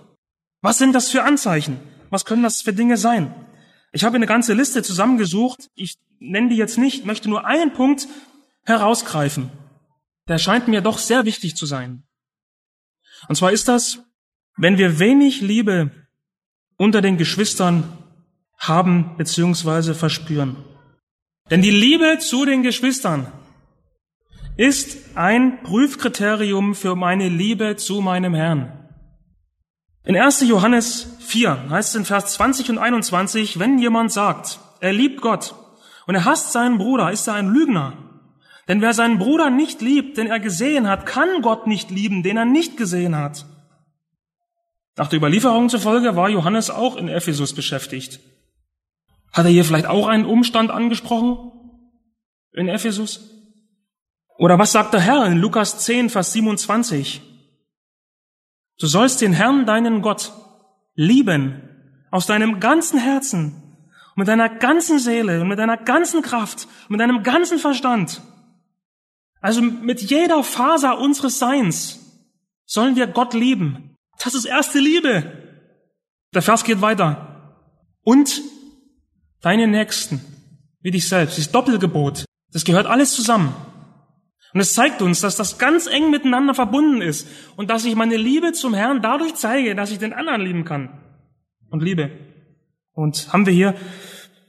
Was 0.62 0.78
sind 0.78 0.94
das 0.94 1.10
für 1.10 1.24
Anzeichen? 1.24 1.80
Was 2.12 2.26
können 2.26 2.44
das 2.44 2.62
für 2.62 2.74
Dinge 2.74 2.98
sein? 2.98 3.34
Ich 3.92 4.04
habe 4.04 4.18
eine 4.18 4.28
ganze 4.28 4.54
Liste 4.54 4.84
zusammengesucht. 4.84 5.70
Ich 5.74 5.98
nenne 6.20 6.50
die 6.50 6.58
jetzt 6.58 6.78
nicht, 6.78 7.06
möchte 7.06 7.30
nur 7.30 7.46
einen 7.46 7.74
Punkt 7.74 8.08
herausgreifen. 8.66 9.50
Der 10.28 10.38
scheint 10.38 10.68
mir 10.68 10.82
doch 10.82 11.00
sehr 11.00 11.26
wichtig 11.26 11.56
zu 11.56 11.66
sein. 11.66 12.04
Und 13.28 13.36
zwar 13.36 13.52
ist 13.52 13.68
das, 13.68 14.04
wenn 14.58 14.78
wir 14.78 15.00
wenig 15.00 15.42
Liebe 15.42 15.92
unter 16.78 17.02
den 17.02 17.18
Geschwistern 17.18 17.84
haben 18.60 19.18
bzw. 19.18 19.94
verspüren. 19.94 20.56
Denn 21.50 21.62
die 21.62 21.72
Liebe 21.72 22.20
zu 22.20 22.46
den 22.46 22.62
Geschwistern 22.64 23.28
ist 24.56 24.98
ein 25.16 25.64
Prüfkriterium 25.64 26.76
für 26.76 26.96
meine 26.96 27.30
Liebe 27.30 27.76
zu 27.76 28.02
meinem 28.02 28.34
Herrn. 28.36 28.72
In 30.04 30.16
1. 30.16 30.42
Johannes 30.48 31.16
4 31.22 31.70
heißt 31.70 31.90
es 31.90 31.96
in 31.96 32.06
Vers 32.06 32.34
20 32.34 32.72
und 32.72 32.78
21, 32.78 33.58
wenn 33.60 33.80
jemand 33.80 34.12
sagt, 34.12 34.60
er 34.80 34.94
liebt 34.94 35.22
Gott 35.22 35.56
und 36.08 36.16
er 36.16 36.26
hasst 36.26 36.52
seinen 36.52 36.78
Bruder, 36.78 37.12
ist 37.12 37.28
er 37.28 37.36
ein 37.36 37.50
Lügner. 37.50 37.94
Denn 38.68 38.82
wer 38.82 38.94
seinen 38.94 39.18
Bruder 39.18 39.50
nicht 39.50 39.82
liebt, 39.82 40.18
den 40.18 40.28
er 40.28 40.40
gesehen 40.40 40.88
hat, 40.88 41.08
kann 41.08 41.42
Gott 41.42 41.66
nicht 41.66 41.90
lieben, 41.90 42.22
den 42.22 42.38
er 42.38 42.46
nicht 42.46 42.78
gesehen 42.78 43.16
hat. 43.16 43.46
Nach 44.96 45.08
der 45.08 45.18
Überlieferung 45.18 45.70
zufolge 45.70 46.16
war 46.16 46.30
Johannes 46.30 46.70
auch 46.70 46.96
in 46.96 47.08
Ephesus 47.08 47.54
beschäftigt. 47.54 48.20
Hat 49.32 49.46
er 49.46 49.52
hier 49.52 49.66
vielleicht 49.66 49.86
auch 49.86 50.08
einen 50.08 50.26
Umstand 50.26 50.72
angesprochen 50.72 51.52
in 52.54 52.68
Ephesus? 52.68 53.22
Oder 54.38 54.58
was 54.58 54.72
sagt 54.72 54.94
der 54.94 55.02
Herr 55.02 55.26
in 55.26 55.38
Lukas 55.38 55.80
10, 55.80 56.10
Vers 56.10 56.34
27? 56.34 57.22
Du 58.80 58.88
sollst 58.88 59.22
den 59.22 59.34
Herrn, 59.34 59.66
deinen 59.66 60.02
Gott, 60.02 60.32
lieben 60.96 61.62
aus 62.12 62.26
deinem 62.26 62.60
ganzen 62.60 63.00
Herzen 63.00 63.70
mit 64.20 64.28
deiner 64.28 64.50
ganzen 64.50 65.00
Seele 65.00 65.42
und 65.42 65.48
mit 65.48 65.58
deiner 65.58 65.78
ganzen 65.78 66.22
Kraft 66.22 66.68
und 66.84 66.92
mit 66.92 67.00
deinem 67.00 67.24
ganzen 67.24 67.58
Verstand. 67.58 68.22
Also 69.40 69.62
mit 69.62 70.02
jeder 70.02 70.44
Faser 70.44 71.00
unseres 71.00 71.40
Seins 71.40 72.00
sollen 72.66 72.98
wir 72.98 73.08
Gott 73.08 73.34
lieben. 73.34 73.96
Das 74.22 74.36
ist 74.36 74.44
erste 74.44 74.80
Liebe. 74.80 75.24
Der 76.34 76.42
Vers 76.42 76.66
geht 76.66 76.82
weiter. 76.82 77.56
Und 78.04 78.42
deine 79.42 79.68
Nächsten, 79.68 80.22
wie 80.82 80.92
dich 80.92 81.08
selbst, 81.08 81.38
dieses 81.38 81.52
Doppelgebot, 81.52 82.26
das 82.52 82.66
gehört 82.66 82.88
alles 82.88 83.14
zusammen. 83.14 83.54
Und 84.54 84.62
es 84.62 84.74
zeigt 84.74 85.02
uns, 85.02 85.22
dass 85.22 85.36
das 85.36 85.60
ganz 85.60 85.86
eng 85.86 86.10
miteinander 86.10 86.56
verbunden 86.56 87.02
ist 87.02 87.28
und 87.56 87.70
dass 87.70 87.86
ich 87.86 87.96
meine 87.96 88.18
Liebe 88.18 88.52
zum 88.54 88.74
Herrn 88.74 89.02
dadurch 89.02 89.36
zeige, 89.36 89.76
dass 89.76 89.92
ich 89.92 90.00
den 90.00 90.14
anderen 90.14 90.42
lieben 90.42 90.66
kann 90.66 90.90
und 91.70 91.84
liebe. 91.84 92.10
Und 92.94 93.32
haben 93.32 93.46
wir 93.46 93.54
hier, 93.54 93.76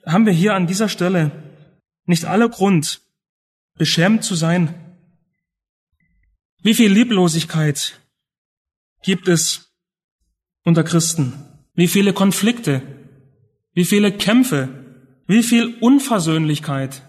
haben 0.07 0.25
wir 0.25 0.33
hier 0.33 0.55
an 0.55 0.67
dieser 0.67 0.89
Stelle 0.89 1.31
nicht 2.07 2.25
alle 2.25 2.49
Grund, 2.49 3.03
beschämt 3.77 4.25
zu 4.25 4.35
sein? 4.35 4.75
Wie 6.63 6.75
viel 6.75 6.91
Lieblosigkeit 6.91 8.01
gibt 9.03 9.29
es 9.29 9.73
unter 10.65 10.83
Christen? 10.83 11.35
Wie 11.75 11.89
viele 11.89 12.13
Konflikte? 12.13 12.83
Wie 13.73 13.85
viele 13.85 14.13
Kämpfe? 14.13 14.80
Wie 15.31 15.45
viel 15.45 15.77
Unversöhnlichkeit? 15.79 17.03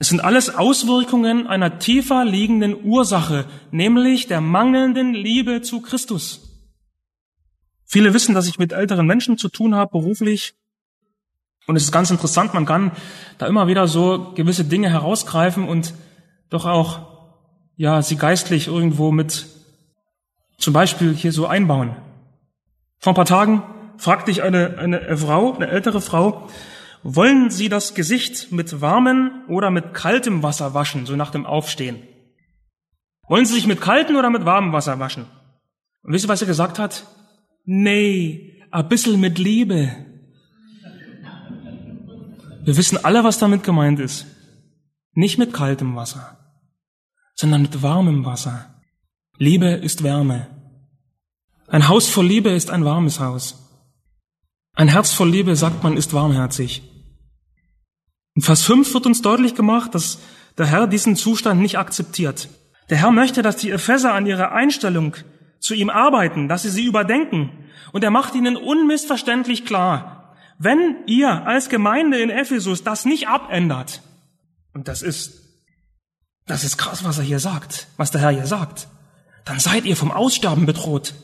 Es 0.00 0.08
sind 0.08 0.24
alles 0.24 0.56
Auswirkungen 0.56 1.46
einer 1.46 1.78
tiefer 1.78 2.24
liegenden 2.24 2.84
Ursache, 2.84 3.46
nämlich 3.70 4.26
der 4.26 4.40
mangelnden 4.40 5.14
Liebe 5.14 5.62
zu 5.62 5.80
Christus. 5.80 6.40
Viele 7.84 8.12
wissen, 8.12 8.34
dass 8.34 8.48
ich 8.48 8.58
mit 8.58 8.72
älteren 8.72 9.06
Menschen 9.06 9.38
zu 9.38 9.48
tun 9.50 9.76
habe, 9.76 9.92
beruflich. 9.92 10.56
Und 11.68 11.76
es 11.76 11.84
ist 11.84 11.92
ganz 11.92 12.10
interessant, 12.10 12.54
man 12.54 12.66
kann 12.66 12.90
da 13.38 13.46
immer 13.46 13.68
wieder 13.68 13.86
so 13.86 14.32
gewisse 14.34 14.64
Dinge 14.64 14.90
herausgreifen 14.90 15.68
und 15.68 15.94
doch 16.50 16.66
auch 16.66 17.06
ja, 17.76 18.02
sie 18.02 18.16
geistlich 18.16 18.66
irgendwo 18.66 19.12
mit 19.12 19.46
zum 20.56 20.72
Beispiel 20.72 21.14
hier 21.14 21.30
so 21.30 21.46
einbauen. 21.46 21.94
Vor 22.98 23.12
ein 23.12 23.16
paar 23.16 23.26
Tagen 23.26 23.62
fragte 23.96 24.32
ich 24.32 24.42
eine, 24.42 24.76
eine 24.78 25.16
Frau, 25.16 25.54
eine 25.54 25.68
ältere 25.68 26.00
Frau, 26.00 26.48
wollen 27.02 27.50
Sie 27.50 27.68
das 27.68 27.94
Gesicht 27.94 28.52
mit 28.52 28.80
warmem 28.80 29.42
oder 29.48 29.70
mit 29.70 29.94
kaltem 29.94 30.42
Wasser 30.42 30.74
waschen, 30.74 31.06
so 31.06 31.16
nach 31.16 31.30
dem 31.30 31.46
Aufstehen? 31.46 32.02
Wollen 33.28 33.44
Sie 33.44 33.54
sich 33.54 33.66
mit 33.66 33.80
kaltem 33.80 34.16
oder 34.16 34.30
mit 34.30 34.44
warmem 34.44 34.72
Wasser 34.72 34.98
waschen? 34.98 35.26
Und 36.02 36.12
wisst 36.12 36.24
ihr, 36.24 36.28
was 36.28 36.40
er 36.40 36.46
gesagt 36.46 36.78
hat? 36.78 37.06
Nee, 37.64 38.62
ein 38.70 38.88
bisschen 38.88 39.20
mit 39.20 39.38
Liebe. 39.38 39.94
Wir 42.62 42.76
wissen 42.76 43.02
alle, 43.04 43.24
was 43.24 43.38
damit 43.38 43.62
gemeint 43.62 44.00
ist. 44.00 44.26
Nicht 45.12 45.38
mit 45.38 45.52
kaltem 45.52 45.96
Wasser, 45.96 46.38
sondern 47.34 47.62
mit 47.62 47.82
warmem 47.82 48.24
Wasser. 48.24 48.82
Liebe 49.38 49.68
ist 49.68 50.02
Wärme. 50.02 50.46
Ein 51.66 51.88
Haus 51.88 52.08
voll 52.08 52.26
Liebe 52.26 52.50
ist 52.50 52.70
ein 52.70 52.84
warmes 52.84 53.20
Haus. 53.20 53.67
Ein 54.78 54.86
Herz 54.86 55.12
voll 55.12 55.30
Liebe, 55.30 55.56
sagt 55.56 55.82
man, 55.82 55.96
ist 55.96 56.12
warmherzig. 56.12 56.82
In 58.36 58.42
Vers 58.42 58.62
5 58.62 58.94
wird 58.94 59.06
uns 59.06 59.22
deutlich 59.22 59.56
gemacht, 59.56 59.92
dass 59.92 60.20
der 60.56 60.66
Herr 60.66 60.86
diesen 60.86 61.16
Zustand 61.16 61.60
nicht 61.60 61.78
akzeptiert. 61.78 62.48
Der 62.88 62.98
Herr 62.98 63.10
möchte, 63.10 63.42
dass 63.42 63.56
die 63.56 63.72
Epheser 63.72 64.14
an 64.14 64.24
ihrer 64.24 64.52
Einstellung 64.52 65.16
zu 65.58 65.74
ihm 65.74 65.90
arbeiten, 65.90 66.46
dass 66.46 66.62
sie 66.62 66.70
sie 66.70 66.84
überdenken. 66.84 67.50
Und 67.90 68.04
er 68.04 68.12
macht 68.12 68.36
ihnen 68.36 68.56
unmissverständlich 68.56 69.66
klar, 69.66 70.36
wenn 70.60 70.98
ihr 71.06 71.44
als 71.44 71.70
Gemeinde 71.70 72.20
in 72.20 72.30
Ephesus 72.30 72.84
das 72.84 73.04
nicht 73.04 73.26
abändert, 73.26 74.00
und 74.74 74.86
das 74.86 75.02
ist, 75.02 75.42
das 76.46 76.62
ist 76.62 76.78
krass, 76.78 77.02
was 77.02 77.18
er 77.18 77.24
hier 77.24 77.40
sagt, 77.40 77.88
was 77.96 78.12
der 78.12 78.20
Herr 78.20 78.30
hier 78.30 78.46
sagt, 78.46 78.86
dann 79.44 79.58
seid 79.58 79.86
ihr 79.86 79.96
vom 79.96 80.12
Aussterben 80.12 80.66
bedroht. 80.66 81.14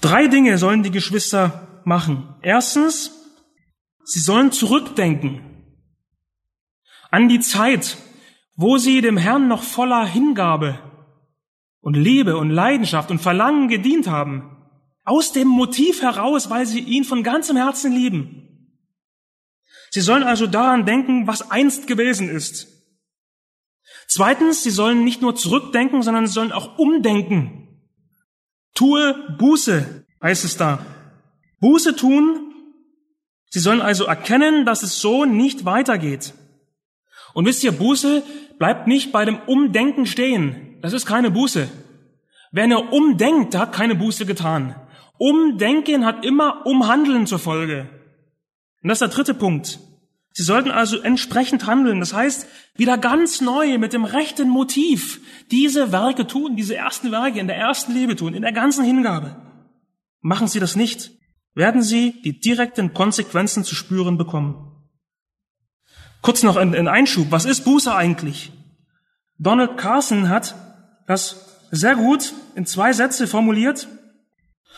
Drei 0.00 0.26
Dinge 0.26 0.58
sollen 0.58 0.82
die 0.82 0.90
Geschwister 0.90 1.68
machen. 1.86 2.34
Erstens, 2.42 3.10
sie 4.04 4.20
sollen 4.20 4.52
zurückdenken 4.52 5.48
an 7.10 7.28
die 7.28 7.40
Zeit, 7.40 7.98
wo 8.56 8.78
sie 8.78 9.00
dem 9.00 9.16
Herrn 9.16 9.48
noch 9.48 9.62
voller 9.62 10.06
Hingabe 10.06 10.78
und 11.80 11.94
Liebe 11.94 12.36
und 12.36 12.50
Leidenschaft 12.50 13.10
und 13.10 13.20
Verlangen 13.20 13.68
gedient 13.68 14.06
haben. 14.06 14.56
Aus 15.04 15.32
dem 15.32 15.48
Motiv 15.48 16.00
heraus, 16.00 16.48
weil 16.48 16.64
sie 16.64 16.80
ihn 16.80 17.04
von 17.04 17.22
ganzem 17.22 17.56
Herzen 17.56 17.92
lieben. 17.92 18.78
Sie 19.90 20.00
sollen 20.00 20.22
also 20.22 20.46
daran 20.46 20.86
denken, 20.86 21.26
was 21.26 21.50
einst 21.50 21.86
gewesen 21.86 22.28
ist. 22.28 22.68
Zweitens, 24.06 24.62
sie 24.62 24.70
sollen 24.70 25.04
nicht 25.04 25.22
nur 25.22 25.34
zurückdenken, 25.34 26.02
sondern 26.02 26.26
sie 26.26 26.32
sollen 26.32 26.52
auch 26.52 26.78
umdenken. 26.78 27.62
Tue 28.74 29.36
Buße, 29.38 30.06
heißt 30.22 30.44
es 30.44 30.56
da. 30.56 30.84
Buße 31.62 31.94
tun. 31.94 32.52
Sie 33.50 33.60
sollen 33.60 33.80
also 33.80 34.04
erkennen, 34.04 34.66
dass 34.66 34.82
es 34.82 35.00
so 35.00 35.24
nicht 35.24 35.64
weitergeht. 35.64 36.34
Und 37.34 37.46
wisst 37.46 37.62
ihr, 37.62 37.72
Buße 37.72 38.24
bleibt 38.58 38.88
nicht 38.88 39.12
bei 39.12 39.24
dem 39.24 39.38
Umdenken 39.46 40.04
stehen. 40.04 40.78
Das 40.82 40.92
ist 40.92 41.06
keine 41.06 41.30
Buße. 41.30 41.68
Wer 42.50 42.66
nur 42.66 42.92
umdenkt, 42.92 43.54
der 43.54 43.60
hat 43.62 43.72
keine 43.72 43.94
Buße 43.94 44.26
getan. 44.26 44.74
Umdenken 45.18 46.04
hat 46.04 46.24
immer 46.24 46.66
Umhandeln 46.66 47.26
zur 47.28 47.38
Folge. 47.38 47.88
Und 48.82 48.88
das 48.88 48.96
ist 48.96 49.08
der 49.08 49.16
dritte 49.16 49.34
Punkt. 49.34 49.78
Sie 50.32 50.42
sollten 50.42 50.72
also 50.72 50.98
entsprechend 50.98 51.66
handeln. 51.66 52.00
Das 52.00 52.12
heißt, 52.12 52.48
wieder 52.74 52.98
ganz 52.98 53.40
neu 53.40 53.78
mit 53.78 53.92
dem 53.92 54.04
rechten 54.04 54.48
Motiv 54.48 55.20
diese 55.52 55.92
Werke 55.92 56.26
tun, 56.26 56.56
diese 56.56 56.74
ersten 56.74 57.12
Werke 57.12 57.38
in 57.38 57.46
der 57.46 57.56
ersten 57.56 57.92
Liebe 57.92 58.16
tun, 58.16 58.34
in 58.34 58.42
der 58.42 58.52
ganzen 58.52 58.84
Hingabe. 58.84 59.36
Machen 60.22 60.48
Sie 60.48 60.58
das 60.58 60.74
nicht, 60.74 61.12
werden 61.54 61.82
Sie 61.82 62.20
die 62.22 62.40
direkten 62.40 62.94
Konsequenzen 62.94 63.64
zu 63.64 63.74
spüren 63.74 64.16
bekommen. 64.16 64.72
Kurz 66.22 66.42
noch 66.42 66.56
ein, 66.56 66.88
Einschub. 66.88 67.26
Was 67.30 67.44
ist 67.44 67.64
Buße 67.64 67.94
eigentlich? 67.94 68.52
Donald 69.38 69.76
Carson 69.76 70.28
hat 70.28 70.54
das 71.06 71.66
sehr 71.70 71.96
gut 71.96 72.32
in 72.54 72.64
zwei 72.64 72.92
Sätze 72.92 73.26
formuliert. 73.26 73.88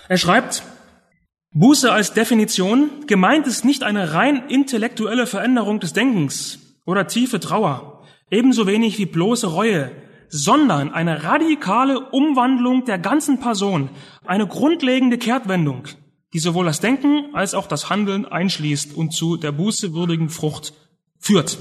Er 0.09 0.17
schreibt, 0.17 0.63
Buße 1.53 1.93
als 1.93 2.15
Definition 2.15 3.07
gemeint 3.07 3.47
ist 3.47 3.65
nicht 3.65 3.85
eine 3.85 4.15
rein 4.15 4.49
intellektuelle 4.49 5.27
Veränderung 5.27 5.81
des 5.81 5.93
Denkens 5.93 6.59
oder 6.87 7.07
tiefe 7.07 7.41
Trauer, 7.41 8.05
ebenso 8.31 8.67
wenig 8.67 8.99
wie 8.99 9.07
bloße 9.07 9.47
Reue, 9.47 9.93
sondern 10.29 10.93
eine 10.93 11.23
radikale 11.25 12.01
Umwandlung 12.11 12.87
der 12.87 12.99
ganzen 12.99 13.39
Person, 13.39 13.91
eine 14.25 14.47
grundlegende 14.47 15.19
Kehrtwendung, 15.19 15.85
die 16.35 16.41
sowohl 16.41 16.67
das 16.67 16.81
Denken 16.81 17.33
als 17.33 17.55
auch 17.55 17.69
das 17.69 17.89
Handeln 17.89 18.27
einschließt 18.27 18.95
und 18.95 19.13
zu 19.13 19.37
der 19.37 19.53
bußewürdigen 19.53 20.29
Frucht 20.29 20.75
führt. 21.19 21.59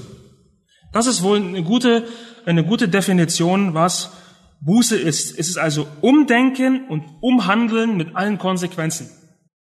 Das 0.92 1.06
ist 1.06 1.22
wohl 1.22 1.38
eine 1.38 1.62
gute, 1.62 2.06
eine 2.44 2.64
gute 2.64 2.88
Definition, 2.88 3.72
was 3.74 4.12
Buße 4.60 4.96
ist. 4.96 5.38
Es 5.38 5.48
ist 5.48 5.58
also 5.58 5.86
Umdenken 6.00 6.88
und 6.88 7.04
Umhandeln 7.20 7.96
mit 7.96 8.16
allen 8.16 8.38
Konsequenzen. 8.38 9.10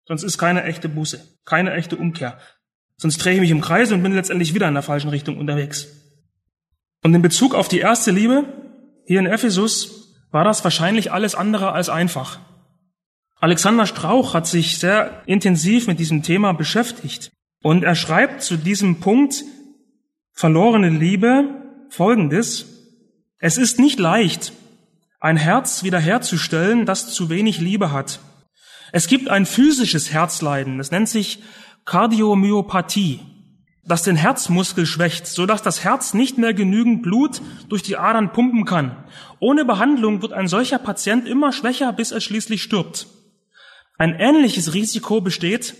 Sonst 0.06 0.22
ist 0.22 0.38
keine 0.38 0.64
echte 0.64 0.88
Buße, 0.88 1.20
keine 1.44 1.74
echte 1.74 1.96
Umkehr. 1.96 2.38
Sonst 2.96 3.18
drehe 3.18 3.34
ich 3.34 3.40
mich 3.40 3.50
im 3.50 3.60
Kreis 3.60 3.92
und 3.92 4.02
bin 4.02 4.14
letztendlich 4.14 4.54
wieder 4.54 4.68
in 4.68 4.74
der 4.74 4.82
falschen 4.82 5.10
Richtung 5.10 5.38
unterwegs. 5.38 5.88
Und 7.02 7.14
in 7.14 7.22
Bezug 7.22 7.54
auf 7.54 7.68
die 7.68 7.80
erste 7.80 8.12
Liebe, 8.12 8.44
hier 9.06 9.18
in 9.18 9.26
Ephesus, 9.26 10.14
war 10.30 10.44
das 10.44 10.64
wahrscheinlich 10.64 11.12
alles 11.12 11.34
andere 11.34 11.72
als 11.72 11.88
einfach. 11.88 12.38
Alexander 13.42 13.86
Strauch 13.86 14.34
hat 14.34 14.46
sich 14.46 14.78
sehr 14.78 15.24
intensiv 15.26 15.88
mit 15.88 15.98
diesem 15.98 16.22
Thema 16.22 16.52
beschäftigt. 16.52 17.32
Und 17.60 17.82
er 17.82 17.96
schreibt 17.96 18.40
zu 18.44 18.56
diesem 18.56 19.00
Punkt 19.00 19.42
verlorene 20.32 20.90
Liebe 20.90 21.48
folgendes. 21.90 22.66
Es 23.38 23.58
ist 23.58 23.80
nicht 23.80 23.98
leicht, 23.98 24.52
ein 25.18 25.36
Herz 25.36 25.82
wiederherzustellen, 25.82 26.86
das 26.86 27.12
zu 27.12 27.30
wenig 27.30 27.60
Liebe 27.60 27.90
hat. 27.90 28.20
Es 28.92 29.08
gibt 29.08 29.28
ein 29.28 29.44
physisches 29.44 30.12
Herzleiden, 30.12 30.78
das 30.78 30.92
nennt 30.92 31.08
sich 31.08 31.42
Kardiomyopathie, 31.84 33.18
das 33.84 34.04
den 34.04 34.14
Herzmuskel 34.14 34.86
schwächt, 34.86 35.26
so 35.26 35.46
dass 35.46 35.62
das 35.62 35.82
Herz 35.82 36.14
nicht 36.14 36.38
mehr 36.38 36.54
genügend 36.54 37.02
Blut 37.02 37.42
durch 37.68 37.82
die 37.82 37.96
Adern 37.96 38.32
pumpen 38.32 38.66
kann. 38.66 39.04
Ohne 39.40 39.64
Behandlung 39.64 40.22
wird 40.22 40.32
ein 40.32 40.46
solcher 40.46 40.78
Patient 40.78 41.26
immer 41.26 41.50
schwächer, 41.50 41.92
bis 41.92 42.12
er 42.12 42.20
schließlich 42.20 42.62
stirbt. 42.62 43.08
Ein 44.02 44.16
ähnliches 44.18 44.74
Risiko 44.74 45.20
besteht, 45.20 45.74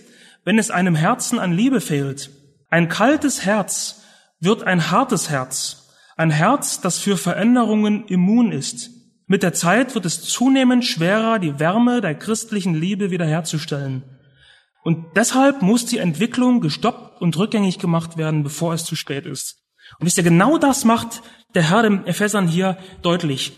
wenn 0.45 0.57
es 0.57 0.71
einem 0.71 0.95
Herzen 0.95 1.39
an 1.39 1.51
Liebe 1.51 1.81
fehlt. 1.81 2.29
Ein 2.69 2.87
kaltes 2.87 3.43
Herz 3.43 4.01
wird 4.39 4.63
ein 4.63 4.91
hartes 4.91 5.29
Herz, 5.29 5.89
ein 6.15 6.29
Herz, 6.29 6.79
das 6.79 6.99
für 6.99 7.17
Veränderungen 7.17 8.07
immun 8.07 8.53
ist. 8.53 8.91
Mit 9.27 9.43
der 9.43 9.51
Zeit 9.51 9.93
wird 9.93 10.05
es 10.05 10.21
zunehmend 10.21 10.85
schwerer, 10.85 11.37
die 11.37 11.59
Wärme 11.59 11.99
der 11.99 12.15
christlichen 12.15 12.75
Liebe 12.75 13.11
wiederherzustellen. 13.11 14.03
Und 14.85 15.17
deshalb 15.17 15.61
muss 15.61 15.85
die 15.85 15.97
Entwicklung 15.97 16.61
gestoppt 16.61 17.21
und 17.21 17.37
rückgängig 17.37 17.77
gemacht 17.77 18.15
werden, 18.15 18.41
bevor 18.41 18.73
es 18.73 18.85
zu 18.85 18.95
spät 18.95 19.25
ist. 19.25 19.57
Und 19.99 20.05
wisst 20.05 20.17
ihr, 20.17 20.23
genau 20.23 20.57
das 20.57 20.85
macht 20.85 21.21
der 21.55 21.69
Herr 21.69 21.83
dem 21.83 22.05
Ephesern 22.05 22.47
hier 22.47 22.77
deutlich. 23.01 23.51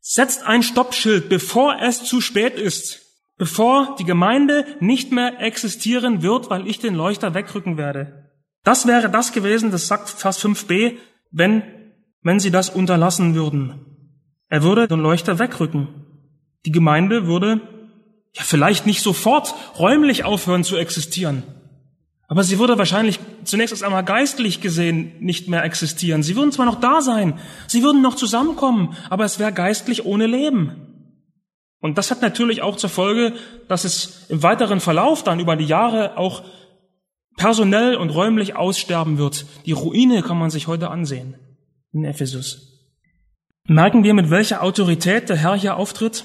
Setzt 0.00 0.44
ein 0.44 0.62
Stoppschild, 0.62 1.30
bevor 1.30 1.80
es 1.80 2.04
zu 2.04 2.20
spät 2.20 2.58
ist. 2.58 3.05
Bevor 3.38 3.96
die 3.98 4.04
Gemeinde 4.04 4.64
nicht 4.80 5.12
mehr 5.12 5.40
existieren 5.40 6.22
wird, 6.22 6.48
weil 6.48 6.66
ich 6.66 6.78
den 6.78 6.94
Leuchter 6.94 7.34
wegrücken 7.34 7.76
werde. 7.76 8.30
Das 8.64 8.86
wäre 8.86 9.10
das 9.10 9.32
gewesen, 9.32 9.70
das 9.70 9.86
sagt 9.86 10.08
Vers 10.08 10.42
5b, 10.42 10.94
wenn, 11.30 11.62
wenn 12.22 12.40
sie 12.40 12.50
das 12.50 12.70
unterlassen 12.70 13.34
würden. 13.34 13.74
Er 14.48 14.62
würde 14.62 14.88
den 14.88 15.00
Leuchter 15.00 15.38
wegrücken. 15.38 15.88
Die 16.64 16.72
Gemeinde 16.72 17.26
würde 17.26 17.60
ja 18.32 18.42
vielleicht 18.42 18.86
nicht 18.86 19.02
sofort 19.02 19.54
räumlich 19.78 20.24
aufhören 20.24 20.64
zu 20.64 20.76
existieren. 20.76 21.42
Aber 22.28 22.42
sie 22.42 22.58
würde 22.58 22.76
wahrscheinlich 22.78 23.20
zunächst 23.44 23.72
erst 23.72 23.84
einmal 23.84 24.04
geistlich 24.04 24.60
gesehen 24.60 25.12
nicht 25.20 25.48
mehr 25.48 25.62
existieren. 25.62 26.22
Sie 26.22 26.36
würden 26.36 26.52
zwar 26.52 26.66
noch 26.66 26.80
da 26.80 27.00
sein, 27.00 27.38
sie 27.68 27.82
würden 27.82 28.02
noch 28.02 28.16
zusammenkommen, 28.16 28.96
aber 29.10 29.24
es 29.24 29.38
wäre 29.38 29.52
geistlich 29.52 30.04
ohne 30.04 30.26
Leben. 30.26 30.85
Und 31.80 31.98
das 31.98 32.10
hat 32.10 32.22
natürlich 32.22 32.62
auch 32.62 32.76
zur 32.76 32.90
Folge, 32.90 33.34
dass 33.68 33.84
es 33.84 34.26
im 34.28 34.42
weiteren 34.42 34.80
Verlauf 34.80 35.22
dann 35.22 35.40
über 35.40 35.56
die 35.56 35.66
Jahre 35.66 36.16
auch 36.16 36.42
personell 37.36 37.96
und 37.96 38.10
räumlich 38.10 38.56
aussterben 38.56 39.18
wird. 39.18 39.46
Die 39.66 39.72
Ruine 39.72 40.22
kann 40.22 40.38
man 40.38 40.50
sich 40.50 40.66
heute 40.66 40.90
ansehen 40.90 41.34
in 41.92 42.04
Ephesus. 42.04 42.72
Merken 43.68 44.04
wir, 44.04 44.14
mit 44.14 44.30
welcher 44.30 44.62
Autorität 44.62 45.28
der 45.28 45.36
Herr 45.36 45.56
hier 45.56 45.76
auftritt? 45.76 46.24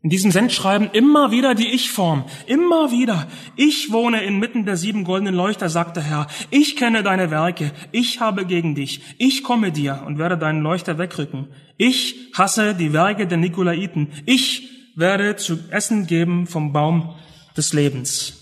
In 0.00 0.10
diesem 0.10 0.30
Sendschreiben 0.30 0.90
immer 0.92 1.32
wieder 1.32 1.56
die 1.56 1.66
Ich-Form. 1.66 2.24
Immer 2.46 2.92
wieder. 2.92 3.26
Ich 3.56 3.90
wohne 3.90 4.22
inmitten 4.22 4.64
der 4.64 4.76
sieben 4.76 5.02
goldenen 5.02 5.34
Leuchter, 5.34 5.68
sagt 5.68 5.96
der 5.96 6.04
Herr. 6.04 6.28
Ich 6.50 6.76
kenne 6.76 7.02
deine 7.02 7.32
Werke. 7.32 7.72
Ich 7.90 8.20
habe 8.20 8.46
gegen 8.46 8.76
dich. 8.76 9.00
Ich 9.18 9.42
komme 9.42 9.72
dir 9.72 10.04
und 10.06 10.18
werde 10.18 10.38
deinen 10.38 10.62
Leuchter 10.62 10.98
wegrücken. 10.98 11.48
Ich 11.78 12.30
hasse 12.32 12.76
die 12.76 12.92
Werke 12.92 13.26
der 13.26 13.38
Nikolaiten. 13.38 14.12
Ich 14.24 14.77
werde 14.98 15.36
zu 15.36 15.58
essen 15.70 16.06
geben 16.06 16.46
vom 16.46 16.72
Baum 16.72 17.14
des 17.56 17.72
Lebens. 17.72 18.34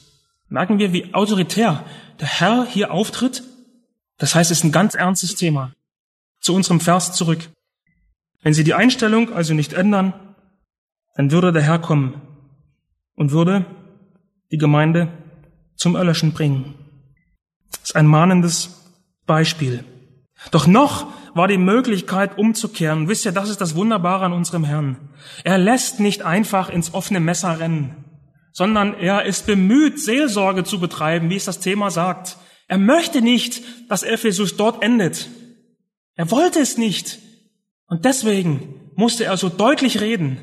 Merken 0.48 0.78
wir, 0.78 0.92
wie 0.92 1.12
autoritär 1.12 1.84
der 2.20 2.28
Herr 2.28 2.66
hier 2.66 2.92
auftritt? 2.92 3.42
Das 4.16 4.34
heißt, 4.34 4.50
es 4.50 4.58
ist 4.58 4.64
ein 4.64 4.72
ganz 4.72 4.94
ernstes 4.94 5.34
Thema. 5.34 5.72
Zu 6.40 6.54
unserem 6.54 6.80
Vers 6.80 7.12
zurück. 7.12 7.50
Wenn 8.42 8.54
Sie 8.54 8.64
die 8.64 8.74
Einstellung 8.74 9.32
also 9.32 9.54
nicht 9.54 9.72
ändern, 9.72 10.14
dann 11.14 11.30
würde 11.30 11.52
der 11.52 11.62
Herr 11.62 11.78
kommen 11.78 12.20
und 13.14 13.32
würde 13.32 13.66
die 14.50 14.58
Gemeinde 14.58 15.08
zum 15.74 15.96
Erlöschen 15.96 16.32
bringen. 16.32 16.74
Das 17.70 17.90
ist 17.90 17.96
ein 17.96 18.06
mahnendes 18.06 18.92
Beispiel. 19.26 19.84
Doch 20.52 20.66
noch 20.66 21.06
war 21.36 21.48
die 21.48 21.58
Möglichkeit 21.58 22.38
umzukehren. 22.38 23.08
wisst 23.08 23.24
ihr, 23.24 23.32
das 23.32 23.50
ist 23.50 23.60
das 23.60 23.74
Wunderbare 23.74 24.24
an 24.24 24.32
unserem 24.32 24.64
Herrn. 24.64 24.96
Er 25.44 25.58
lässt 25.58 26.00
nicht 26.00 26.22
einfach 26.22 26.70
ins 26.70 26.94
offene 26.94 27.20
Messer 27.20 27.60
rennen, 27.60 28.04
sondern 28.52 28.94
er 28.94 29.24
ist 29.24 29.46
bemüht, 29.46 30.00
Seelsorge 30.00 30.64
zu 30.64 30.80
betreiben, 30.80 31.28
wie 31.30 31.36
es 31.36 31.44
das 31.44 31.60
Thema 31.60 31.90
sagt. 31.90 32.38
Er 32.68 32.78
möchte 32.78 33.20
nicht, 33.20 33.62
dass 33.88 34.02
Ephesus 34.02 34.56
dort 34.56 34.82
endet. 34.82 35.28
Er 36.14 36.30
wollte 36.30 36.60
es 36.60 36.78
nicht. 36.78 37.18
Und 37.86 38.04
deswegen 38.04 38.90
musste 38.94 39.24
er 39.24 39.36
so 39.36 39.48
deutlich 39.48 40.00
reden. 40.00 40.38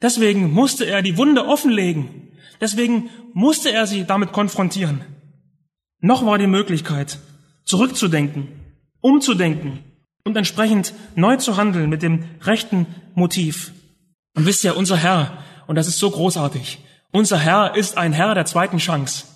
Deswegen 0.00 0.52
musste 0.52 0.86
er 0.86 1.02
die 1.02 1.18
Wunde 1.18 1.46
offenlegen. 1.46 2.30
Deswegen 2.60 3.10
musste 3.32 3.72
er 3.72 3.86
sie 3.86 4.04
damit 4.04 4.32
konfrontieren. 4.32 5.04
Noch 6.00 6.24
war 6.24 6.38
die 6.38 6.46
Möglichkeit, 6.46 7.18
zurückzudenken, 7.64 8.48
umzudenken 9.00 9.80
und 10.24 10.36
entsprechend 10.36 10.94
neu 11.14 11.36
zu 11.36 11.56
handeln 11.56 11.90
mit 11.90 12.02
dem 12.02 12.24
rechten 12.40 12.86
Motiv. 13.14 13.72
Und 14.34 14.46
wisst 14.46 14.64
ihr, 14.64 14.76
unser 14.76 14.96
Herr, 14.96 15.38
und 15.66 15.76
das 15.76 15.86
ist 15.86 15.98
so 15.98 16.10
großartig, 16.10 16.78
unser 17.12 17.38
Herr 17.38 17.76
ist 17.76 17.96
ein 17.96 18.12
Herr 18.12 18.34
der 18.34 18.46
zweiten 18.46 18.78
Chance. 18.78 19.26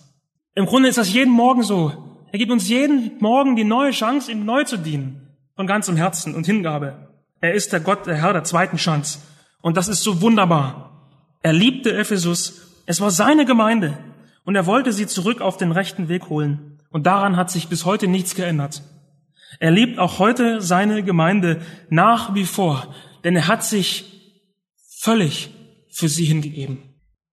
Im 0.55 0.67
Grunde 0.67 0.89
ist 0.89 0.99
das 0.99 1.13
jeden 1.13 1.33
Morgen 1.33 1.63
so. 1.63 1.93
Er 2.33 2.39
gibt 2.39 2.51
uns 2.51 2.69
jeden 2.69 3.13
Morgen 3.21 3.55
die 3.55 3.65
neue 3.65 3.93
Chance, 3.93 4.33
ihm 4.33 4.45
neu 4.45 4.65
zu 4.65 4.77
dienen. 4.77 5.29
Von 5.55 5.67
ganzem 5.67 5.97
Herzen 5.97 6.35
und 6.35 6.47
Hingabe. 6.47 7.09
Er 7.41 7.55
ist 7.55 7.73
der 7.73 7.81
Gott, 7.81 8.07
der 8.07 8.17
Herr 8.17 8.33
der 8.33 8.45
zweiten 8.45 8.77
Chance. 8.77 9.21
Und 9.61 9.77
das 9.77 9.89
ist 9.89 10.03
so 10.03 10.21
wunderbar. 10.21 11.09
Er 11.43 11.53
liebte 11.53 11.97
Ephesus. 11.97 12.63
Es 12.87 13.01
war 13.01 13.11
seine 13.11 13.45
Gemeinde. 13.45 13.97
Und 14.45 14.57
er 14.57 14.67
wollte 14.67 14.93
sie 14.93 15.07
zurück 15.07 15.41
auf 15.41 15.57
den 15.57 15.71
rechten 15.71 16.09
Weg 16.09 16.29
holen. 16.29 16.81
Und 16.91 17.07
daran 17.07 17.37
hat 17.37 17.51
sich 17.51 17.69
bis 17.69 17.85
heute 17.85 18.09
nichts 18.09 18.35
geändert. 18.35 18.83
Er 19.61 19.71
liebt 19.71 19.99
auch 19.99 20.19
heute 20.19 20.61
seine 20.61 21.03
Gemeinde 21.03 21.61
nach 21.89 22.35
wie 22.35 22.45
vor, 22.45 22.95
denn 23.25 23.35
er 23.35 23.49
hat 23.49 23.65
sich 23.65 24.05
völlig 25.01 25.51
für 25.91 26.09
sie 26.09 26.25
hingegeben. 26.25 26.79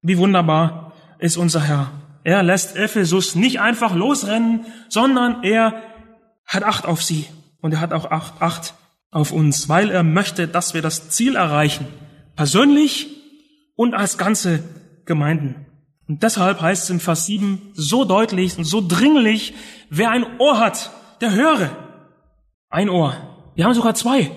Wie 0.01 0.17
wunderbar 0.17 0.93
ist 1.19 1.37
unser 1.37 1.61
Herr. 1.61 1.91
Er 2.23 2.41
lässt 2.41 2.75
Ephesus 2.75 3.35
nicht 3.35 3.59
einfach 3.59 3.93
losrennen, 3.93 4.65
sondern 4.89 5.43
er 5.43 5.81
hat 6.45 6.63
Acht 6.63 6.85
auf 6.85 7.03
sie 7.03 7.25
und 7.61 7.73
er 7.73 7.81
hat 7.81 7.93
auch 7.93 8.11
Acht, 8.11 8.41
Acht 8.41 8.73
auf 9.11 9.31
uns, 9.31 9.69
weil 9.69 9.91
er 9.91 10.03
möchte, 10.03 10.47
dass 10.47 10.73
wir 10.73 10.81
das 10.81 11.09
Ziel 11.09 11.35
erreichen, 11.35 11.87
persönlich 12.35 13.07
und 13.75 13.93
als 13.93 14.17
ganze 14.17 14.63
Gemeinden. 15.05 15.65
Und 16.07 16.23
deshalb 16.23 16.61
heißt 16.61 16.83
es 16.83 16.89
im 16.89 16.99
Vers 16.99 17.25
7 17.25 17.71
so 17.73 18.05
deutlich 18.05 18.57
und 18.57 18.65
so 18.65 18.83
dringlich, 18.85 19.53
wer 19.89 20.11
ein 20.11 20.25
Ohr 20.39 20.59
hat, 20.59 20.91
der 21.21 21.31
höre. 21.31 21.84
Ein 22.69 22.89
Ohr. 22.89 23.15
Wir 23.55 23.65
haben 23.65 23.73
sogar 23.73 23.95
zwei. 23.95 24.31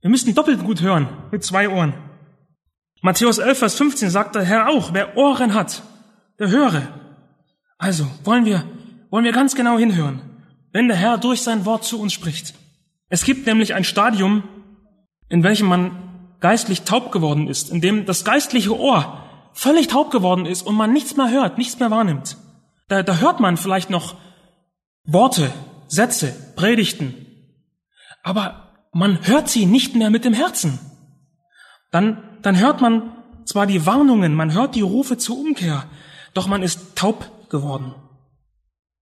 Wir 0.00 0.10
müssen 0.10 0.34
doppelt 0.34 0.62
gut 0.64 0.80
hören 0.80 1.08
mit 1.30 1.44
zwei 1.44 1.68
Ohren. 1.68 1.94
Matthäus 3.00 3.38
11, 3.38 3.58
Vers 3.58 3.74
15 3.76 4.10
sagt 4.10 4.34
der 4.34 4.44
Herr 4.44 4.68
auch, 4.68 4.94
wer 4.94 5.16
Ohren 5.16 5.54
hat, 5.54 5.82
der 6.38 6.48
höre. 6.48 6.82
Also 7.78 8.06
wollen 8.24 8.44
wir, 8.44 8.64
wollen 9.10 9.24
wir 9.24 9.32
ganz 9.32 9.54
genau 9.54 9.78
hinhören, 9.78 10.22
wenn 10.72 10.88
der 10.88 10.96
Herr 10.96 11.18
durch 11.18 11.42
sein 11.42 11.66
Wort 11.66 11.84
zu 11.84 12.00
uns 12.00 12.12
spricht. 12.12 12.54
Es 13.08 13.24
gibt 13.24 13.46
nämlich 13.46 13.74
ein 13.74 13.84
Stadium, 13.84 14.42
in 15.28 15.42
welchem 15.42 15.66
man 15.66 16.36
geistlich 16.40 16.82
taub 16.82 17.12
geworden 17.12 17.48
ist, 17.48 17.70
in 17.70 17.80
dem 17.80 18.06
das 18.06 18.24
geistliche 18.24 18.78
Ohr 18.78 19.22
völlig 19.52 19.88
taub 19.88 20.10
geworden 20.10 20.46
ist 20.46 20.62
und 20.62 20.74
man 20.74 20.92
nichts 20.92 21.16
mehr 21.16 21.30
hört, 21.30 21.58
nichts 21.58 21.78
mehr 21.78 21.90
wahrnimmt. 21.90 22.36
Da, 22.88 23.02
da 23.02 23.18
hört 23.18 23.40
man 23.40 23.56
vielleicht 23.56 23.88
noch 23.88 24.16
Worte, 25.04 25.52
Sätze, 25.88 26.34
Predigten, 26.56 27.23
aber 28.24 28.72
man 28.92 29.24
hört 29.28 29.48
sie 29.48 29.66
nicht 29.66 29.94
mehr 29.94 30.10
mit 30.10 30.24
dem 30.24 30.32
Herzen. 30.32 30.80
Dann, 31.92 32.22
dann 32.42 32.58
hört 32.58 32.80
man 32.80 33.12
zwar 33.44 33.66
die 33.66 33.86
Warnungen, 33.86 34.34
man 34.34 34.52
hört 34.52 34.74
die 34.74 34.80
Rufe 34.80 35.18
zur 35.18 35.38
Umkehr, 35.38 35.84
doch 36.32 36.48
man 36.48 36.62
ist 36.62 36.96
taub 36.96 37.48
geworden. 37.50 37.94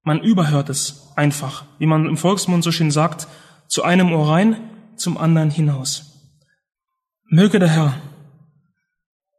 Man 0.02 0.20
überhört 0.20 0.68
es 0.68 1.12
einfach, 1.16 1.64
wie 1.78 1.86
man 1.86 2.06
im 2.06 2.16
Volksmund 2.16 2.64
so 2.64 2.72
schön 2.72 2.90
sagt, 2.90 3.28
zu 3.68 3.84
einem 3.84 4.12
Ohr 4.12 4.28
rein, 4.28 4.56
zum 4.96 5.16
anderen 5.16 5.50
hinaus. 5.50 6.34
Möge 7.24 7.58
der 7.58 7.70
Herr 7.70 7.94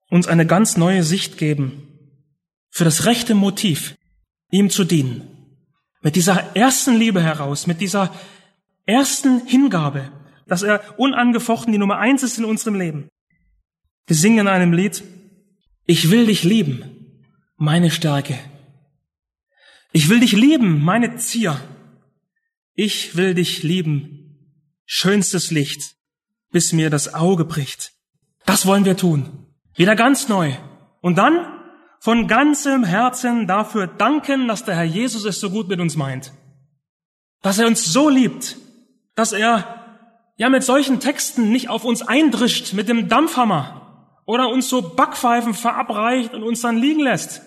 uns 0.09 0.27
eine 0.27 0.45
ganz 0.45 0.77
neue 0.77 1.03
Sicht 1.03 1.37
geben 1.37 1.89
für 2.69 2.85
das 2.85 3.05
rechte 3.05 3.35
Motiv, 3.35 3.95
ihm 4.49 4.69
zu 4.69 4.85
dienen. 4.85 5.27
Mit 6.01 6.15
dieser 6.15 6.55
ersten 6.55 6.95
Liebe 6.95 7.21
heraus, 7.21 7.67
mit 7.67 7.81
dieser 7.81 8.11
ersten 8.85 9.45
Hingabe, 9.45 10.11
dass 10.47 10.63
er 10.63 10.99
unangefochten 10.99 11.71
die 11.71 11.79
Nummer 11.79 11.97
eins 11.97 12.23
ist 12.23 12.37
in 12.37 12.45
unserem 12.45 12.75
Leben. 12.75 13.09
Wir 14.07 14.15
singen 14.15 14.39
in 14.39 14.47
einem 14.47 14.73
Lied, 14.73 15.03
ich 15.85 16.11
will 16.11 16.25
dich 16.25 16.43
lieben, 16.43 17.21
meine 17.57 17.91
Stärke. 17.91 18.37
Ich 19.91 20.09
will 20.09 20.19
dich 20.19 20.33
lieben, 20.33 20.81
meine 20.81 21.15
Zier. 21.17 21.59
Ich 22.73 23.15
will 23.15 23.33
dich 23.33 23.63
lieben, 23.63 24.59
schönstes 24.85 25.51
Licht, 25.51 25.95
bis 26.51 26.73
mir 26.73 26.89
das 26.89 27.13
Auge 27.13 27.45
bricht. 27.45 27.93
Das 28.45 28.65
wollen 28.65 28.85
wir 28.85 28.97
tun. 28.97 29.47
Wieder 29.75 29.95
ganz 29.95 30.27
neu. 30.27 30.53
Und 31.01 31.17
dann 31.17 31.45
von 31.99 32.27
ganzem 32.27 32.83
Herzen 32.83 33.47
dafür 33.47 33.87
danken, 33.87 34.47
dass 34.47 34.65
der 34.65 34.75
Herr 34.75 34.83
Jesus 34.83 35.25
es 35.25 35.39
so 35.39 35.49
gut 35.49 35.69
mit 35.69 35.79
uns 35.79 35.95
meint. 35.95 36.33
Dass 37.41 37.59
er 37.59 37.67
uns 37.67 37.85
so 37.85 38.09
liebt, 38.09 38.57
dass 39.15 39.33
er 39.33 39.83
ja 40.37 40.49
mit 40.49 40.63
solchen 40.63 40.99
Texten 40.99 41.51
nicht 41.51 41.69
auf 41.69 41.85
uns 41.85 42.01
eindrischt 42.01 42.73
mit 42.73 42.89
dem 42.89 43.07
Dampfhammer 43.07 44.19
oder 44.25 44.49
uns 44.49 44.69
so 44.69 44.81
Backpfeifen 44.81 45.53
verabreicht 45.53 46.33
und 46.33 46.43
uns 46.43 46.61
dann 46.61 46.77
liegen 46.77 47.01
lässt. 47.01 47.41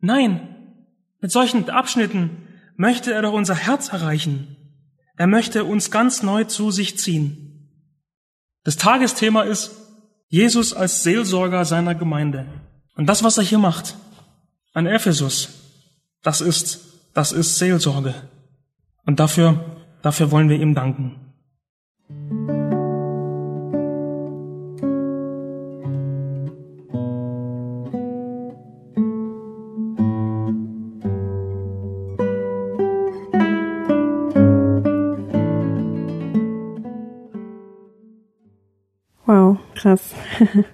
Nein, 0.00 0.82
mit 1.20 1.30
solchen 1.30 1.68
Abschnitten 1.70 2.48
möchte 2.76 3.12
er 3.12 3.22
doch 3.22 3.32
unser 3.32 3.54
Herz 3.54 3.88
erreichen. 3.88 4.56
Er 5.16 5.26
möchte 5.26 5.64
uns 5.64 5.90
ganz 5.90 6.22
neu 6.22 6.44
zu 6.44 6.70
sich 6.70 6.98
ziehen. 6.98 7.70
Das 8.64 8.76
Tagesthema 8.76 9.42
ist 9.42 9.70
Jesus 10.28 10.74
als 10.74 11.02
Seelsorger 11.02 11.64
seiner 11.64 11.94
Gemeinde. 11.94 12.46
Und 12.96 13.06
das, 13.06 13.22
was 13.22 13.38
er 13.38 13.44
hier 13.44 13.58
macht, 13.58 13.96
an 14.72 14.86
Ephesus, 14.86 15.48
das 16.22 16.40
ist, 16.40 16.80
das 17.14 17.32
ist 17.32 17.56
Seelsorge. 17.58 18.14
Und 19.06 19.20
dafür, 19.20 19.75
dafür 20.06 20.30
wollen 20.30 20.48
wir 20.48 20.60
ihm 20.60 20.72
danken. 20.72 21.16
Wow, 39.26 39.58
krass. 39.74 40.14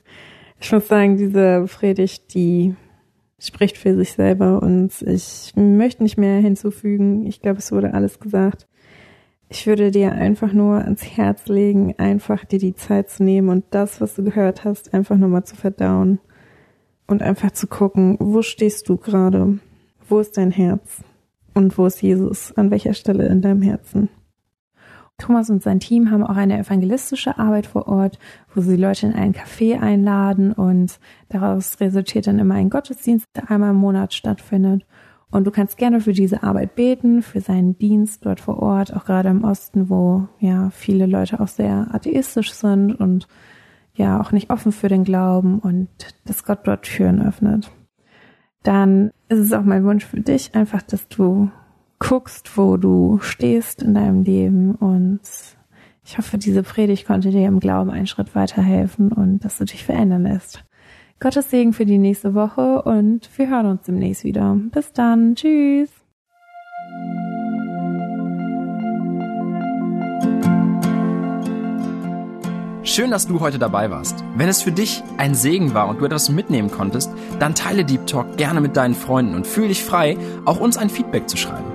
Ich 0.64 0.70
muss 0.70 0.87
sagen, 0.87 1.16
diese 1.16 1.66
Predigt, 1.66 2.35
die 2.35 2.76
spricht 3.41 3.76
für 3.76 3.97
sich 3.97 4.12
selber 4.12 4.62
und 4.62 4.93
ich 5.03 5.53
möchte 5.57 6.05
nicht 6.05 6.16
mehr 6.16 6.39
hinzufügen. 6.39 7.26
Ich 7.26 7.43
glaube, 7.43 7.59
es 7.59 7.72
wurde 7.72 7.95
alles 7.95 8.20
gesagt. 8.20 8.68
Ich 9.55 9.66
würde 9.66 9.90
dir 9.90 10.12
einfach 10.12 10.55
nur 10.55 10.76
ans 10.78 11.05
Herz 11.05 11.46
legen, 11.46 11.94
einfach 11.98 12.46
dir 12.46 12.59
die 12.59 12.74
Zeit 12.74 13.11
zu 13.11 13.22
nehmen 13.22 13.50
und 13.50 13.66
das, 13.68 14.00
was 14.00 14.14
du 14.14 14.24
gehört 14.24 14.64
hast, 14.64 14.94
einfach 14.94 15.18
nochmal 15.18 15.44
zu 15.44 15.57
verdauen 15.57 16.20
und 17.07 17.22
einfach 17.22 17.50
zu 17.50 17.66
gucken, 17.66 18.16
wo 18.18 18.40
stehst 18.40 18.88
du 18.88 18.96
gerade? 18.96 19.59
Wo 20.09 20.20
ist 20.20 20.38
dein 20.38 20.53
Herz? 20.53 21.05
Und 21.53 21.76
wo 21.76 21.84
ist 21.84 22.00
Jesus? 22.00 22.53
An 22.57 22.70
welcher 22.70 22.94
Stelle 22.94 23.26
in 23.26 23.42
deinem 23.42 23.61
Herzen? 23.61 24.09
Thomas 25.18 25.50
und 25.50 25.62
sein 25.62 25.80
Team 25.80 26.11
haben 26.11 26.24
auch 26.24 26.36
eine 26.36 26.59
evangelistische 26.59 27.38
Arbeit 27.38 27.66
vor 27.66 27.88
Ort, 27.88 28.18
wo 28.55 28.62
sie 28.62 28.76
Leute 28.76 29.05
in 29.05 29.12
einen 29.12 29.34
Café 29.34 29.78
einladen 29.78 30.55
und 30.55 30.98
daraus 31.28 31.78
resultiert 31.78 32.26
dann 32.26 32.38
immer 32.38 32.55
ein 32.55 32.70
Gottesdienst, 32.70 33.26
der 33.36 33.50
einmal 33.50 33.72
im 33.72 33.76
Monat 33.76 34.14
stattfindet. 34.14 34.86
Und 35.33 35.47
du 35.47 35.51
kannst 35.51 35.78
gerne 35.78 36.01
für 36.01 36.12
diese 36.12 36.43
Arbeit 36.43 36.74
beten, 36.74 37.22
für 37.22 37.41
seinen 37.41 37.78
Dienst 37.78 38.26
dort 38.26 38.39
vor 38.39 38.59
Ort, 38.59 38.95
auch 38.95 39.07
gerade 39.07 39.30
im 39.30 39.45
Osten, 39.45 39.89
wo 39.89 40.28
ja 40.39 40.68
viele 40.70 41.07
Leute 41.07 41.41
auch 41.41 41.49
sehr 41.49 41.89
atheistisch 41.91 42.53
sind 42.53 42.93
und 42.93 43.26
ja 43.95 44.20
auch 44.20 44.33
nicht 44.33 44.51
offen 44.51 44.72
für 44.72 44.89
den 44.89 45.05
Glauben 45.05 45.59
und 45.59 45.89
dass 46.26 46.45
Gott 46.45 46.61
dort 46.64 46.83
Türen 46.83 47.26
öffnet. 47.26 47.70
Dann 48.62 49.11
ist 49.30 49.39
es 49.39 49.53
auch 49.55 49.64
mein 49.64 49.85
Wunsch 49.85 50.05
für 50.05 50.20
dich, 50.20 50.55
einfach, 50.55 50.83
dass 50.83 51.09
du 51.09 51.51
guckst, 51.99 52.59
wo 52.59 52.76
du 52.76 53.18
stehst 53.22 53.83
in 53.83 53.95
deinem 53.95 54.22
Leben 54.22 54.74
und 54.74 55.20
ich 56.05 56.18
hoffe, 56.18 56.37
diese 56.37 56.62
Predigt 56.62 57.07
konnte 57.07 57.30
dir 57.30 57.47
im 57.47 57.59
Glauben 57.59 57.91
einen 57.91 58.07
Schritt 58.07 58.35
weiterhelfen 58.35 59.12
und 59.12 59.45
dass 59.45 59.57
du 59.57 59.64
dich 59.64 59.85
verändern 59.85 60.24
lässt. 60.24 60.62
Gottes 61.23 61.51
Segen 61.51 61.73
für 61.73 61.87
die 61.87 61.99
nächste 61.99 62.35
Woche 62.35 62.83
und 62.83 63.31
wir 63.37 63.49
hören 63.49 63.66
uns 63.66 63.83
demnächst 63.83 64.25
wieder. 64.25 64.57
Bis 64.73 64.93
dann. 64.93 65.37
Tschüss. 65.37 65.89
Schön, 72.83 73.12
dass 73.12 73.29
du 73.29 73.39
heute 73.39 73.61
dabei 73.61 73.89
warst. 73.93 74.25
Wenn 74.37 74.49
es 74.49 74.62
für 74.62 74.73
dich 74.73 75.05
ein 75.16 75.37
Segen 75.37 75.75
war 75.75 75.89
und 75.89 76.01
du 76.01 76.07
etwas 76.07 76.29
mitnehmen 76.29 76.73
konntest, 76.73 77.12
dann 77.39 77.55
teile 77.55 77.85
Deep 77.85 78.09
Talk 78.09 78.37
gerne 78.37 78.61
mit 78.61 78.77
deinen 78.77 78.97
Freunden 78.97 79.37
und 79.37 79.47
fühle 79.47 79.68
dich 79.68 79.85
frei, 79.85 80.16
auch 80.45 80.59
uns 80.59 80.77
ein 80.77 80.91
Feedback 80.91 81.29
zu 81.29 81.37
schreiben. 81.37 81.72